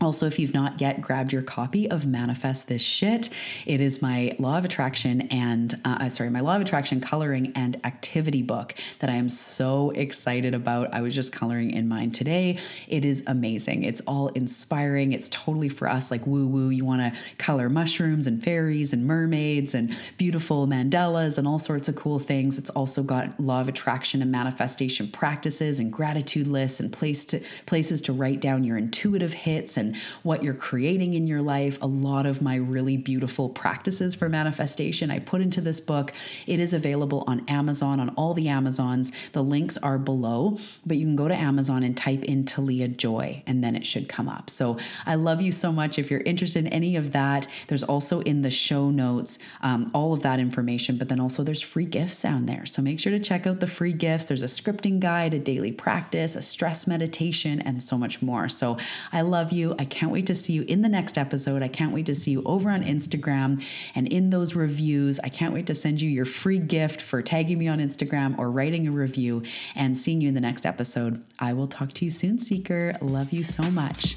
Also, 0.00 0.26
if 0.26 0.38
you've 0.38 0.54
not 0.54 0.80
yet 0.80 1.00
grabbed 1.00 1.32
your 1.32 1.42
copy 1.42 1.88
of 1.88 2.04
Manifest 2.04 2.66
This 2.66 2.82
Shit, 2.82 3.30
it 3.64 3.80
is 3.80 4.02
my 4.02 4.34
Law 4.38 4.58
of 4.58 4.64
Attraction 4.64 5.22
and, 5.22 5.80
uh, 5.84 5.98
uh, 6.00 6.08
sorry, 6.08 6.30
my 6.30 6.40
Law 6.40 6.56
of 6.56 6.62
Attraction 6.62 7.00
coloring 7.00 7.52
and 7.54 7.78
activity 7.84 8.42
book 8.42 8.74
that 8.98 9.08
I 9.08 9.14
am 9.14 9.28
so 9.28 9.90
excited 9.90 10.52
about. 10.52 10.92
I 10.92 11.00
was 11.00 11.14
just 11.14 11.32
coloring 11.32 11.70
in 11.70 11.86
mine 11.86 12.10
today. 12.10 12.58
It 12.88 13.04
is 13.04 13.22
amazing. 13.26 13.84
It's 13.84 14.00
all 14.06 14.28
inspiring. 14.28 15.12
It's 15.12 15.28
totally 15.28 15.68
for 15.68 15.88
us, 15.88 16.10
like 16.10 16.26
woo 16.26 16.46
woo. 16.46 16.70
You 16.70 16.84
want 16.84 17.14
to 17.14 17.20
color 17.36 17.68
mushrooms 17.68 18.26
and 18.26 18.42
fairies 18.42 18.92
and 18.92 19.06
mermaids 19.06 19.74
and 19.74 19.96
beautiful 20.16 20.66
mandalas 20.66 21.38
and 21.38 21.46
all 21.46 21.58
sorts 21.58 21.88
of 21.88 21.94
cool 21.94 22.18
things. 22.18 22.58
It's 22.58 22.70
also 22.70 23.02
got 23.02 23.38
Law 23.38 23.60
of 23.60 23.68
Attraction 23.68 24.22
and 24.22 24.32
manifestation 24.32 25.08
practices 25.08 25.78
and 25.78 25.92
gratitude 25.92 26.48
lists 26.48 26.80
and 26.80 26.92
place 26.92 27.24
to, 27.26 27.40
places 27.66 28.00
to 28.02 28.12
write 28.12 28.40
down 28.40 28.64
your 28.64 28.76
intuitive 28.76 29.32
hits 29.32 29.76
and 29.76 29.83
and 29.84 29.96
what 30.22 30.42
you're 30.42 30.54
creating 30.54 31.14
in 31.14 31.26
your 31.26 31.42
life. 31.42 31.78
A 31.82 31.86
lot 31.86 32.26
of 32.26 32.40
my 32.40 32.56
really 32.56 32.96
beautiful 32.96 33.48
practices 33.48 34.14
for 34.14 34.28
manifestation 34.28 35.10
I 35.10 35.18
put 35.18 35.40
into 35.40 35.60
this 35.60 35.80
book. 35.80 36.12
It 36.46 36.60
is 36.60 36.72
available 36.72 37.24
on 37.26 37.44
Amazon, 37.48 38.00
on 38.00 38.10
all 38.10 38.34
the 38.34 38.48
Amazons. 38.48 39.12
The 39.32 39.42
links 39.42 39.76
are 39.78 39.98
below, 39.98 40.58
but 40.86 40.96
you 40.96 41.06
can 41.06 41.16
go 41.16 41.28
to 41.28 41.34
Amazon 41.34 41.82
and 41.82 41.96
type 41.96 42.24
in 42.24 42.44
Talia 42.44 42.88
Joy, 42.88 43.42
and 43.46 43.62
then 43.62 43.76
it 43.76 43.86
should 43.86 44.08
come 44.08 44.28
up. 44.28 44.50
So 44.50 44.78
I 45.06 45.14
love 45.14 45.40
you 45.40 45.52
so 45.52 45.72
much. 45.72 45.98
If 45.98 46.10
you're 46.10 46.20
interested 46.20 46.66
in 46.66 46.72
any 46.72 46.96
of 46.96 47.12
that, 47.12 47.46
there's 47.68 47.82
also 47.82 48.20
in 48.20 48.42
the 48.42 48.50
show 48.50 48.90
notes 48.90 49.38
um, 49.62 49.90
all 49.94 50.12
of 50.12 50.22
that 50.22 50.40
information, 50.40 50.96
but 50.96 51.08
then 51.08 51.20
also 51.20 51.42
there's 51.42 51.62
free 51.62 51.86
gifts 51.86 52.22
down 52.22 52.46
there. 52.46 52.66
So 52.66 52.82
make 52.82 53.00
sure 53.00 53.12
to 53.12 53.20
check 53.20 53.46
out 53.46 53.60
the 53.60 53.66
free 53.66 53.92
gifts. 53.92 54.26
There's 54.26 54.42
a 54.42 54.46
scripting 54.46 55.00
guide, 55.00 55.34
a 55.34 55.38
daily 55.38 55.72
practice, 55.72 56.36
a 56.36 56.42
stress 56.42 56.86
meditation, 56.86 57.60
and 57.60 57.82
so 57.82 57.98
much 57.98 58.22
more. 58.22 58.48
So 58.48 58.78
I 59.12 59.20
love 59.20 59.52
I 59.78 59.84
can't 59.84 60.12
wait 60.12 60.26
to 60.26 60.34
see 60.34 60.52
you 60.52 60.62
in 60.62 60.82
the 60.82 60.88
next 60.88 61.18
episode. 61.18 61.62
I 61.62 61.68
can't 61.68 61.92
wait 61.92 62.06
to 62.06 62.14
see 62.14 62.30
you 62.30 62.42
over 62.44 62.70
on 62.70 62.82
Instagram 62.82 63.64
and 63.94 64.08
in 64.08 64.30
those 64.30 64.54
reviews. 64.54 65.20
I 65.20 65.28
can't 65.28 65.54
wait 65.54 65.66
to 65.66 65.74
send 65.74 66.00
you 66.00 66.08
your 66.08 66.24
free 66.24 66.58
gift 66.58 67.00
for 67.00 67.22
tagging 67.22 67.58
me 67.58 67.68
on 67.68 67.78
Instagram 67.78 68.38
or 68.38 68.50
writing 68.50 68.86
a 68.86 68.90
review 68.90 69.42
and 69.74 69.96
seeing 69.96 70.20
you 70.20 70.28
in 70.28 70.34
the 70.34 70.40
next 70.40 70.66
episode. 70.66 71.24
I 71.38 71.52
will 71.52 71.68
talk 71.68 71.92
to 71.94 72.04
you 72.04 72.10
soon, 72.10 72.38
Seeker. 72.38 72.96
Love 73.00 73.32
you 73.32 73.44
so 73.44 73.62
much. 73.70 74.16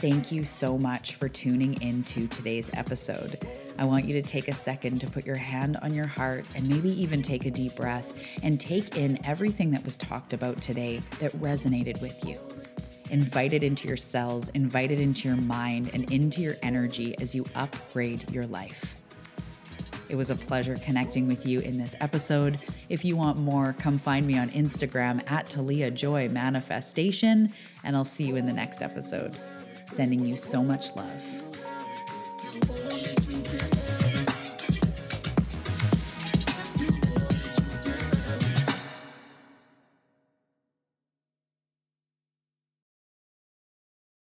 Thank 0.00 0.32
you 0.32 0.42
so 0.42 0.76
much 0.76 1.14
for 1.14 1.28
tuning 1.28 1.80
into 1.80 2.26
today's 2.26 2.70
episode. 2.74 3.38
I 3.82 3.84
want 3.84 4.04
you 4.04 4.14
to 4.14 4.22
take 4.22 4.46
a 4.46 4.54
second 4.54 5.00
to 5.00 5.10
put 5.10 5.26
your 5.26 5.34
hand 5.34 5.76
on 5.82 5.92
your 5.92 6.06
heart 6.06 6.44
and 6.54 6.68
maybe 6.68 6.88
even 7.02 7.20
take 7.20 7.46
a 7.46 7.50
deep 7.50 7.74
breath 7.74 8.14
and 8.40 8.60
take 8.60 8.96
in 8.96 9.18
everything 9.26 9.72
that 9.72 9.84
was 9.84 9.96
talked 9.96 10.32
about 10.32 10.60
today 10.60 11.02
that 11.18 11.36
resonated 11.40 12.00
with 12.00 12.24
you. 12.24 12.38
Invite 13.10 13.52
it 13.52 13.64
into 13.64 13.88
your 13.88 13.96
cells, 13.96 14.50
invite 14.50 14.92
it 14.92 15.00
into 15.00 15.26
your 15.26 15.36
mind, 15.36 15.90
and 15.92 16.08
into 16.12 16.40
your 16.42 16.54
energy 16.62 17.18
as 17.20 17.34
you 17.34 17.44
upgrade 17.56 18.30
your 18.30 18.46
life. 18.46 18.94
It 20.08 20.14
was 20.14 20.30
a 20.30 20.36
pleasure 20.36 20.78
connecting 20.84 21.26
with 21.26 21.44
you 21.44 21.58
in 21.58 21.76
this 21.76 21.96
episode. 22.00 22.60
If 22.88 23.04
you 23.04 23.16
want 23.16 23.36
more, 23.36 23.74
come 23.80 23.98
find 23.98 24.24
me 24.24 24.38
on 24.38 24.50
Instagram 24.50 25.28
at 25.28 25.50
Talia 25.50 25.90
Joy 25.90 26.28
Manifestation, 26.28 27.52
and 27.82 27.96
I'll 27.96 28.04
see 28.04 28.22
you 28.22 28.36
in 28.36 28.46
the 28.46 28.52
next 28.52 28.80
episode. 28.80 29.36
Sending 29.90 30.24
you 30.24 30.36
so 30.36 30.62
much 30.62 30.94
love. 30.94 31.51